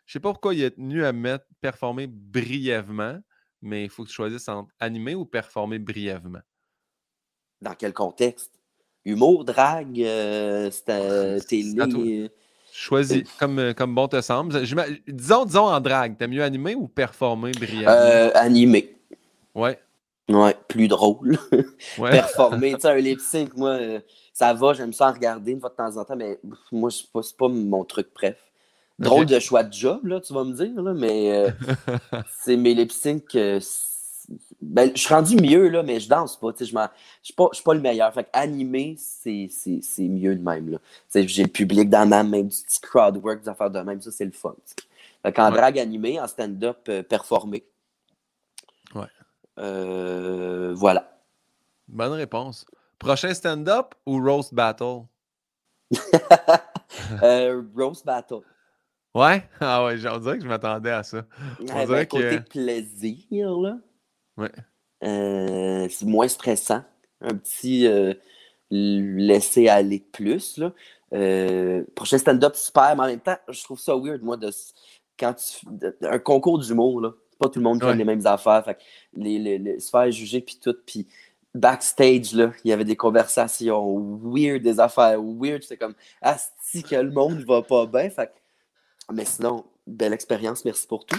[0.07, 3.19] Je sais pas pourquoi il est tenu à mettre performer brièvement,
[3.63, 6.41] mais il faut que tu choisisses entre animer ou performer brièvement.
[7.63, 8.53] Dans quel contexte?
[9.07, 12.31] Humour, drague, euh, ah, télé.
[12.73, 14.61] Choisis comme, euh, comme bon te semble.
[15.07, 17.91] disons, disons en drague, t'as mieux animer ou performer brièvement?
[17.91, 18.97] Euh, animer.
[19.55, 19.79] Ouais.
[20.29, 21.39] Ouais, plus drôle.
[21.97, 22.75] Performer.
[22.75, 24.01] tu sais, un lip sync, moi, euh,
[24.33, 26.39] ça va, j'aime ça en regarder une fois de temps en temps, mais
[26.73, 28.37] moi, c'est pas, pas mon truc préf.
[28.99, 31.51] Drôle de choix de job, là, tu vas me dire, là, mais euh,
[32.43, 33.35] c'est mes lip sync.
[33.35, 33.61] Euh,
[34.63, 36.53] ben, je suis rendu mieux, là, mais je danse pas.
[36.59, 38.15] Je suis pas, pas le meilleur.
[38.15, 39.51] Fait animer, c'est
[39.99, 40.71] mieux de même.
[40.71, 40.79] Là.
[41.13, 44.01] J'ai le public dans ma main, du petit crowd work, des affaires de même.
[44.01, 44.55] Ça, c'est le fun.
[45.23, 47.65] Fait en drag animé, en stand-up, performer.
[49.59, 51.21] Euh, voilà.
[51.89, 52.67] Bonne réponse.
[52.99, 55.03] Prochain stand-up ou roast battle?
[57.23, 58.41] euh, roast battle.
[59.15, 59.49] Ouais?
[59.61, 61.25] Ah ouais, on dirait que je m'attendais à ça.
[61.61, 63.79] On ben, côté plaisir, là.
[64.37, 64.51] Ouais.
[65.05, 66.83] Euh, c'est moins stressant.
[67.21, 67.89] Un petit
[68.71, 70.73] laisser aller de plus, là.
[71.95, 74.51] prochain stand-up super, mais en même temps, je trouve ça weird, moi, de
[75.17, 75.67] quand tu,
[76.03, 78.65] un concours d'humour, là pas tout le monde qui les mêmes affaires.
[78.65, 78.79] Fait
[79.15, 80.77] les, se faire juger, puis tout.
[80.87, 81.07] Puis
[81.55, 85.63] backstage, là, il y avait des conversations weird, des affaires weird.
[85.63, 88.11] C'est comme, asti que le monde va pas bien.
[88.11, 88.33] Fait
[89.13, 91.19] mais sinon, belle expérience, merci pour tout.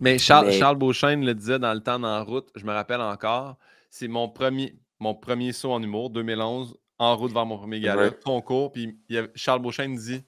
[0.00, 3.56] Mais Charles, Charles Beauchesne le disait dans le temps en route, je me rappelle encore,
[3.88, 8.10] c'est mon premier, mon premier saut en humour, 2011, en route vers mon premier gala,
[8.10, 8.72] concours.
[8.72, 8.98] Puis
[9.34, 10.24] Charles Beauchesne dit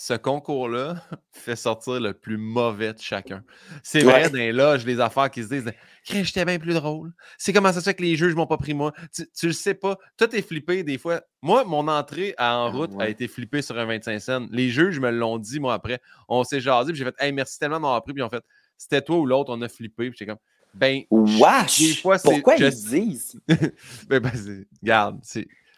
[0.00, 3.42] ce concours-là fait sortir le plus mauvais de chacun.
[3.82, 5.72] C'est vrai, dans les loges, les affaires qui se disent
[6.04, 7.12] j'étais bien plus drôle.
[7.36, 8.92] C'est comment ça se fait que les juges m'ont pas pris moi?
[9.12, 9.98] Tu, le sais pas.
[10.16, 11.22] Tout est flippé des fois.
[11.42, 14.46] Moi, mon entrée en ah, route a été flippée sur un 25 cents.
[14.52, 16.00] Les juges me l'ont dit, moi, après.
[16.28, 18.12] On s'est jasé, puis j'ai fait Hey, merci tellement de m'avoir pris.
[18.12, 18.44] Puis en fait,
[18.76, 20.10] c'était toi ou l'autre, on a flippé.
[20.10, 20.40] Puis j'étais comme
[20.74, 21.02] Ben.
[21.10, 21.80] Wesh!
[21.80, 23.40] Des fois, Pourquoi ils disent?
[24.08, 25.20] ben, ben, regarde.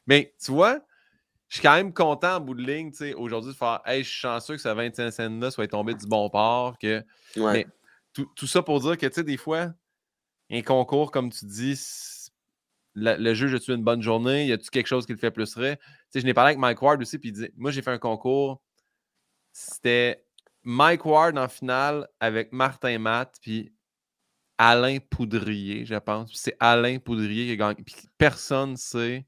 [0.07, 0.81] Mais tu vois,
[1.51, 4.21] je suis quand même content en bout de ligne, aujourd'hui, de faire Hey, je suis
[4.21, 6.79] chanceux que ce 25 cents-là soit tombé du bon port.
[6.79, 7.05] Que...
[7.37, 7.67] Mais
[8.13, 9.73] tout, ça pour dire que, tu sais, des fois,
[10.49, 11.77] un concours, comme tu dis,
[12.95, 14.47] le juge a-tu une bonne journée?
[14.47, 15.77] Y a-tu quelque chose qui le fait plus vrai?
[15.77, 17.91] Tu sais, je n'ai parlé avec Mike Ward aussi, puis il dit Moi, j'ai fait
[17.91, 18.63] un concours.
[19.53, 20.25] C'était
[20.63, 23.73] Mike Ward en finale avec Martin Matt, puis
[24.57, 26.31] Alain Poudrier, je pense.
[26.33, 27.83] C'est Alain Poudrier qui a gagné.
[27.83, 29.27] Puis personne ne sait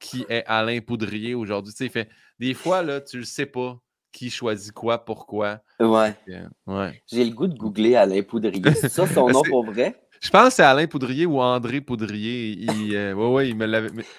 [0.00, 1.72] qui est Alain Poudrier aujourd'hui.
[1.72, 2.08] Tu sais, fait,
[2.40, 3.78] des fois, là, tu ne sais pas
[4.12, 5.60] qui choisit quoi, pourquoi.
[5.78, 6.14] Ouais.
[6.66, 7.02] ouais.
[7.06, 8.74] J'ai le goût de googler Alain Poudrier.
[8.74, 9.94] C'est ça son nom pour vrai?
[10.20, 12.50] Je pense que c'est Alain Poudrier ou André Poudrier.
[12.58, 13.48] Il, euh, ouais, ouais,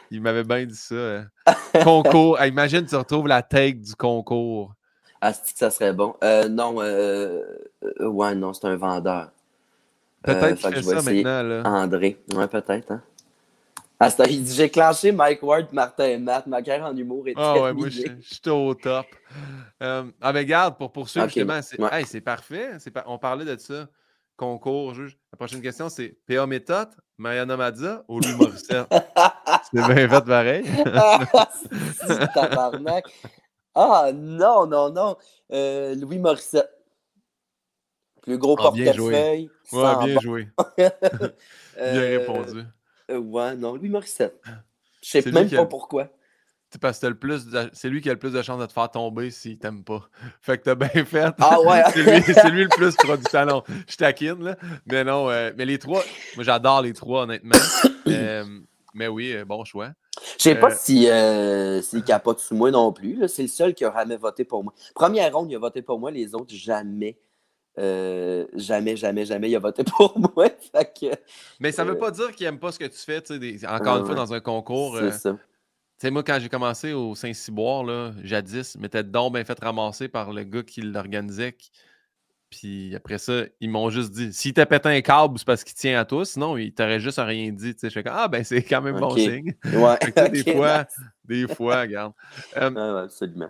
[0.09, 0.95] il m'avait bien dit ça.
[0.95, 1.23] Euh.
[1.83, 2.43] concours.
[2.43, 4.73] imagine, tu retrouves la tête du concours.
[5.19, 6.15] Ah, que ça serait bon?
[6.23, 9.31] Euh, non, ouais, non, c'est un vendeur.
[10.23, 11.43] Peut-être qu'il fait ça maintenant.
[11.43, 11.61] Là.
[11.65, 12.17] André.
[12.35, 12.91] Ouais, peut-être.
[12.91, 13.01] Hein?
[14.29, 16.47] Il dit J'ai clenché Mike Ward, Martin et Matt.
[16.47, 19.05] Ma carrière en humour est Ah ouais, moi, je suis au top.
[19.81, 21.59] Euh, ah, mais garde, pour poursuivre, justement,
[22.05, 22.71] c'est parfait.
[23.05, 23.87] On parlait de ça.
[24.37, 25.19] Concours, juge.
[25.31, 26.89] La prochaine question, c'est PA Méthode,
[27.19, 28.87] Mariana Mazza ou Louis Morissette?
[29.71, 30.65] C'est bien fait pareil.
[32.33, 33.05] tabarnak.
[33.75, 35.15] Ah non, non, non.
[35.51, 36.71] Euh, Louis Morissette.
[38.23, 39.51] Plus gros ah, portefeuille.
[39.71, 40.47] Ouais, bien joué.
[40.77, 40.91] bien
[41.77, 42.63] euh, répondu.
[43.11, 44.41] Euh, ouais, non, Louis Morissette.
[45.03, 46.09] Je sais même pas pourquoi.
[46.69, 48.71] C'est parce que le plus c'est lui qui a le plus de chances de te
[48.71, 50.09] faire tomber s'il t'aime pas.
[50.41, 51.33] Fait que t'as bien fait.
[51.39, 51.83] Ah ouais.
[51.93, 53.63] c'est, lui, le plus produit talent.
[53.89, 54.55] Je taquine, là.
[54.85, 56.01] Mais non, euh, mais les trois,
[56.35, 57.57] moi j'adore les trois, honnêtement.
[58.07, 58.43] Euh,
[58.95, 59.91] mais oui, bon choix.
[60.37, 61.07] Je sais pas si
[61.83, 63.27] s'il capote sous moi non plus.
[63.29, 64.73] C'est le seul qui a jamais voté pour moi.
[64.95, 67.19] Première ronde, il a voté pour moi, les autres, jamais.
[67.77, 70.49] Euh, jamais, jamais, jamais, il a voté pour moi.
[71.59, 73.65] Mais ça ne veut euh, pas dire qu'il n'aime pas ce que tu fais, des,
[73.65, 74.97] encore une fois, dans un concours.
[74.97, 75.31] C'est euh, ça.
[75.31, 75.37] Tu
[76.07, 80.33] sais, moi, quand j'ai commencé au Saint-Cyboire, là, jadis, m'étais donc bien fait ramasser par
[80.33, 81.55] le gars qui l'organisait.
[82.49, 85.73] Puis après ça, ils m'ont juste dit s'il t'a pété un câble, c'est parce qu'il
[85.73, 86.25] tient à toi.
[86.25, 87.73] Sinon, il t'aurait juste rien dit.
[87.81, 89.55] Je fais ah, ben c'est quand même bon signe.
[89.63, 90.29] Ouais.
[90.31, 90.85] des fois,
[91.23, 92.11] des fois, regarde.
[92.57, 93.49] ouais, absolument.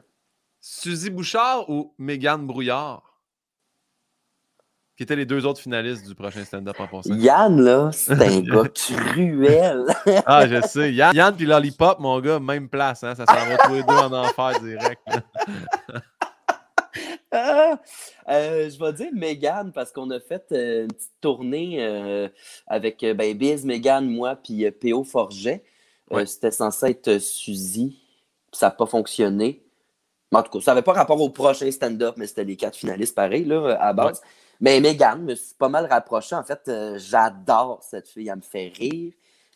[0.59, 3.10] Suzy Bouchard ou Mégane Brouillard?
[5.01, 7.15] Qui étaient les deux autres finalistes du prochain stand-up en passant.
[7.15, 9.87] Yann, là, c'est un gars cruel.
[10.27, 10.93] ah, je sais.
[10.93, 13.03] Yann, Yann puis Lollipop, mon gars, même place.
[13.03, 13.15] Hein?
[13.15, 15.01] Ça s'en va tous les deux en enfer direct.
[17.33, 17.79] Ah,
[18.27, 22.27] euh, je vais dire Megan parce qu'on a fait euh, une petite tournée euh,
[22.67, 25.05] avec ben, Biz, Megan, moi, puis P.O.
[25.05, 25.63] Forget.
[26.25, 28.01] C'était censé être Suzy,
[28.51, 29.63] ça n'a pas fonctionné.
[30.33, 33.15] en tout cas, ça n'avait pas rapport au prochain stand-up, mais c'était les quatre finalistes
[33.15, 34.21] pareil, là, à base.
[34.61, 36.35] Mais Megan me suis pas mal rapproché.
[36.35, 38.29] En fait, euh, j'adore cette fille.
[38.29, 39.11] Elle me fait rire.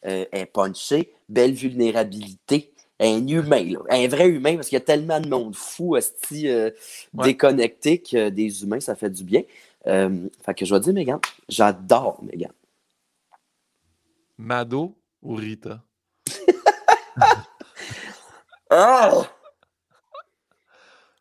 [0.06, 1.14] Euh, elle est punchée.
[1.30, 2.74] Belle vulnérabilité.
[3.00, 3.80] Un humain, là.
[3.90, 6.72] un vrai humain, parce qu'il y a tellement de monde fou, esti, euh,
[7.14, 9.42] déconnecté que des humains, ça fait du bien.
[9.84, 11.20] fait que je vais dire Megan.
[11.50, 12.54] J'adore Megan.
[14.38, 15.84] Mado ou Rita?
[18.70, 19.30] ah!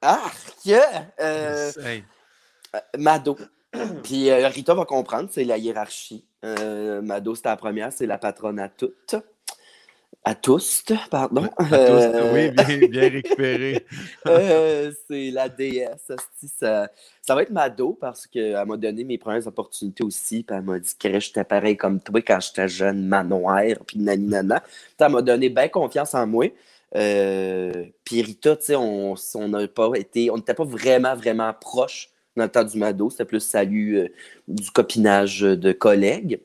[0.00, 0.30] Ah!
[0.68, 1.72] Euh,
[2.98, 3.36] Mado.
[4.02, 6.24] Puis euh, Rita va comprendre, c'est la hiérarchie.
[6.44, 9.16] Euh, Mado, c'est la première, c'est la patronne à toutes.
[10.26, 11.50] À tous, pardon.
[11.58, 13.84] À tous, oui, bien, bien récupéré.
[14.26, 16.12] Euh, c'est la déesse.
[16.58, 16.88] Ça,
[17.20, 20.42] ça va être Mado parce qu'elle m'a donné mes premières opportunités aussi.
[20.42, 24.60] Puis elle m'a dit que j'étais pareil comme toi quand j'étais jeune, manoir, puis naninana.
[24.60, 26.46] Puis elle m'a donné bien confiance en moi.
[26.90, 32.44] puis Rita, tu sais, on n'a pas été, on n'était pas vraiment, vraiment proches dans
[32.44, 33.10] le temps du Mado.
[33.10, 34.08] C'était plus salut euh,
[34.48, 36.40] du copinage de collègues.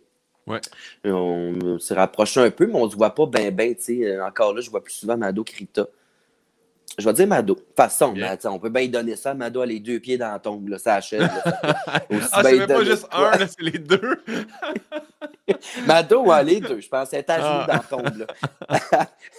[0.48, 0.60] Ouais.
[1.06, 3.74] On, s'est rapproché un peu, mais on ne se voit pas bien, bien.
[3.90, 5.88] Euh, encore là, je vois plus souvent Mado que Rita.
[6.98, 7.54] Je vais dire Mado.
[7.54, 8.14] De toute façon,
[8.46, 9.34] on peut bien donner ça.
[9.34, 11.22] Mado a les deux pieds dans la tombe, là, ça achève.
[11.64, 12.02] ah,
[12.44, 14.24] c'est même pas juste un, c'est les deux.
[15.88, 17.14] Mado a les deux, je pense.
[17.14, 17.66] Elle est à ah.
[17.68, 18.18] dans la tombe.
[18.18, 18.28] Là.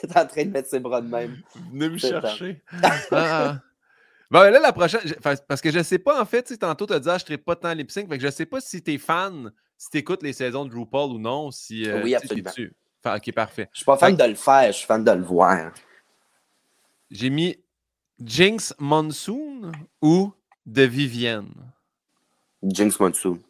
[0.02, 1.38] elle est en train de mettre ses bras de même.
[1.72, 2.62] Venez me chercher.
[4.30, 5.00] Bon, là, la prochaine,
[5.48, 7.56] parce que je sais pas, en fait, tantôt, tu as dit, ah, je ne pas
[7.56, 10.22] tant lip sync, fait que je sais pas si tu es fan, si tu écoutes
[10.22, 11.50] les saisons de RuPaul ou non.
[11.50, 12.50] Si, euh, oui, absolument.
[13.04, 13.68] ok, parfait.
[13.72, 15.72] Je suis pas fan de le faire, je suis fan de le voir.
[17.10, 17.56] J'ai mis
[18.22, 20.32] Jinx Monsoon ou
[20.64, 21.52] de Vivienne?
[22.62, 23.40] Jinx Monsoon.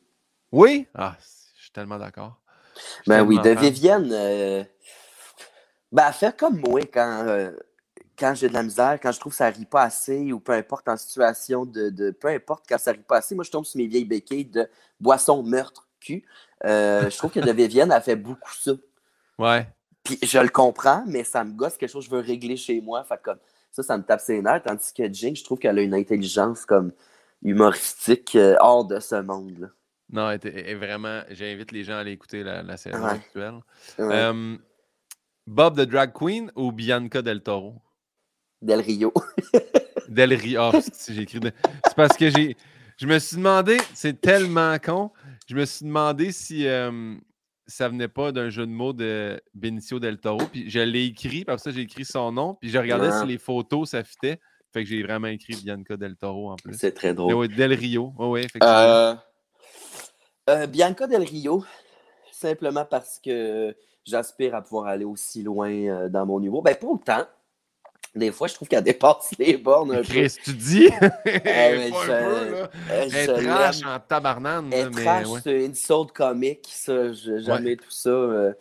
[0.51, 0.87] Oui?
[0.95, 1.16] Ah,
[1.57, 2.41] je suis tellement d'accord.
[3.07, 4.64] Ben oui, de Vivienne, euh,
[5.93, 7.24] ben, faire comme moi quand.
[7.26, 7.51] Euh,
[8.21, 10.53] quand j'ai de la misère, quand je trouve que ça rit pas assez, ou peu
[10.53, 13.79] importe en situation de, peu importe quand ça rit pas assez, moi je tombe sur
[13.79, 14.68] mes vieilles béquilles de
[15.01, 16.25] boisson meurtre cul.
[16.64, 18.73] Euh, je trouve que de Vivienne a fait beaucoup ça.
[19.39, 19.66] Ouais.
[20.05, 22.81] Puis je le comprends, mais ça me gosse quelque chose que je veux régler chez
[22.83, 23.03] moi.
[23.05, 23.39] Fait comme
[23.71, 24.62] ça, ça me tape ses nerfs.
[24.62, 26.93] Tandis que Jing, je trouve qu'elle a une intelligence comme
[27.43, 29.73] humoristique euh, hors de ce monde.
[30.12, 31.23] Non, elle est, vraiment.
[31.31, 33.61] J'invite les gens à aller écouter la, série actuelle.
[34.01, 34.57] Euh,
[35.47, 37.81] Bob the Drag Queen ou Bianca Del Toro?
[38.63, 39.13] Del Rio.
[40.09, 40.71] Del Rio.
[40.73, 41.41] Oh, j'ai écrit.
[41.87, 42.57] C'est parce que j'ai.
[42.99, 45.11] Je me suis demandé, c'est tellement con,
[45.49, 47.15] je me suis demandé si euh,
[47.67, 50.43] ça venait pas d'un jeu de mots de Benicio del Toro.
[50.53, 53.39] Puis je l'ai écrit, parce que j'ai écrit son nom, puis je regardais si les
[53.39, 54.39] photos ça fitait.
[54.75, 56.77] Fait que j'ai vraiment écrit Bianca del Toro en plus.
[56.79, 57.49] C'est très drôle.
[57.49, 58.13] del Rio.
[58.19, 59.15] Oh, oui, euh,
[60.51, 61.65] euh, Bianca del Rio,
[62.31, 66.61] simplement parce que j'aspire à pouvoir aller aussi loin dans mon niveau.
[66.61, 67.27] Ben, pour le temps,
[68.15, 70.89] des fois, je trouve qu'elle dépasse les bornes un Chris, tu dis?
[71.25, 74.73] Elle trash en tabarnane.
[74.73, 77.13] Elle trash, c'est une saute comique, ça.
[77.13, 78.11] Jamais tout ça.
[78.11, 78.53] Euh,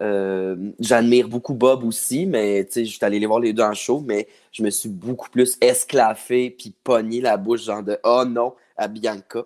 [0.00, 3.62] euh, j'admire beaucoup Bob aussi, mais tu sais, je suis allé les voir les deux
[3.62, 7.98] en show, mais je me suis beaucoup plus esclaffé puis pogné la bouche, genre de
[8.02, 9.44] oh non à Bianca.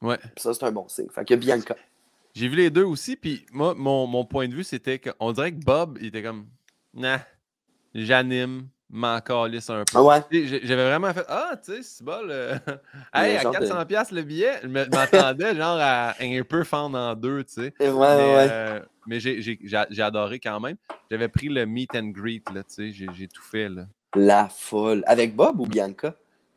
[0.00, 0.18] Ouais.
[0.36, 1.08] ça, c'est un bon signe.
[1.14, 1.76] Fait que Bianca.
[2.34, 5.52] J'ai vu les deux aussi, puis moi, mon, mon point de vue, c'était qu'on dirait
[5.52, 6.46] que Bob, il était comme,
[6.94, 7.20] nah,
[7.94, 9.98] j'anime, m'en calisse un peu.
[9.98, 12.20] Ah j'avais vraiment fait Ah, tu sais, c'est bon.
[12.24, 12.52] Le...
[13.14, 17.54] hey, à 400$ le billet, je m'attendais genre à un peu fendre en deux, tu
[17.54, 17.74] sais.
[17.80, 20.76] Ouais, mais, euh, mais j'ai adoré quand même.
[21.10, 23.70] J'avais pris le meet and greet, là, tu sais, j'ai tout fait.
[23.70, 23.86] Là.
[24.14, 25.02] La folle.
[25.06, 26.14] Avec Bob ou Bianca?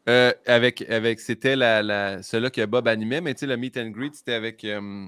[0.08, 3.78] Euh, avec, avec c'était la, la, celui que Bob animait, mais tu sais, le meet
[3.78, 4.64] and greet, c'était avec.
[4.66, 5.08] Euh,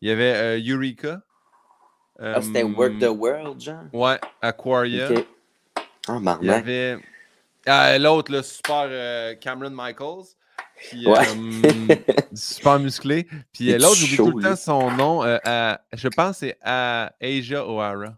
[0.00, 1.22] il y avait Eureka.
[2.18, 3.84] Ah, c'était Work the World, genre?
[3.92, 5.08] Ouais, Aquaria.
[6.08, 6.98] Ah, Il y avait
[7.66, 10.34] ah, l'autre, le super euh, Cameron Michaels.
[10.76, 11.94] Puis, euh,
[12.34, 13.28] super musclé.
[13.52, 15.22] Puis euh, l'autre, j'oublie tout le temps son nom.
[15.22, 18.16] je pense que c'est Asia O'Hara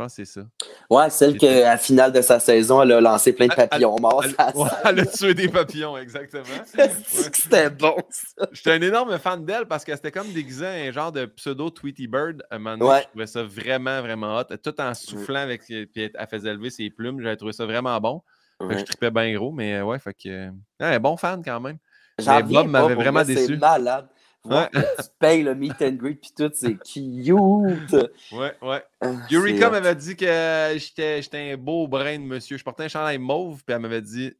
[0.00, 0.46] pense que c'est ça.
[0.88, 3.96] Ouais, celle qui, à la finale de sa saison, elle a lancé plein de papillons
[4.00, 4.24] morts.
[4.84, 6.44] Elle, a tué des papillons, exactement.
[7.06, 8.48] C'était bon, ça?
[8.52, 12.06] J'étais un énorme fan d'elle parce que c'était comme déguisé un genre de pseudo Tweety
[12.06, 12.42] Bird.
[12.50, 14.56] Un moment donné, Je trouvais ça vraiment, vraiment hot.
[14.62, 17.20] Tout en soufflant, avec, puis elle faisait lever ses plumes.
[17.20, 18.22] J'avais trouvé ça vraiment bon.
[18.60, 20.50] je tripais bien gros, mais ouais, fait que.
[20.80, 21.78] un bon fan quand même.
[22.26, 23.46] Mais Bob m'avait vraiment déçu.
[23.46, 24.08] C'est malade.
[24.44, 24.68] Ouais.
[24.72, 27.92] tu payes le meet and greet puis tout, c'est cute.
[28.32, 28.82] Ouais, ouais.
[29.00, 32.56] Ah, Eureka m'avait dit que j'étais un beau brin de monsieur.
[32.56, 34.32] Je portais un chandail mauve, puis elle m'avait dit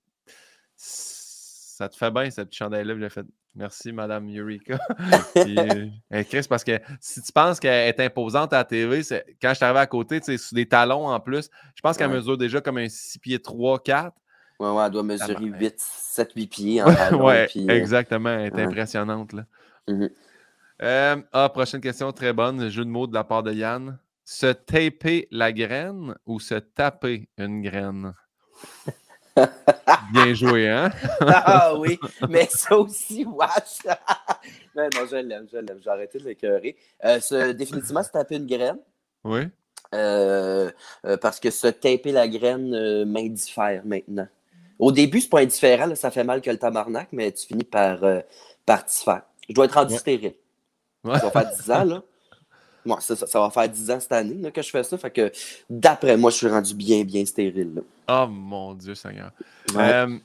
[0.76, 2.94] Ça te fait bien, cette petite chandail-là.
[2.98, 4.78] J'ai fait Merci, Madame Eureka.
[5.34, 9.02] puis, euh, Chris, parce que si tu penses qu'elle est imposante à la TV,
[9.42, 11.96] quand je suis arrivé à côté, tu sais, sous des talons en plus, je pense
[11.96, 14.14] qu'elle mesure déjà comme un 6 pieds 3, 4.
[14.60, 16.86] Ouais, ouais, elle doit mesurer 8, 7, 8 pieds en
[17.24, 18.30] ouais, euh, exactement.
[18.30, 19.32] Elle est impressionnante.
[19.32, 19.46] Là.
[19.90, 20.10] Mhm.
[20.82, 22.70] Euh, ah, prochaine question, très bonne.
[22.70, 23.98] Jeu de mots de la part de Yann.
[24.24, 28.14] Se taper la graine ou se taper une graine?
[30.12, 30.90] Bien joué, hein?
[31.20, 33.84] ah oui, mais ça aussi, wesh!
[34.76, 35.78] non, non, je l'aime, je l'aime.
[35.82, 36.76] J'ai arrêté de l'écœurer.
[37.04, 38.78] Euh, définitivement, se taper une graine.
[39.24, 39.42] Oui.
[39.94, 40.70] Euh,
[41.20, 44.28] parce que se taper la graine m'indiffère maintenant.
[44.78, 48.00] Au début, c'est pas indifférent, ça fait mal que le tabarnak, mais tu finis par,
[48.64, 49.22] par t'y faire.
[49.50, 50.34] Je dois être rendu stérile.
[51.04, 52.02] Ça va faire 10 ans, là.
[53.00, 54.96] Ça, ça, va faire 10 ans cette année que je fais ça.
[54.96, 55.30] Fait que
[55.68, 57.82] d'après moi, je suis rendu bien, bien stérile.
[58.08, 59.32] Oh mon Dieu Seigneur.
[59.76, 60.18] Euh,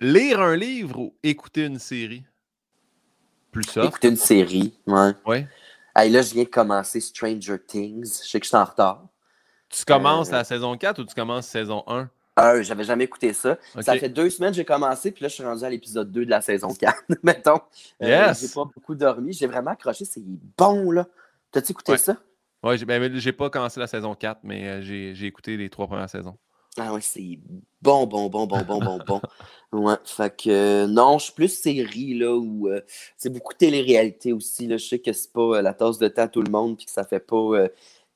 [0.00, 2.24] lire un livre ou écouter une série?
[3.52, 3.84] Plus ça.
[3.84, 5.12] Écouter une série, ouais.
[5.24, 5.46] Ouais.
[5.94, 8.22] là, je viens de commencer Stranger Things.
[8.24, 9.06] Je sais que je suis en retard.
[9.70, 12.10] Tu commences euh, la saison 4 ou tu commences saison 1?
[12.62, 13.58] J'avais jamais écouté ça.
[13.80, 16.24] Ça fait deux semaines que j'ai commencé, puis là, je suis rendu à l'épisode 2
[16.24, 17.60] de la saison 4, mettons.
[18.02, 19.32] Euh, j'ai pas beaucoup dormi.
[19.32, 20.04] J'ai vraiment accroché.
[20.04, 20.22] C'est
[20.56, 21.06] bon, là.
[21.50, 22.16] T'as-tu écouté ça?
[22.62, 25.86] Oui, j'ai ben, j'ai pas commencé la saison 4, mais euh, j'ai écouté les trois
[25.86, 26.36] premières saisons.
[26.76, 27.40] Ah ouais, c'est
[27.82, 29.20] bon, bon, bon, bon, bon, bon, bon.
[29.70, 32.70] Ouais, fait que euh, non, je suis plus série, là, où
[33.16, 34.76] c'est beaucoup de télé-réalité aussi, là.
[34.76, 36.92] Je sais que c'est pas la tasse de temps à tout le monde, puis que
[36.92, 37.68] ça fait pas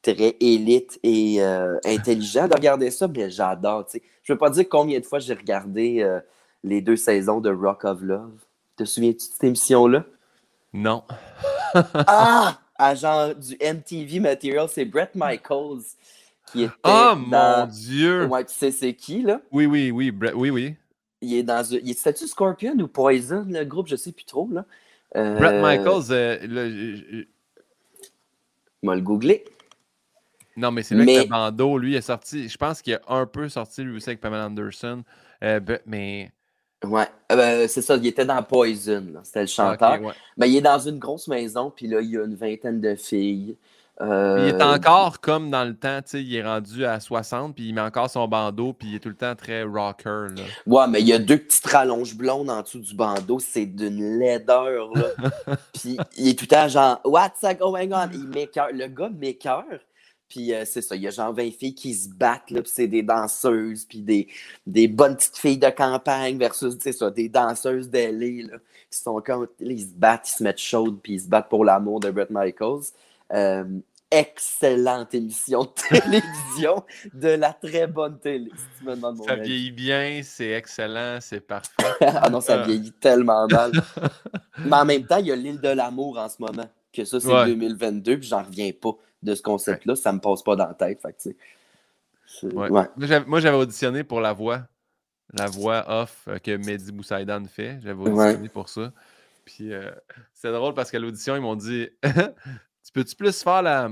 [0.03, 3.87] très élite et euh, intelligent de regarder ça, mais j'adore.
[3.93, 6.21] Je ne veux pas dire combien de fois j'ai regardé euh,
[6.65, 8.33] les deux saisons de Rock of Love.
[8.77, 10.05] Te souviens-tu de cette émission-là?
[10.73, 11.05] Non.
[11.75, 12.59] ah!
[12.79, 15.83] Agent du MTV Material, c'est Brett Michaels
[16.51, 16.75] qui était.
[16.83, 18.27] Oh mon Dieu!
[18.27, 19.41] Ouais, tu sais c'est qui, là?
[19.53, 20.75] Oui, oui, oui, Brett, oui, oui.
[21.21, 21.65] Il est dans.
[21.71, 23.87] Il C'était-tu Scorpion ou Poison, le groupe?
[23.87, 24.65] Je sais plus trop, là.
[25.15, 25.37] Euh...
[25.37, 27.27] Brett Michaels, le...
[28.83, 29.45] m'a le googler.
[30.57, 32.49] Non, mais c'est là que le bandeau, lui, est sorti.
[32.49, 35.03] Je pense qu'il a un peu sorti lui aussi avec Pamela Anderson.
[35.43, 36.31] Euh, mais.
[36.85, 40.01] Ouais, euh, ben, c'est ça, il était dans Poison, c'était le chanteur.
[40.37, 42.97] Mais il est dans une grosse maison, puis là, il y a une vingtaine de
[42.97, 43.57] filles.
[44.01, 47.55] Il est euh, encore comme dans le temps, tu sais, il est rendu à 60,
[47.55, 50.35] puis il met encore son bandeau, puis il est tout le temps très rocker.
[50.35, 50.43] Là.
[50.67, 54.19] Ouais, mais il y a deux petites rallonges blondes en dessous du bandeau, c'est d'une
[54.19, 55.57] laideur, là.
[55.75, 58.09] puis il est tout le temps genre, What's going on?
[58.13, 58.29] Il
[58.73, 59.79] Le gars m'écœure,
[60.33, 62.73] puis euh, c'est ça, il y a genre 20 filles qui se battent, là, puis
[62.75, 64.29] c'est des danseuses, puis des,
[64.67, 68.59] des bonnes petites filles de campagne versus, tu ça, des danseuses d'L.A., là,
[68.91, 71.67] qui sont comme, ils se battent, ils se mettent chaudes, puis ils se battent pour
[71.67, 72.93] l'amour de Brett Michaels.
[73.35, 73.65] Euh,
[74.11, 79.37] excellente émission de télévision, de la très bonne télé, si tu me demandes mon Ça
[79.37, 81.73] vieillit bien, c'est excellent, c'est parfait.
[82.01, 83.73] ah non, ça vieillit tellement mal.
[84.65, 87.21] Mais en même temps, il y a l'île de l'amour en ce moment, que ça,
[87.21, 90.75] c'est 2022, puis j'en reviens pas de ce concept-là, ça me passe pas dans la
[90.75, 91.01] tête.
[91.01, 91.37] Fait
[92.53, 94.63] Moi, j'avais auditionné pour la voix.
[95.35, 97.79] La voix off euh, que Mehdi Boussaïdan fait.
[97.83, 98.93] J'avais auditionné pour ça.
[99.45, 99.91] Puis euh,
[100.35, 103.91] c'est drôle parce qu'à l'audition, ils m'ont dit Tu peux-tu plus faire la,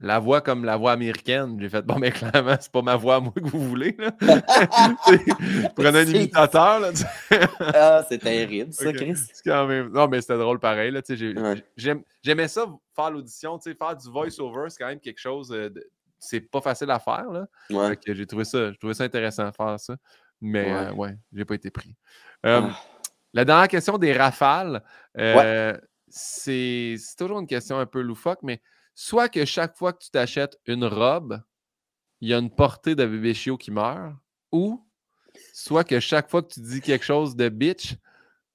[0.00, 1.56] la voix comme la voix américaine.
[1.60, 3.96] J'ai fait, bon, mais clairement, c'est pas ma voix à moi que vous voulez.
[5.76, 6.80] Prenez un imitateur.
[6.80, 6.90] Là,
[7.60, 9.16] ah, c'est terrible, ça, Chris.
[9.44, 9.88] Quand même...
[9.88, 10.90] Non, mais c'était drôle pareil.
[10.90, 11.00] Là,
[12.22, 13.58] J'aimais ça, faire l'audition.
[13.58, 15.48] Faire du voice-over, c'est quand même quelque chose.
[15.48, 15.90] De...
[16.18, 17.30] C'est pas facile à faire.
[17.30, 17.46] Là.
[17.70, 17.98] Ouais.
[18.06, 18.72] J'ai trouvé, ça...
[18.78, 19.96] trouvé ça intéressant de faire ça.
[20.40, 21.94] Mais ouais, euh, j'ai pas été pris.
[22.44, 22.80] Euh, ah.
[23.32, 24.82] La dernière question des rafales,
[25.18, 25.76] euh,
[26.08, 28.60] c'est toujours une question un peu loufoque, mais
[28.96, 31.40] soit que chaque fois que tu t'achètes une robe,
[32.20, 34.14] il y a une portée de bébé chiot qui meurt,
[34.50, 34.82] ou
[35.52, 37.94] soit que chaque fois que tu dis quelque chose de bitch,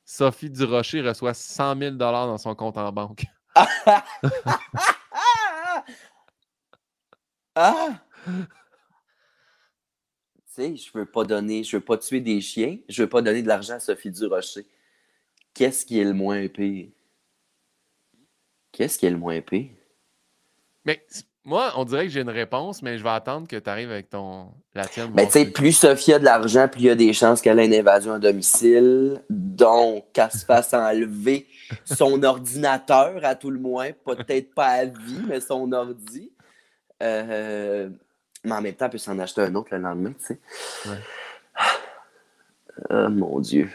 [0.03, 3.23] Sophie Durocher reçoit 100 000 dans son compte en banque.
[7.55, 8.01] ah!
[8.25, 8.43] Tu
[10.47, 13.43] sais, je veux pas donner, je veux pas tuer des chiens, je veux pas donner
[13.43, 14.65] de l'argent à Sophie Durocher.
[15.53, 16.89] Qu'est-ce qui est le moins pire?
[18.71, 19.69] Qu'est-ce qui est le moins pire?
[20.86, 21.03] Mais
[21.43, 24.09] moi, on dirait que j'ai une réponse, mais je vais attendre que tu arrives avec
[24.09, 25.11] ton la tienne.
[25.15, 27.59] Mais tu sais, plus Sophie a de l'argent, plus il y a des chances qu'elle
[27.59, 29.21] ait une invasion à domicile.
[29.29, 31.47] Donc, qu'elle se fasse enlever
[31.86, 33.89] son ordinateur, à tout le moins.
[34.05, 36.32] Peut-être pas à vie, mais son ordi.
[37.01, 37.89] Euh,
[38.43, 40.39] mais en même temps, elle peut s'en acheter un autre le lendemain, tu sais.
[42.89, 43.69] Oh mon Dieu.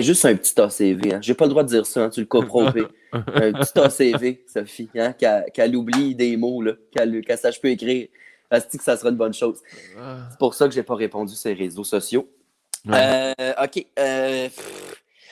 [0.00, 1.14] Juste un petit ACV.
[1.14, 1.18] Hein.
[1.20, 2.66] J'ai pas le droit de dire ça, hein, tu le comprends.
[3.12, 5.12] un petit ACV, Sophie, hein,
[5.52, 6.62] qu'elle oublie des mots,
[6.92, 8.08] qu'elle sache plus écrire.
[8.50, 9.60] Elle dit que ça sera une bonne chose.
[9.98, 10.26] Ah.
[10.30, 12.28] C'est pour ça que j'ai pas répondu sur les réseaux sociaux.
[12.88, 13.86] Euh, OK.
[13.98, 14.48] Euh,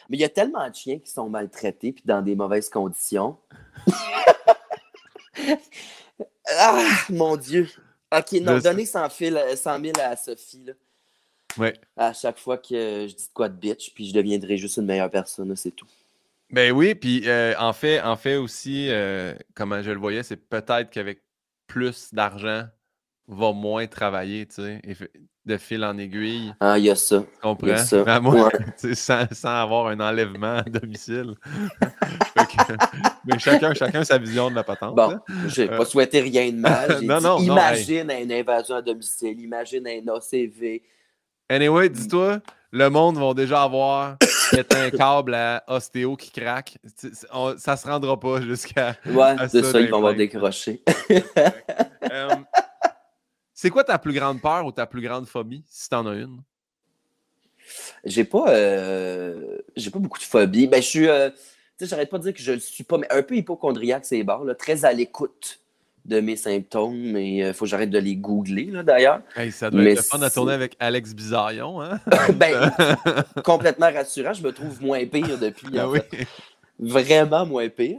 [0.09, 3.37] mais il y a tellement de chiens qui sont maltraités puis dans des mauvaises conditions.
[6.59, 7.69] ah, mon Dieu.
[8.17, 10.65] OK, non, donnez 100 000, à Sophie.
[10.65, 10.73] Là.
[11.59, 11.75] Ouais.
[11.97, 15.11] À chaque fois que je dis quoi de bitch, puis je deviendrai juste une meilleure
[15.11, 15.87] personne, c'est tout.
[16.51, 20.37] Ben oui, puis euh, en, fait, en fait aussi, euh, comment je le voyais, c'est
[20.37, 21.21] peut-être qu'avec
[21.67, 22.65] plus d'argent,
[23.27, 24.81] va moins travailler, tu sais,
[25.45, 26.55] de fil en aiguille.
[26.61, 27.21] Ah, il y a ça.
[27.21, 27.77] Tu comprends?
[27.77, 28.05] Ça.
[28.95, 31.35] sans, sans, avoir un enlèvement à domicile.
[33.25, 34.95] mais chacun, chacun sa vision de la patente.
[34.95, 37.01] Bon, j'ai euh, pas souhaité rien de mal.
[37.03, 40.83] non, non, imagine une invasion à domicile, imagine un ACV.
[41.51, 42.41] Anyway, dis-toi,
[42.73, 44.19] le monde va déjà avoir
[44.53, 46.77] un câble à ostéo qui craque.
[47.57, 48.97] ça se rendra pas jusqu'à.
[49.07, 50.83] Ouais, c'est ça, ils vont avoir décroché.
[52.11, 52.29] Euh,
[53.53, 56.41] c'est quoi ta plus grande peur ou ta plus grande phobie, si t'en as une?
[58.05, 60.67] J'ai pas, euh, j'ai pas beaucoup de phobie.
[60.69, 61.37] Ben, je suis, euh, tu
[61.79, 64.23] sais, j'arrête pas de dire que je le suis pas, mais un peu hypochondriaque, c'est
[64.23, 65.61] barre, très à l'écoute
[66.09, 69.21] de mes symptômes, mais il euh, faut que j'arrête de les googler, d'ailleurs.
[69.51, 72.01] ça doit être fun à tourner avec Alex Bizarion, hein?
[72.35, 72.73] ben,
[73.45, 74.33] complètement rassurant.
[74.33, 75.69] Je me trouve moins pire depuis.
[75.79, 75.87] Ah
[76.79, 77.99] Vraiment moins pire.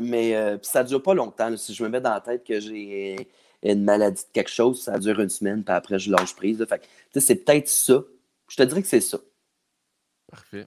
[0.00, 1.56] Mais euh, ça ne dure pas longtemps.
[1.56, 3.28] Si je me mets dans la tête que j'ai
[3.62, 6.64] une maladie de quelque chose, ça dure une semaine, puis après, je lâche prise.
[7.14, 8.02] c'est peut-être ça.
[8.50, 9.18] Je te dirais que c'est ça.
[10.30, 10.66] Parfait.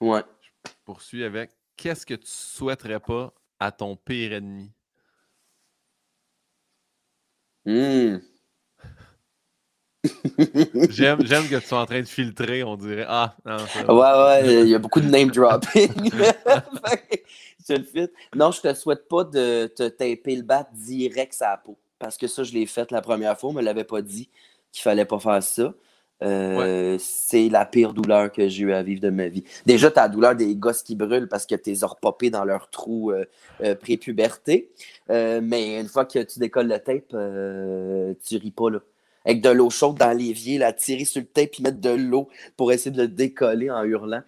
[0.00, 0.22] Ouais.
[0.64, 4.72] Je poursuis avec qu'est-ce que tu souhaiterais pas à ton pire ennemi?
[7.66, 8.18] Hmm.
[10.90, 13.06] j'aime, que tu sois en train de filtrer, on dirait.
[13.08, 13.56] Ah, non,
[13.88, 15.88] Ouais, ouais, il y a beaucoup de name dropping.
[17.68, 18.10] je le fit.
[18.34, 21.78] Non, je te souhaite pas de te taper le bat direct sur la peau.
[21.98, 24.28] Parce que ça, je l'ai fait la première fois, on me l'avait pas dit
[24.72, 25.72] qu'il fallait pas faire ça.
[26.22, 29.44] Euh, c'est la pire douleur que j'ai eu à vivre de ma vie.
[29.66, 32.70] Déjà, tu as la douleur des gosses qui brûlent parce que as repopés dans leur
[32.70, 33.24] trou euh,
[33.62, 34.70] euh, pré-puberté.
[35.08, 37.16] mais une fois que tu décolles le tape,
[38.24, 38.70] tu ris pas.
[38.70, 38.80] Là.
[39.26, 42.28] Avec de l'eau chaude dans l'évier, la tirer sur le tape et mettre de l'eau
[42.56, 44.22] pour essayer de le décoller en hurlant.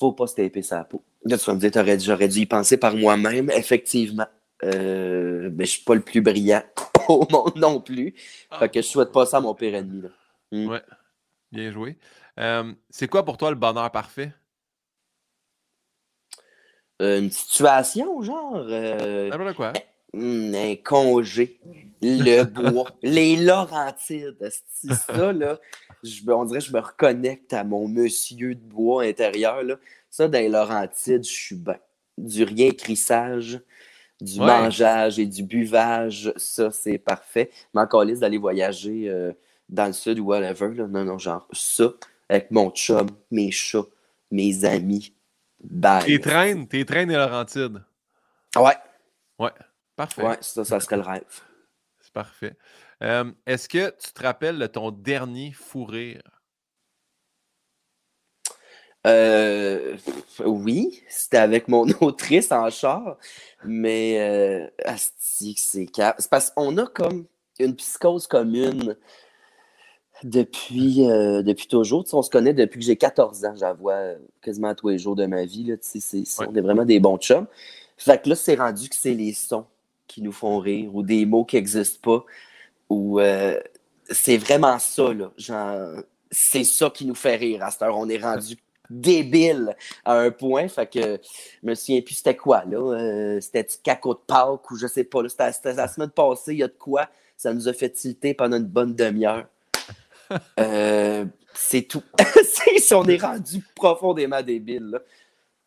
[0.00, 1.02] Faut pas se taper sa peau.
[1.24, 3.50] Là, tu vas me dire, j'aurais dû y penser par moi-même.
[3.50, 4.26] Effectivement.
[4.62, 6.62] mais je suis pas le plus brillant
[7.08, 8.14] au monde non plus.
[8.50, 8.58] Ah.
[8.58, 10.02] Fait que je souhaite pas ça à mon pire ennemi.
[10.02, 10.08] Là.
[10.50, 10.68] Hmm.
[10.68, 10.80] Ouais.
[11.54, 11.96] Bien joué.
[12.90, 14.32] c'est quoi pour toi le bonheur parfait?
[17.02, 18.56] Euh, une situation, genre.
[18.56, 19.72] Euh, quoi?
[20.12, 21.58] Hmm, un congé,
[22.02, 22.42] le
[22.72, 24.48] bois, les Laurentides.
[24.90, 25.58] Ça, là,
[26.04, 29.62] je, on dirait que je me reconnecte à mon monsieur de bois intérieur.
[29.62, 29.76] Là.
[30.10, 31.78] Ça, dans les Laurentides, je suis bien.
[32.16, 33.60] Du rien crissage,
[34.20, 37.50] du mangeage et du buvage, ça, c'est parfait.
[37.74, 39.32] Mais encore d'aller voyager.
[39.68, 40.74] Dans le sud ou whatever.
[40.74, 40.86] Là.
[40.86, 41.90] Non, non, genre ça,
[42.28, 43.86] avec mon chum, mes chats,
[44.30, 45.14] mes amis.
[45.62, 46.04] Bye.
[46.04, 47.82] Tes traînes, tes traînes et Laurentides.
[48.56, 48.76] Ouais.
[49.38, 49.52] Ouais,
[49.96, 50.22] parfait.
[50.22, 51.40] Ouais, ça, ça serait le rêve.
[52.00, 52.56] C'est parfait.
[53.02, 56.22] Euh, est-ce que tu te rappelles de ton dernier fou rire?
[59.06, 59.96] Euh,
[60.46, 63.18] oui, c'était avec mon autrice en char,
[63.62, 67.26] mais euh, c'est parce qu'on a comme
[67.58, 68.96] une psychose commune
[70.22, 72.04] depuis, euh, depuis toujours.
[72.12, 73.54] on se connaît depuis que j'ai 14 ans.
[73.56, 73.90] J'avoue
[74.40, 75.64] quasiment tous les jours de ma vie.
[75.64, 75.76] Là,
[76.48, 77.46] On est vraiment des bons chums.
[77.96, 79.66] Fait que là, c'est rendu que c'est les sons
[80.06, 82.24] qui nous font rire ou des mots qui n'existent pas.
[82.88, 83.60] Ou euh,
[84.10, 85.12] c'est vraiment ça.
[85.12, 85.32] Là.
[86.30, 87.96] c'est ça qui nous fait rire à cette heure.
[87.96, 88.56] On est rendu
[88.90, 90.68] débile à un point.
[90.68, 91.20] Fait que
[91.62, 92.64] je me souviens plus c'était quoi.
[92.64, 92.78] là.
[92.78, 95.20] Euh, c'était caco de Pâques ou je sais pas.
[95.28, 97.08] C'était la semaine passée, il y a de quoi.
[97.36, 99.46] Ça nous a fait tilter pendant une bonne demi-heure.
[100.58, 101.24] Euh,
[101.54, 102.02] c'est tout.
[102.78, 105.00] si on est rendu profondément débile.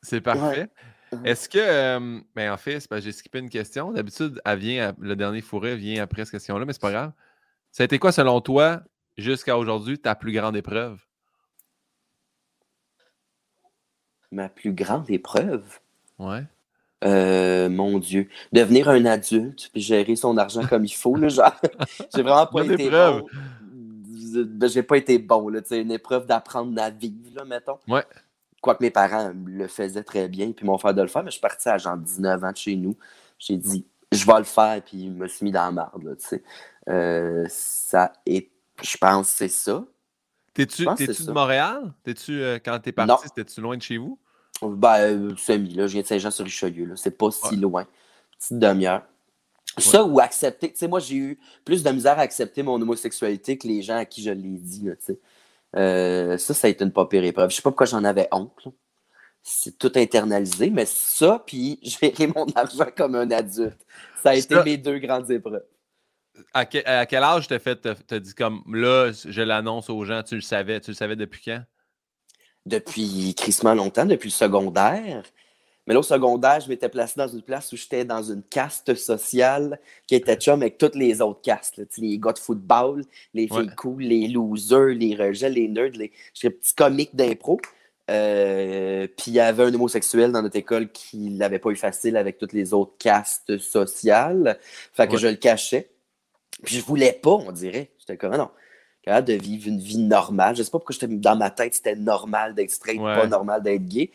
[0.02, 0.70] C'est parfait.
[1.24, 3.92] Est-ce que, euh, ben en fait, j'ai skippé une question.
[3.92, 7.12] D'habitude, elle vient, le dernier fourré vient après cette question-là, mais c'est pas grave.
[7.72, 8.82] Ça a été quoi, selon toi,
[9.18, 11.00] jusqu'à aujourd'hui, ta plus grande épreuve?
[14.32, 15.80] Ma plus grande épreuve?
[16.20, 16.44] Ouais.
[17.04, 18.28] Euh, mon Dieu.
[18.52, 21.16] Devenir un adulte puis gérer son argent comme il faut.
[21.16, 21.30] Là,
[22.16, 23.26] j'ai vraiment pas été bon
[24.68, 25.50] j'ai pas été bon.
[25.50, 27.80] Là, une épreuve d'apprendre à vivre, là, mettons.
[27.88, 28.04] Ouais.
[28.62, 31.36] Quoique mes parents le faisaient très bien, puis m'ont fait de le faire, mais je
[31.36, 32.98] suis parti à genre 19 ans de chez nous.
[33.40, 36.18] J'ai dit, je vais le faire, puis je me suis mis dans la marde.
[36.90, 38.50] Euh, ça est,
[38.82, 39.84] je pense c'est ça.
[40.54, 41.94] T'es-tu de Montréal?
[42.04, 44.18] T'es-tu, euh, quand t'es parti, t'étais-tu loin de chez vous?
[44.62, 45.86] Ben, euh, semi, là.
[45.86, 46.96] Je viens de Saint-Jean-sur-Richelieu.
[46.96, 47.86] C'est pas si loin.
[48.40, 49.04] Petite demi-heure.
[49.78, 53.58] Ça ou accepter, tu sais, moi j'ai eu plus de misère à accepter mon homosexualité
[53.58, 55.20] que les gens à qui je l'ai dit, tu sais.
[55.76, 57.50] Euh, ça, ça a été une pas pire épreuve.
[57.50, 58.68] Je sais pas pourquoi j'en avais honte.
[59.44, 63.86] C'est tout internalisé, mais ça, puis gérer mon argent comme un adulte,
[64.22, 65.64] ça a été mes deux grandes épreuves.
[66.54, 70.42] À, quel âge t'as fait, t'as dit comme là, je l'annonce aux gens, tu le
[70.42, 71.64] savais, tu le savais depuis quand?
[72.66, 75.24] Depuis crissement longtemps, depuis le secondaire.
[75.88, 78.94] Mais là, au secondaire, je m'étais placé dans une place où j'étais dans une caste
[78.96, 81.82] sociale qui était chum avec toutes les autres castes.
[81.98, 85.92] Les gars de football, les filles cool, les losers, les rejets, les nerds.
[85.94, 86.12] Les...
[86.34, 87.60] J'étais petit comique d'impro.
[88.10, 92.16] Euh, puis il y avait un homosexuel dans notre école qui l'avait pas eu facile
[92.16, 94.60] avec toutes les autres castes sociales.
[94.94, 95.90] Fait que je le cachais.
[96.64, 97.92] Puis je voulais pas, on dirait.
[97.98, 98.50] J'étais comme, non,
[99.04, 100.56] capable de vivre une vie normale.
[100.56, 103.86] Je sais pas pourquoi j'étais dans ma tête, c'était normal d'être straight, pas normal d'être
[103.86, 104.12] gay.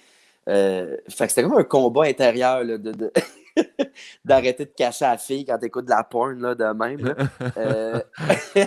[0.49, 3.13] Euh, fait que c'était comme un combat intérieur de,
[4.25, 7.15] d'arrêter de, cacher la fille quand t'écoutes de la porn là, de même.
[7.57, 8.01] Euh,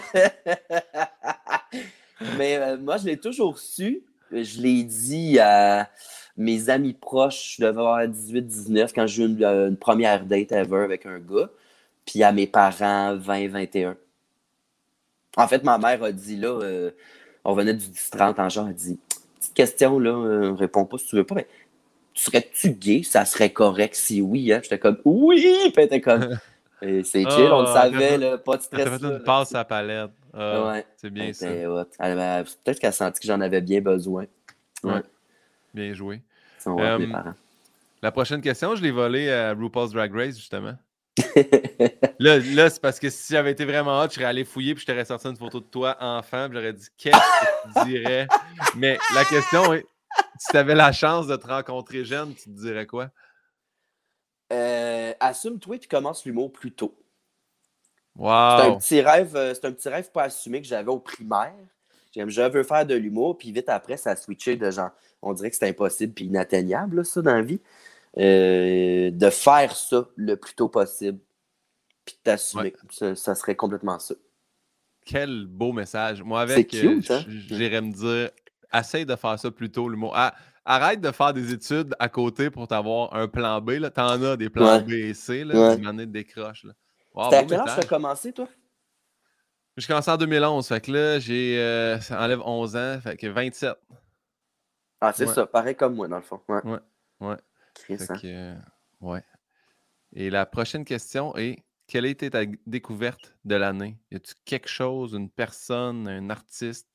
[2.37, 4.03] mais euh, moi, je l'ai toujours su.
[4.31, 5.89] Je l'ai dit à
[6.37, 11.05] mes amis proches, je devais avoir 18-19 quand j'ai eu une, première date ever avec
[11.05, 11.49] un gars.
[12.05, 13.95] Puis à mes parents, 20-21.
[15.37, 16.89] En fait, ma mère a dit là,
[17.43, 18.99] on venait du 10-30 en genre, elle a dit
[19.39, 21.35] Petite question, là, réponds pas si tu veux pas,
[22.15, 23.03] serais-tu gay?
[23.03, 24.51] Ça serait correct si oui.
[24.51, 24.59] Hein?
[24.63, 25.71] J'étais comme oui!
[25.73, 26.37] Puis elle comme
[26.81, 28.87] c'est chill, on le savait, là, pas de stress.
[28.87, 30.11] fait une passe à palette.
[30.33, 30.85] Ah, ouais.
[30.97, 31.47] C'est bien ça.
[31.47, 34.25] Peut-être qu'elle a senti que j'en avais bien besoin.
[34.83, 35.01] Ouais.
[35.73, 36.21] Bien joué.
[36.67, 37.07] Euh,
[38.01, 40.73] la prochaine question, je l'ai volée à RuPaul's Drag Race, justement.
[42.19, 44.81] là, là c'est parce que si j'avais été vraiment hot, je serais allé fouiller puis
[44.81, 48.27] je t'aurais sorti une photo de toi enfant, puis j'aurais dit qu'est-ce que tu dirais?
[48.75, 49.85] Mais la question est
[50.39, 53.09] si tu avais la chance de te rencontrer jeune, tu te dirais quoi?
[54.53, 56.95] Euh, assume-toi et commence l'humour plus tôt.
[58.15, 58.29] Wow.
[58.29, 61.53] C'est un petit rêve, euh, c'est un petit rêve pas assumé que j'avais au primaire.
[62.15, 64.91] Je veux faire de l'humour, puis vite après, ça a switché de genre,
[65.21, 67.59] on dirait que c'est impossible puis inatteignable, ça, dans la vie.
[68.17, 71.19] Euh, de faire ça le plus tôt possible,
[72.05, 72.73] puis t'assumer.
[72.89, 74.15] Ça, serait complètement ça.
[75.05, 76.23] Quel beau message.
[76.23, 77.25] Moi, avec, euh, hein?
[77.27, 78.31] j'irais me dire,
[78.73, 80.13] essaye de faire ça plus tôt, l'humour.
[80.15, 80.33] Ah,
[80.65, 83.79] arrête de faire des études à côté pour t'avoir un plan B.
[83.93, 85.77] T'en as des plans B et C, là, ouais.
[85.77, 86.65] de décroche.
[86.65, 86.73] Là.
[87.15, 88.47] à quel âge tu as commencé, toi?
[89.77, 91.59] J'ai commencé en 2011, fait que là, j'ai.
[91.59, 93.75] Euh, ça enlève 11 ans, fait que 27.
[95.01, 96.39] Ah, c'est ça, pareil comme moi, dans le fond.
[96.47, 96.61] Ouais.
[96.63, 96.79] Ouais.
[97.19, 97.37] ouais.
[98.23, 98.55] Euh,
[99.01, 99.23] ouais.
[100.13, 103.97] Et la prochaine question est quelle a été ta découverte de l'année?
[104.11, 106.87] Y a-tu quelque chose, une personne, un artiste?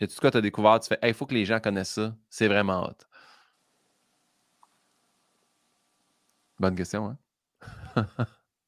[0.00, 0.78] Y a-tu quoi tu as découvert?
[0.80, 2.14] Tu fais, il faut que les gens connaissent ça.
[2.28, 2.96] C'est vraiment hot.
[6.58, 7.16] Bonne question,
[7.96, 8.06] hein?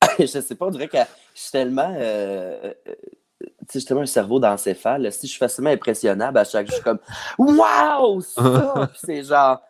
[0.19, 1.95] je sais pas, on dirait que je suis tellement.
[1.97, 2.95] Euh, euh,
[3.71, 5.13] tu sais, tellement un cerveau d'encéphale.
[5.13, 6.99] Si je suis facilement impressionnable à chaque jour, je suis comme
[7.39, 8.21] Waouh!
[8.23, 8.91] Ça!
[9.05, 9.61] c'est genre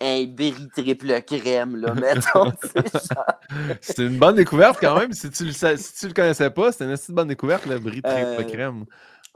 [0.00, 2.52] un berry triple crème, là, mettons.
[3.80, 5.12] C'était une bonne découverte quand même.
[5.12, 8.02] Si tu le, si tu le connaissais pas, c'était une assez bonne découverte, le berry
[8.02, 8.84] triple euh, crème.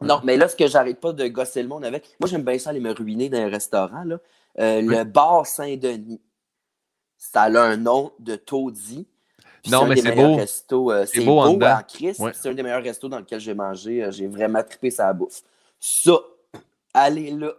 [0.03, 2.59] Non, mais là, ce que j'arrête pas de gosser le monde avec, moi, j'aime bien
[2.59, 4.19] ça aller me ruiner dans un restaurant, là.
[4.59, 6.21] Euh, le bar Saint-Denis.
[7.17, 9.07] Ça a un nom de taudis.
[9.71, 10.91] Non, mais c'est beau.
[10.91, 12.23] Euh, c'est beau, en, en Christ.
[12.35, 14.07] C'est un des meilleurs restos dans lequel j'ai mangé.
[14.11, 15.43] J'ai vraiment trippé sa bouffe.
[15.79, 16.19] Ça,
[16.93, 17.53] allez là,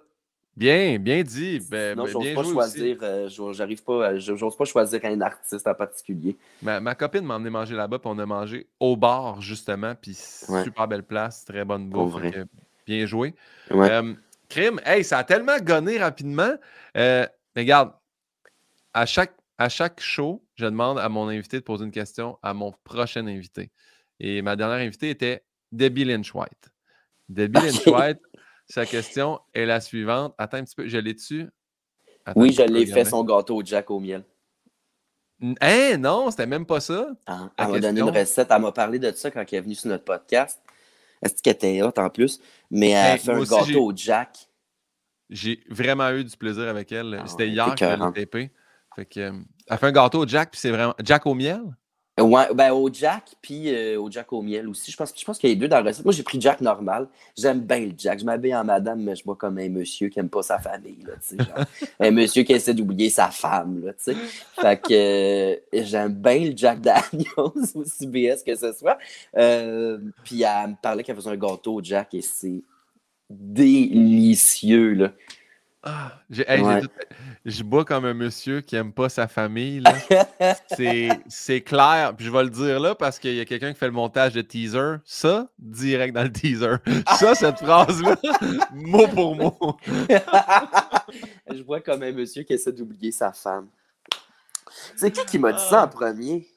[0.56, 1.60] Bien, bien dit.
[1.70, 2.98] Ben, non, j'ose pas choisir.
[3.02, 4.18] Euh, j'arrive pas.
[4.18, 6.38] J'ose pas choisir un artiste en particulier.
[6.62, 9.96] Ma, copine m'a emmené manger là-bas, puis on a mangé au bar, justement.
[9.96, 12.22] Puis super belle place, très bonne bouffe.
[12.86, 13.34] bien joué.
[13.72, 14.14] Euh,
[14.48, 16.54] crime, hey, ça a tellement gonné rapidement.
[16.98, 17.26] Euh,
[17.56, 17.92] mais regarde,
[18.94, 22.54] à chaque, à chaque show, je demande à mon invité de poser une question à
[22.54, 23.72] mon prochain invité.
[24.20, 26.72] Et ma dernière invitée était Debbie Lynch White.
[27.28, 28.20] Debbie Lynch White
[28.68, 30.34] sa question est la suivante.
[30.38, 31.48] Attends un petit peu, je l'ai dessus.
[32.36, 34.24] Oui, je l'ai fait son gâteau au Jack au miel.
[35.60, 37.08] Hein, non, c'était même pas ça.
[37.26, 38.48] Ah, elle m'a donné une recette.
[38.50, 40.62] Elle m'a parlé de ça quand elle est venue sur notre podcast.
[41.22, 42.40] Est-ce qu'elle était hot en plus?
[42.72, 44.50] Mais elle a fait un gâteau au Jack.
[45.30, 47.20] J'ai vraiment eu du plaisir avec elle.
[47.22, 48.52] Ah c'était hier qu'elle a tapé.
[48.96, 49.32] Fait que, euh,
[49.68, 50.94] elle fait un gâteau au Jack, puis c'est vraiment.
[51.04, 51.62] Jack au miel?
[52.20, 54.92] Ouais, ben au Jack, puis euh, au Jack au miel aussi.
[54.92, 56.06] Je pense, je pense qu'il y a les deux dans la recette.
[56.06, 57.08] Moi, j'ai pris Jack normal.
[57.36, 58.20] J'aime bien le Jack.
[58.20, 61.00] Je m'habille en madame, mais je vois comme un monsieur qui n'aime pas sa famille.
[61.08, 61.66] Là, genre,
[62.00, 63.84] un monsieur qui essaie d'oublier sa femme.
[63.84, 67.26] Là, fait que euh, j'aime bien le Jack Daniels,
[67.74, 69.00] aussi BS que ce soit.
[69.36, 72.62] Euh, puis elle me parlait qu'elle faisait un gâteau au Jack et c'est
[73.28, 74.94] délicieux.
[74.94, 75.12] Là.
[75.86, 79.84] Ah, je bois comme un monsieur qui aime pas sa famille.
[81.28, 82.14] c'est clair.
[82.16, 84.32] Puis je vais le dire là parce qu'il y a quelqu'un qui fait le montage
[84.32, 84.96] de teaser.
[85.04, 86.76] Ça, direct dans le teaser.
[87.20, 88.16] Ça, cette phrase-là,
[88.74, 89.78] mot pour mot.
[91.52, 93.68] je bois comme un monsieur qui essaie d'oublier sa femme.
[94.96, 96.48] C'est qui qui m'a dit ça en premier?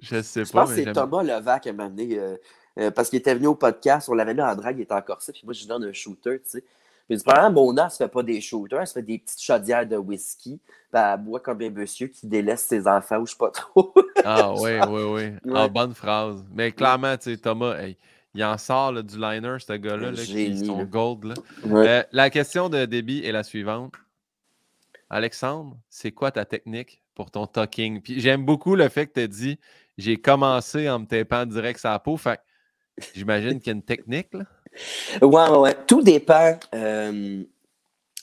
[0.00, 0.46] Je sais pas.
[0.46, 2.18] Je pense que c'est Thomas Levac qui m'a amené.
[2.18, 2.36] Euh,
[2.78, 5.02] euh, parce qu'il était venu au podcast, on l'avait mis en drague, il était en
[5.02, 6.64] corset, puis moi je lui donne un shooter, tu sais.
[7.10, 9.84] Puis probablement, Mona, elle se fait pas des shooters, elle se fait des petites chaudières
[9.84, 10.60] de whisky.
[10.92, 13.92] Puis elle boit comme un monsieur qui délaisse ses enfants ou je sais pas trop.
[14.24, 15.52] ah oui, oui, oui.
[15.52, 16.44] Ah, bonne phrase.
[16.52, 17.74] Mais clairement, tu sais, Thomas,
[18.32, 21.24] il en sort du liner, ce gars-là, là, qui sont gold.
[21.24, 21.34] Là.
[21.66, 23.94] Euh, la question de débit est la suivante.
[25.08, 28.02] Alexandre, c'est quoi ta technique pour ton talking?
[28.02, 29.58] Puis j'aime beaucoup le fait que tu as dit
[29.98, 32.16] j'ai commencé en me tapant direct sa peau.
[32.16, 32.38] Fait
[33.16, 34.32] j'imagine qu'il y a une technique.
[34.32, 34.44] Là.
[35.22, 37.42] Ouais, ouais, Tout dépend euh,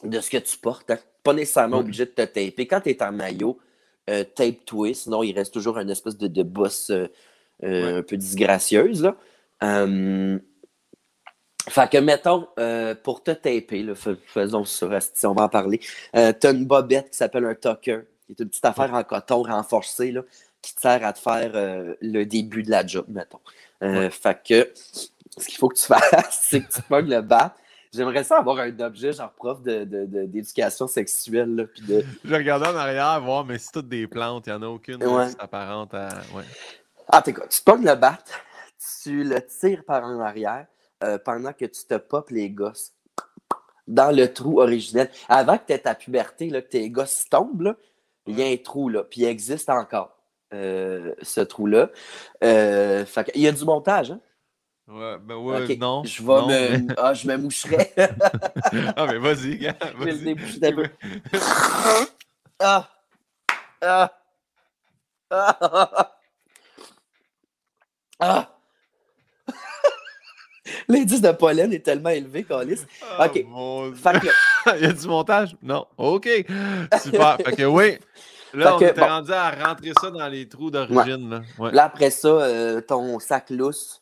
[0.04, 0.92] de ce que tu portes.
[0.92, 1.00] Hein.
[1.24, 2.68] Pas nécessairement obligé de te taper.
[2.68, 3.60] Quand tu es en maillot,
[4.10, 7.08] euh, tape twist, sinon il reste toujours une espèce de, de bosse euh,
[7.62, 9.04] un peu disgracieuse.
[9.04, 9.18] Là.
[11.70, 12.48] fait que, mettons,
[13.04, 13.86] pour te taper,
[14.28, 18.02] faisons ça, si on va en parler, tu as une bobette qui s'appelle un tucker,
[18.26, 20.22] qui est une petite affaire en coton renforcé là,
[20.62, 21.52] qui te sert à te faire
[22.00, 23.42] le début de la job, mettons.
[23.82, 24.72] Fait que
[25.38, 27.56] ce qu'il faut que tu fasses, c'est que tu pognes le bat.
[27.94, 31.56] J'aimerais ça avoir un objet, genre prof d'éducation de, de, sexuelle.
[31.56, 32.04] Là, de...
[32.24, 35.02] Je regardais en arrière, voir, mais c'est toutes des plantes, il n'y en a aucune
[35.40, 36.10] apparente à.
[36.36, 36.44] Ouais.
[37.08, 37.48] Ah, t'es quoi?
[37.48, 38.18] Tu pognes le bat,
[39.04, 40.68] tu le tires par en arrière
[41.04, 42.92] euh, pendant que tu te popes les gosses
[43.88, 45.10] dans le trou originel.
[45.30, 47.76] Avant que tu aies ta puberté, là, que tes gosses tombent,
[48.26, 50.18] il y a un trou, là, puis il existe encore.
[50.52, 51.90] ce trou-là.
[52.42, 54.20] il y a du montage, hein?
[54.88, 56.04] Ouais, ben ouais, non.
[56.06, 56.88] Je vais me.
[56.98, 57.94] Ah, je me moucherai.
[58.96, 59.76] ah, mais vas-y, gars.
[59.98, 60.88] Vas je vais le d'un peu.
[62.60, 62.90] ah!
[63.82, 64.12] Ah!
[65.30, 66.14] Ah!
[68.20, 68.50] Ah!
[70.88, 72.86] L'indice de pollen est tellement élevé, Calis.
[73.20, 73.36] Oh, OK.
[73.36, 75.58] Il y a du montage?
[75.62, 75.86] Non.
[75.98, 76.30] OK.
[77.02, 77.38] Super.
[77.38, 77.98] fait que oui.
[78.54, 81.30] Là, on est rendu à rentrer ça dans les trous d'origine.
[81.30, 81.72] Là.
[81.72, 81.84] là.
[81.84, 84.02] après ça, euh, ton sac lousse,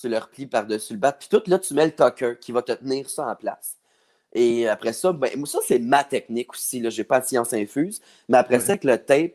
[0.00, 1.12] tu le replies par-dessus le bat.
[1.12, 3.76] Puis tout, là, tu mets le tucker qui va te tenir ça en place.
[4.32, 6.88] Et après ça, ben, moi, ça, c'est ma technique aussi.
[6.90, 8.00] Je n'ai pas de science infuse.
[8.28, 9.32] Mais après ça, avec le tape,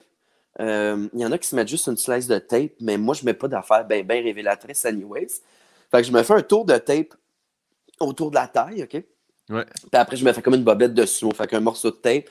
[0.60, 3.16] euh, il y en a qui se mettent juste une slice de tape, mais moi,
[3.16, 5.42] je ne mets pas d'affaires bien ben révélatrices anyways.
[5.90, 7.16] Fait que je me fais un tour de tape
[8.00, 9.04] autour de la taille, OK?
[9.50, 9.66] Ouais.
[9.66, 11.32] Puis après, je me fais comme une bobette de sumo.
[11.32, 12.26] Fait qu'un morceau de tape,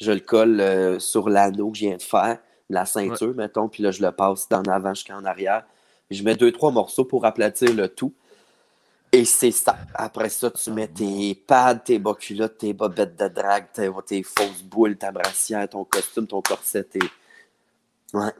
[0.00, 3.82] je le colle euh, sur l'anneau que je viens de faire, la ceinture, mettons, puis
[3.82, 5.64] là, je le passe d'en avant jusqu'en arrière.
[6.10, 8.14] Je mets deux, trois morceaux pour aplatir le tout.
[9.12, 9.78] Et c'est ça.
[9.94, 14.62] Après ça, tu mets tes pads, tes bas culottes, tes bobettes de drague, tes, fausses
[14.62, 16.86] boules, ta brassière, ton costume, ton corset.
[18.12, 18.32] Ouais.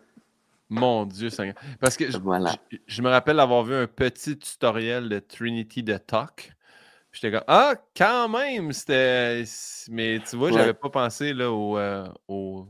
[0.69, 1.55] Mon Dieu Seigneur.
[1.81, 2.19] Parce que je,
[2.87, 6.53] je, me rappelle avoir vu un petit tutoriel de Trinity de Talk.
[7.13, 9.45] J'étais comme Ah, quand même, c'était.
[9.89, 12.67] Mais tu vois, j'avais pas pensé là, au, euh, au,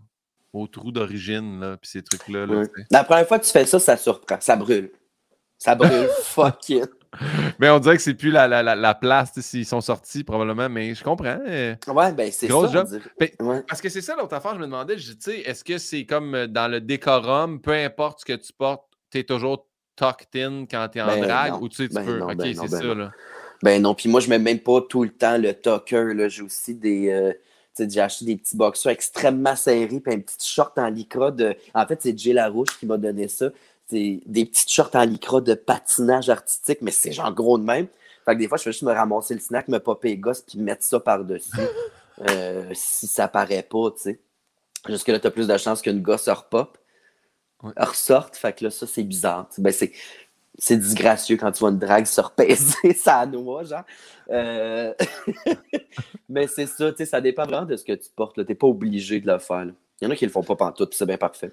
[0.61, 2.47] au, trou d'origine, puis ces trucs-là.
[2.91, 4.39] La première fois que tu fais ça, ça surprend.
[4.41, 4.91] Ça brûle.
[5.59, 6.09] Ça brûle.
[6.23, 6.91] Fuck it.
[7.59, 10.95] Mais on dirait que c'est plus la, la, la, place s'ils sont sortis, probablement, mais
[10.95, 11.39] je comprends.
[11.47, 12.85] Euh, ouais, ben c'est ça.
[13.67, 16.35] Parce que c'est ça l'autre affaire, je me demandais, je dis, est-ce que c'est comme
[16.35, 20.67] euh, dans le décorum, peu importe ce que tu portes, tu es toujours tucked in
[20.71, 22.21] quand tu es en ben drag ou tu sais, tu ben peux.
[22.21, 22.95] ok, ben c'est ça.
[22.95, 23.11] Là.
[23.63, 26.29] Ben non, puis moi, je mets même pas tout le temps le tucker.
[26.29, 27.11] J'ai aussi des.
[27.11, 27.33] Euh,
[27.79, 31.57] j'ai acheté des petits boxers extrêmement serrés, puis un petit short en lycra de.
[31.75, 33.51] En fait, c'est Jay Larouche qui m'a donné ça
[33.89, 37.87] c'est des petites shorts en lycra de patinage artistique, mais c'est genre gros de même.
[38.25, 40.43] Fait que des fois, je fais juste me ramasser le snack, me popper les gosses,
[40.43, 41.51] puis mettre ça par-dessus.
[42.31, 44.21] Euh, si ça paraît pas, tu sais.
[44.89, 46.79] Jusque là, t'as plus de chances qu'une gosse repop.
[47.63, 47.73] Ouais.
[47.77, 48.37] ressorte.
[48.37, 49.51] Fait que là, ça, c'est bizarre.
[49.59, 49.93] Ben, c'est,
[50.59, 53.85] c'est disgracieux quand tu vois une drague se repaiser ça noix, genre.
[54.31, 54.93] Euh,
[56.29, 58.45] mais c'est ça, tu sais, ça dépend vraiment de ce que tu portes.
[58.45, 59.67] T'es pas obligé de le faire.
[60.01, 61.53] Il y en a qui le font pas pantoute, puis c'est bien parfait.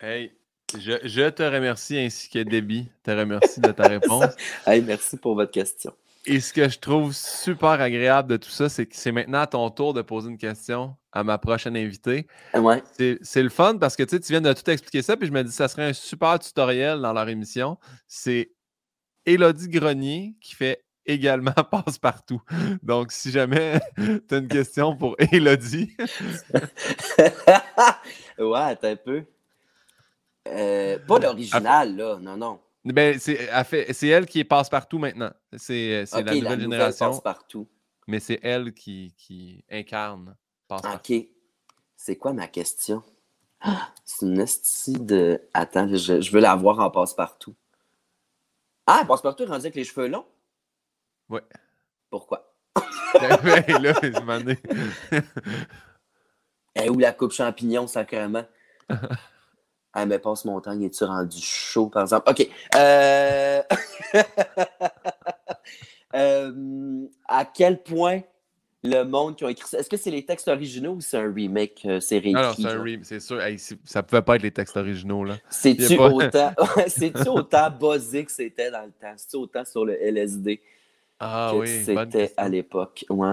[0.00, 0.32] Hey,
[0.78, 4.34] je, te remercie ainsi que Debbie te remercie de ta réponse.
[4.66, 5.92] merci pour votre question.
[6.26, 9.46] Et ce que je trouve super agréable de tout ça, c'est que c'est maintenant à
[9.46, 12.26] ton tour de poser une question à ma prochaine invitée.
[12.54, 12.82] Ouais.
[13.22, 15.48] C'est le fun parce que tu viens de tout expliquer ça, puis je me dis
[15.48, 17.78] que ça serait un super tutoriel dans leur émission.
[18.06, 18.50] C'est
[19.24, 22.42] Élodie Grenier qui fait également passe-partout.
[22.82, 25.96] Donc, si jamais tu as une question pour Élodie.
[28.38, 29.24] ouais, attends un peu.
[30.48, 32.18] Euh, pas l'original, là.
[32.20, 32.60] Non, non.
[32.84, 35.32] Ben, c'est elle qui passe-partout maintenant.
[35.56, 37.08] C'est la nouvelle génération.
[37.08, 37.66] passe-partout.
[38.06, 40.36] Mais c'est elle qui, qui incarne.
[40.70, 41.12] OK.
[41.96, 43.02] C'est quoi ma question?
[44.04, 45.40] c'est une estie de.
[45.54, 47.54] Attends, je, veux la voir en passe-partout.
[48.86, 50.26] Ah, passe-partout rendu avec les cheveux longs?
[51.28, 51.42] Ouais.
[52.10, 52.54] Pourquoi?
[53.14, 54.54] ben, ben là, je
[56.76, 58.44] Et où la coupe champignon, sacrément?
[59.98, 62.30] Ah, mais passe montagne, es-tu rendu chaud, par exemple?
[62.30, 62.46] OK.
[62.74, 63.62] Euh,
[66.14, 67.06] euh...
[67.26, 68.20] à quel point
[68.86, 71.32] le monde qui a écrit ça, est-ce que c'est les textes originaux ou c'est un
[71.32, 71.82] remake?
[71.84, 72.42] Euh, c'est réécrit?
[72.42, 73.40] Non, c'est un remake, c'est sûr.
[73.58, 75.36] Ça ça pouvait pas être les textes originaux, là.
[75.50, 76.52] C'est-tu autant,
[76.86, 79.14] c'est-tu autant buzzé que c'était dans le temps?
[79.16, 80.60] C'est-tu autant sur le LSD
[81.18, 83.04] ah, que oui, c'était à l'époque?
[83.08, 83.32] Ouais.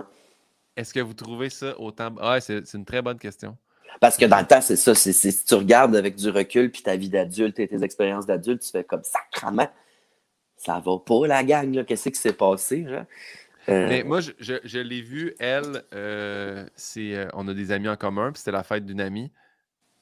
[0.75, 2.09] Est-ce que vous trouvez ça autant...
[2.19, 3.55] Ah, c'est une très bonne question.
[3.99, 4.95] Parce que dans le temps, c'est ça.
[4.95, 8.71] Si tu regardes avec du recul, puis ta vie d'adulte et tes expériences d'adulte, tu
[8.71, 9.69] fais comme sacrement.
[10.57, 13.05] Ça va pas, la gang, Qu'est-ce qui s'est passé, genre?
[13.69, 17.95] Euh, Mais moi, je, l'ai vu, elle, euh, c'est, euh, on a des amis en
[17.95, 19.31] commun, puis c'était la fête d'une amie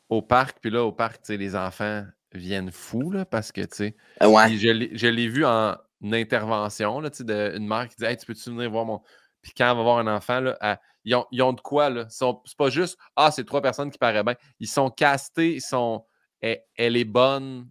[0.10, 0.60] au parc.
[0.62, 5.28] Puis là, au parc, les enfants viennent fous, là, parce que, tu sais, je, l'ai
[5.28, 9.02] vu en intervention, là, de, une mère qui dit Hey, tu peux-tu venir voir mon.
[9.42, 12.06] Puis quand elle va voir un enfant, là, elle, ils ont, de quoi, là?
[12.10, 12.26] C'est
[12.58, 14.36] pas juste Ah, c'est trois personnes qui paraissent bien.
[14.60, 16.06] Ils sont castés, ils sont.
[16.42, 17.68] Elle, est bonne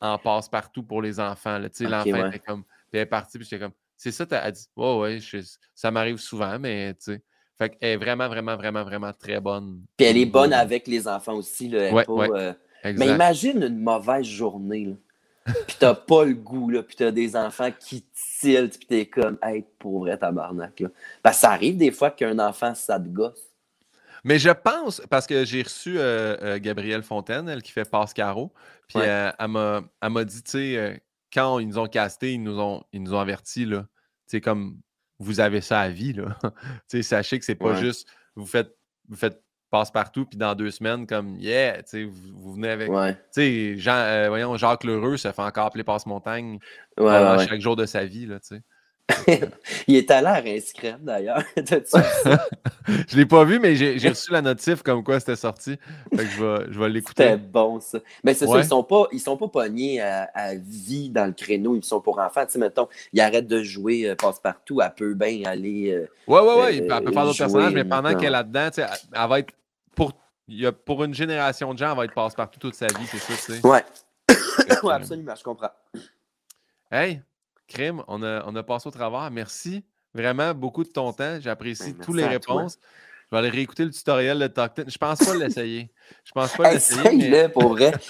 [0.00, 1.58] en passe-partout pour les enfants.
[1.58, 1.68] Là.
[1.72, 2.64] sais L'enfant est comme.
[2.64, 3.74] Puis elle est partie, puis j'étais comme.
[3.96, 4.66] C'est ça, tu as dit.
[4.76, 5.42] Ouais, ouais,
[5.74, 7.22] ça m'arrive souvent, mais tu sais.
[7.56, 9.82] Fait qu'elle est vraiment, vraiment, vraiment, vraiment très bonne.
[9.96, 11.68] Puis elle est bonne avec les enfants aussi.
[11.68, 12.52] Là, euh,
[12.84, 14.86] Mais imagine une mauvaise journée.
[14.86, 14.94] Là
[15.44, 18.04] puis t'as pas le goût, là, puis t'as des enfants qui
[18.40, 20.88] tiltent, puis t'es comme, hey, pour vrai, tabarnak, là.
[21.22, 23.50] Parce que ça arrive des fois qu'un enfant, ça te gosse.
[24.24, 28.14] Mais je pense, parce que j'ai reçu euh, euh, Gabrielle Fontaine, elle qui fait Passe
[28.14, 28.52] Caro,
[28.88, 31.02] puis euh, elle m'a dit, tu sais,
[31.34, 33.88] quand ils nous ont casté, ils nous ont, ils nous ont averti, là, tu
[34.26, 34.78] sais, comme
[35.18, 36.38] vous avez ça à vie, là.
[36.42, 36.50] tu
[36.88, 38.74] sais, sachez que c'est pas juste, vous faites,
[39.08, 42.88] vous faites passe-partout, puis dans deux semaines, comme, yeah, tu sais, vous, venez avec.
[42.88, 46.58] Tu sais, Jean, voyons, Jacques Lheureux ça fait encore appeler Passe-Montagne
[46.96, 48.62] chaque jour de sa vie, là, tu sais.
[49.86, 51.42] il est à l'air inscrit d'ailleurs.
[51.56, 55.76] je l'ai pas vu, mais j'ai reçu la notif comme quoi c'était sorti.
[56.10, 57.24] Fait que je vais, je vais l'écouter.
[57.24, 57.98] C'était bon, ça.
[58.22, 61.76] Mais c'est ça, ils sont pas, ils sont pas pognés à, vie dans le créneau.
[61.76, 62.46] Ils sont pour enfants.
[62.46, 64.80] Tu sais, mettons, ils arrêtent de jouer euh, passe-partout.
[64.80, 65.92] Elle peut bien aller.
[65.92, 66.76] Euh, ouais, ouais, ouais.
[66.76, 69.52] elle peut faire d'autres personnages, mais pendant qu'elle est là-dedans, tu sais, elle va être.
[69.94, 70.12] Pour,
[70.48, 73.06] il y a, pour une génération de gens, elle va être passe-partout toute sa vie,
[73.06, 73.66] c'est ça, tu sais.
[73.66, 73.84] Ouais.
[74.82, 75.70] ouais, absolument, je comprends.
[76.90, 77.22] Hey,
[77.68, 79.30] Crime, on a, on a passé au travers.
[79.30, 79.84] Merci
[80.14, 81.38] vraiment beaucoup de ton temps.
[81.40, 82.78] J'apprécie ben, toutes les réponses.
[83.30, 85.90] Je vais aller réécouter le tutoriel de Talk Je pense pas l'essayer.
[86.24, 87.30] Je pense pas l'essayer.
[87.30, 87.48] Mais...
[87.48, 87.92] pour vrai.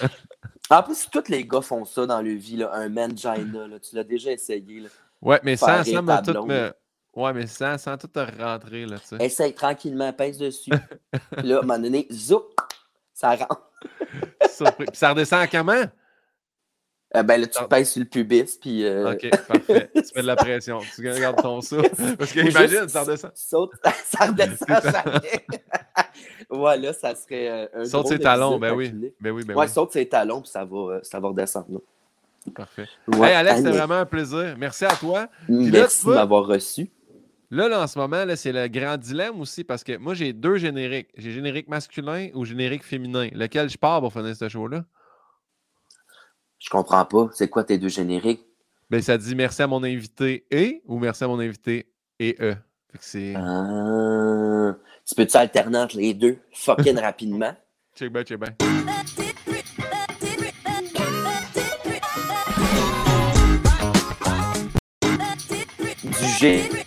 [0.70, 3.66] En plus, tous les gars font ça dans le vie, là, un mangina.
[3.68, 3.78] Là.
[3.78, 4.81] Tu l'as déjà essayé.
[4.81, 4.89] Là.
[5.20, 6.72] Ouais, mais sans, sans me tout me...
[7.14, 8.86] Ouais, mais sans, sans tout te rentrer.
[8.86, 10.70] Là, tu Essaye tranquillement, pèse dessus.
[11.43, 12.47] là, à un moment donné, zoup,
[13.12, 13.70] ça rentre.
[14.40, 15.85] Puis ça redescend à comment?
[17.16, 18.84] Euh, ben là, tu pèses sur le pubis, puis...
[18.84, 19.90] Euh, OK, parfait.
[19.94, 20.80] tu mets de la pression.
[20.94, 21.90] Tu gardes ton souffle.
[22.18, 23.30] Parce que imagine, ça redescend.
[23.34, 23.70] Saute,
[24.04, 25.46] ça redescend jamais.
[26.50, 28.92] voilà, ça serait euh, un Saute ses talons, ben oui.
[29.20, 29.44] ben oui.
[29.44, 31.80] Ben ouais, saute ses talons, puis ça va, ça va redescendre.
[32.54, 32.88] Parfait.
[33.12, 34.56] hey, Alex, c'était vraiment un plaisir.
[34.58, 35.28] Merci à toi.
[35.48, 36.90] Merci de m'avoir reçu.
[37.50, 40.56] Là, là, en ce moment, c'est le grand dilemme aussi parce que moi, j'ai deux
[40.56, 41.08] génériques.
[41.16, 43.28] J'ai générique masculin ou générique féminin.
[43.32, 44.84] Lequel je pars pour finir ce show-là?
[46.64, 47.28] Je comprends pas.
[47.34, 48.40] C'est quoi tes deux génériques?
[48.88, 52.54] Ben, ça dit merci à mon invité et ou merci à mon invité et e.
[53.36, 54.74] Ah,
[55.04, 56.38] tu peux-tu alterner entre les deux?
[56.52, 57.54] Fucking rapidement?
[57.94, 58.54] Check bien, check bien.
[66.02, 66.84] Du G.